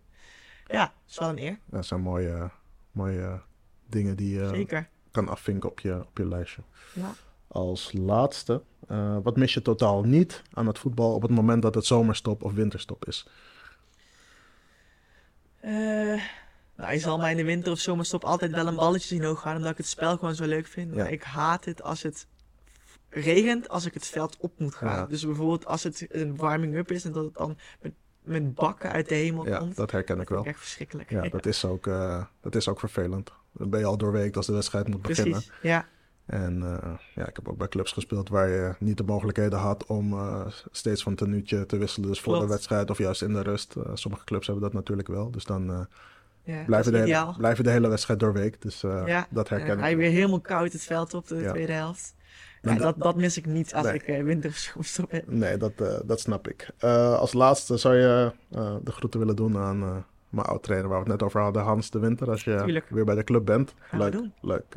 Ja, 0.67 0.93
is 1.09 1.19
wel 1.19 1.29
een 1.29 1.39
eer. 1.39 1.59
dat 1.65 1.85
zijn 1.85 2.01
mooie, 2.01 2.49
mooie 2.91 3.39
dingen 3.89 4.15
die 4.15 4.33
je 4.39 4.47
Zeker. 4.47 4.89
kan 5.11 5.27
afvinken 5.27 5.69
op 5.69 5.79
je, 5.79 5.99
op 5.99 6.17
je 6.17 6.27
lijstje. 6.27 6.61
Ja. 6.93 7.13
Als 7.47 7.91
laatste, 7.91 8.61
wat 9.23 9.37
mis 9.37 9.53
je 9.53 9.61
totaal 9.61 10.03
niet 10.03 10.41
aan 10.53 10.67
het 10.67 10.79
voetbal 10.79 11.13
op 11.13 11.21
het 11.21 11.31
moment 11.31 11.61
dat 11.61 11.75
het 11.75 11.85
zomerstop 11.85 12.43
of 12.43 12.53
winterstop 12.53 13.05
is? 13.05 13.27
Nou, 16.75 16.91
je 16.91 16.99
zal 16.99 17.17
mij 17.17 17.31
in 17.31 17.37
de 17.37 17.43
winter 17.43 17.71
of 17.71 17.79
zomerstop 17.79 18.23
altijd 18.23 18.51
wel 18.51 18.67
een 18.67 18.75
balletje 18.75 19.07
zien 19.07 19.23
hoog 19.23 19.41
gaan, 19.41 19.55
omdat 19.55 19.71
ik 19.71 19.77
het 19.77 19.87
spel 19.87 20.17
gewoon 20.17 20.35
zo 20.35 20.45
leuk 20.45 20.67
vind. 20.67 20.95
Ja. 20.95 21.03
Maar 21.03 21.11
ik 21.11 21.23
haat 21.23 21.65
het 21.65 21.81
als 21.83 22.03
het 22.03 22.27
regent, 23.09 23.69
als 23.69 23.85
ik 23.85 23.93
het 23.93 24.07
veld 24.07 24.37
op 24.37 24.59
moet 24.59 24.75
gaan. 24.75 24.97
Ja. 24.97 25.05
Dus 25.05 25.25
bijvoorbeeld 25.25 25.65
als 25.65 25.83
het 25.83 26.05
een 26.09 26.35
warming-up 26.35 26.91
is 26.91 27.05
en 27.05 27.11
dat 27.11 27.23
het 27.23 27.33
dan 27.33 27.57
met, 27.81 27.93
met 28.23 28.53
bakken 28.53 28.91
uit 28.91 29.09
de 29.09 29.15
hemel 29.15 29.47
Ja, 29.47 29.57
komt. 29.57 29.75
dat 29.75 29.91
herken 29.91 30.19
ik 30.19 30.29
wel. 30.29 30.45
Echt 30.45 30.59
verschrikkelijk. 30.59 31.09
Ja, 31.09 31.29
dat 31.29 31.45
is 31.45 31.65
ook, 31.65 31.87
eh, 31.87 32.23
dat 32.41 32.55
is 32.55 32.67
ook 32.67 32.79
vervelend. 32.79 33.31
Dan 33.51 33.69
ben 33.69 33.79
je 33.79 33.85
al 33.85 33.97
doorweekt 33.97 34.37
als 34.37 34.45
de 34.45 34.53
wedstrijd 34.53 34.87
moet 34.87 35.01
beginnen. 35.01 35.31
Precies, 35.33 35.51
ja. 35.61 35.87
En 36.25 36.63
eh, 36.63 36.91
ja, 37.15 37.27
ik 37.27 37.35
heb 37.35 37.47
ook 37.47 37.57
bij 37.57 37.67
clubs 37.67 37.91
gespeeld 37.91 38.29
waar 38.29 38.49
je 38.49 38.73
niet 38.79 38.97
de 38.97 39.03
mogelijkheden 39.03 39.59
had 39.59 39.85
om 39.85 40.13
eh, 40.13 40.45
steeds 40.71 41.03
van 41.03 41.15
tenuutje 41.15 41.65
te 41.65 41.77
wisselen. 41.77 42.09
Dus 42.09 42.21
voor 42.21 42.39
de 42.39 42.47
wedstrijd 42.47 42.89
of 42.89 42.97
juist 42.97 43.21
in 43.21 43.33
de 43.33 43.41
rust. 43.41 43.75
Eh, 43.75 43.91
sommige 43.93 44.23
clubs 44.25 44.45
hebben 44.47 44.63
dat 44.63 44.73
natuurlijk 44.73 45.07
wel. 45.07 45.31
Dus 45.31 45.43
dan 45.45 45.87
ja 46.43 46.63
blijven, 46.65 46.93
is 46.93 46.99
de 46.99 47.05
hele, 47.13 47.33
blijven 47.37 47.63
de 47.63 47.69
hele 47.69 47.87
wedstrijd 47.87 48.19
doorweekt. 48.19 48.61
Dus 48.61 48.81
ja. 48.81 49.27
dat 49.29 49.49
En 49.49 49.57
herken 49.57 49.83
je 49.85 49.89
ik. 49.89 49.97
weer 49.97 50.11
helemaal 50.11 50.39
koud 50.41 50.71
het 50.73 50.81
veld 50.83 51.13
op 51.13 51.27
de 51.27 51.35
Ja. 51.35 51.51
tweede 51.51 51.71
helft. 51.71 52.15
Ja, 52.61 52.75
dat- 52.75 52.95
dat, 53.01 53.15
mis 53.15 53.37
ik 53.37 53.45
niet 53.45 53.73
als 53.73 53.85
Nee. 53.85 53.93
ik 54.05 54.45
of 54.47 54.55
zomerstop 54.55 55.11
heb. 55.17 55.27
Nee, 55.27 55.57
dat, 55.57 55.71
dat 56.05 56.19
snap 56.19 56.47
ik. 56.47 56.69
Als 57.17 57.33
laatste 57.33 57.77
zou 57.77 57.95
je 57.95 58.31
de 58.83 58.91
groeten 58.91 59.19
willen 59.19 59.35
doen 59.35 59.57
aan 59.57 60.05
mijn 60.29 60.47
oud-trainer 60.47 60.89
waar 60.89 61.03
we 61.03 61.09
het 61.09 61.19
net 61.19 61.27
over 61.27 61.41
hadden, 61.41 61.63
Hans 61.63 61.89
de 61.89 61.99
Winter. 61.99 62.29
Als 62.29 62.43
je 62.43 62.61
Tuurlijk. 62.63 62.89
weer 62.89 63.05
bij 63.05 63.15
de 63.15 63.23
club 63.23 63.45
bent. 63.45 63.73
Gaan 63.79 63.99
leuk, 63.99 64.21
leuk. 64.41 64.75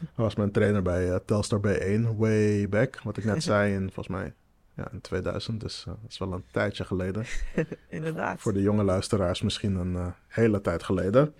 Eh. 0.00 0.06
hij 0.14 0.24
was 0.24 0.34
mijn 0.34 0.50
trainer 0.50 0.82
bij 0.82 1.10
eh, 1.10 1.16
Telstar 1.24 1.60
B1, 1.60 2.16
way 2.16 2.68
back. 2.68 3.00
Wat 3.02 3.16
ik 3.16 3.24
net 3.24 3.42
zei, 3.52 3.74
in 3.74 3.82
volgens 3.92 4.08
mij 4.08 4.32
Ja, 4.74 4.90
in 4.92 5.00
2000, 5.00 5.60
dus 5.60 5.84
uh, 5.88 5.94
dat 6.02 6.10
is 6.10 6.18
wel 6.18 6.32
een 6.32 6.44
tijdje 6.50 6.84
geleden. 6.84 7.24
Inderdaad. 7.88 8.40
Voor 8.40 8.52
de 8.52 8.62
jonge 8.62 8.84
luisteraars 8.84 9.42
misschien 9.42 9.74
een 9.74 9.92
uh, 9.92 10.06
hele 10.26 10.60
tijd 10.60 10.82
geleden. 10.82 11.34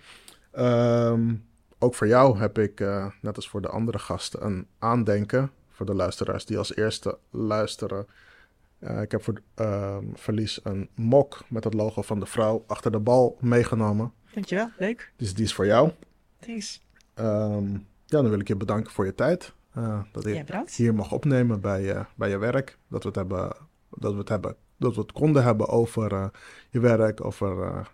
Um, 0.59 1.45
ook 1.79 1.95
voor 1.95 2.07
jou 2.07 2.37
heb 2.37 2.57
ik, 2.57 2.79
net 3.21 3.35
als 3.35 3.49
voor 3.49 3.61
de 3.61 3.69
andere 3.69 3.99
gasten, 3.99 4.45
een 4.45 4.67
aandenken. 4.79 5.51
Voor 5.69 5.85
de 5.85 5.93
luisteraars 5.93 6.45
die 6.45 6.57
als 6.57 6.75
eerste 6.75 7.17
luisteren. 7.29 8.07
ik 8.79 9.11
heb 9.11 9.23
voor 9.23 9.41
ehm, 9.53 10.05
Verlies 10.13 10.59
een 10.63 10.89
mok 10.95 11.39
met 11.47 11.63
het 11.63 11.73
logo 11.73 12.01
van 12.01 12.19
de 12.19 12.25
vrouw 12.25 12.63
achter 12.67 12.91
de 12.91 12.99
bal 12.99 13.37
meegenomen. 13.39 14.13
Dankjewel, 14.33 14.69
leuk. 14.77 15.11
Dus 15.15 15.33
die 15.33 15.43
is 15.43 15.53
voor 15.53 15.65
jou. 15.65 15.91
Thanks. 16.39 16.81
Um, 17.15 17.87
ja, 18.11 18.21
dan 18.21 18.29
wil 18.29 18.39
ik 18.39 18.47
je 18.47 18.55
bedanken 18.55 18.91
voor 18.91 19.05
je 19.05 19.15
tijd. 19.15 19.53
Uh, 19.77 20.01
dat 20.11 20.25
ik 20.25 20.47
ja, 20.47 20.63
hier 20.75 20.93
mag 20.93 21.11
opnemen 21.11 21.61
bij, 21.61 21.95
uh, 21.95 22.05
bij 22.15 22.29
je 22.29 22.37
werk. 22.37 22.77
Dat 22.87 23.01
we 23.01 23.07
het 23.07 23.17
hebben, 23.17 23.55
dat 23.89 24.13
we 24.13 24.19
het 24.19 24.29
hebben, 24.29 24.55
dat 24.77 24.95
we 24.95 25.01
het 25.01 25.11
konden 25.11 25.43
hebben 25.43 25.67
over 25.67 26.11
uh, 26.11 26.25
je 26.69 26.79
werk, 26.79 27.25
over 27.25 27.87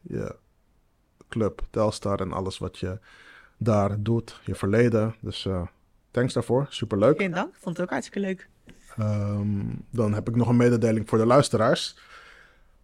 je 0.00 0.36
club 1.28 1.62
Telstar 1.70 2.20
en 2.20 2.32
alles 2.32 2.58
wat 2.58 2.78
je 2.78 2.98
daar 3.56 4.02
doet, 4.02 4.40
je 4.44 4.54
verleden. 4.54 5.14
Dus 5.20 5.48
thanks 6.10 6.32
daarvoor, 6.32 6.66
superleuk. 6.68 7.18
Geen 7.18 7.32
dank, 7.32 7.54
vond 7.54 7.76
het 7.76 7.86
ook 7.86 7.92
hartstikke 7.92 8.20
leuk. 8.20 8.48
Um, 8.98 9.84
dan 9.90 10.14
heb 10.14 10.28
ik 10.28 10.36
nog 10.36 10.48
een 10.48 10.56
mededeling 10.56 11.08
voor 11.08 11.18
de 11.18 11.26
luisteraars. 11.26 11.98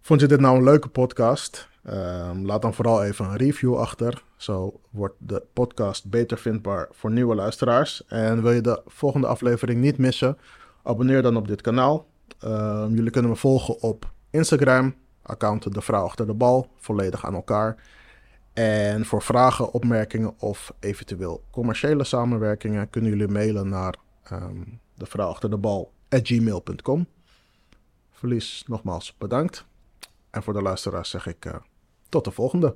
Vond 0.06 0.20
je 0.20 0.26
dit 0.26 0.40
nou 0.40 0.56
een 0.56 0.64
leuke 0.64 0.88
podcast? 0.88 1.68
Um, 1.88 2.46
laat 2.46 2.62
dan 2.62 2.74
vooral 2.74 3.04
even 3.04 3.24
een 3.24 3.36
review 3.36 3.76
achter. 3.76 4.22
Zo 4.36 4.80
wordt 4.90 5.14
de 5.18 5.42
podcast 5.52 6.10
beter 6.10 6.38
vindbaar 6.38 6.88
voor 6.90 7.10
nieuwe 7.10 7.34
luisteraars. 7.34 8.04
En 8.06 8.42
wil 8.42 8.52
je 8.52 8.60
de 8.60 8.82
volgende 8.86 9.26
aflevering 9.26 9.80
niet 9.80 9.98
missen? 9.98 10.38
Abonneer 10.82 11.22
dan 11.22 11.36
op 11.36 11.48
dit 11.48 11.60
kanaal. 11.60 12.06
Um, 12.44 12.94
jullie 12.94 13.10
kunnen 13.10 13.30
me 13.30 13.36
volgen 13.36 13.82
op 13.82 14.12
Instagram. 14.30 14.94
Account 15.22 15.74
De 15.74 15.80
Vrouw 15.80 16.04
Achter 16.04 16.26
de 16.26 16.34
Bal. 16.34 16.70
Volledig 16.76 17.26
aan 17.26 17.34
elkaar. 17.34 17.76
En 18.52 19.04
voor 19.04 19.22
vragen, 19.22 19.72
opmerkingen 19.72 20.34
of 20.38 20.72
eventueel 20.80 21.42
commerciële 21.50 22.04
samenwerkingen 22.04 22.90
kunnen 22.90 23.10
jullie 23.10 23.28
mailen 23.28 23.68
naar 23.68 23.94
um, 24.32 24.80
de 24.94 25.06
vrouw 25.06 25.28
achter 25.28 25.50
de 25.50 25.58
bal 25.58 25.92
gmail.com. 26.08 27.06
Verlies 28.10 28.64
nogmaals 28.66 29.14
bedankt. 29.18 29.66
En 30.36 30.42
voor 30.42 30.52
de 30.52 30.62
luisteraars 30.62 31.10
zeg 31.10 31.26
ik 31.26 31.44
uh, 31.44 31.54
tot 32.08 32.24
de 32.24 32.30
volgende. 32.30 32.74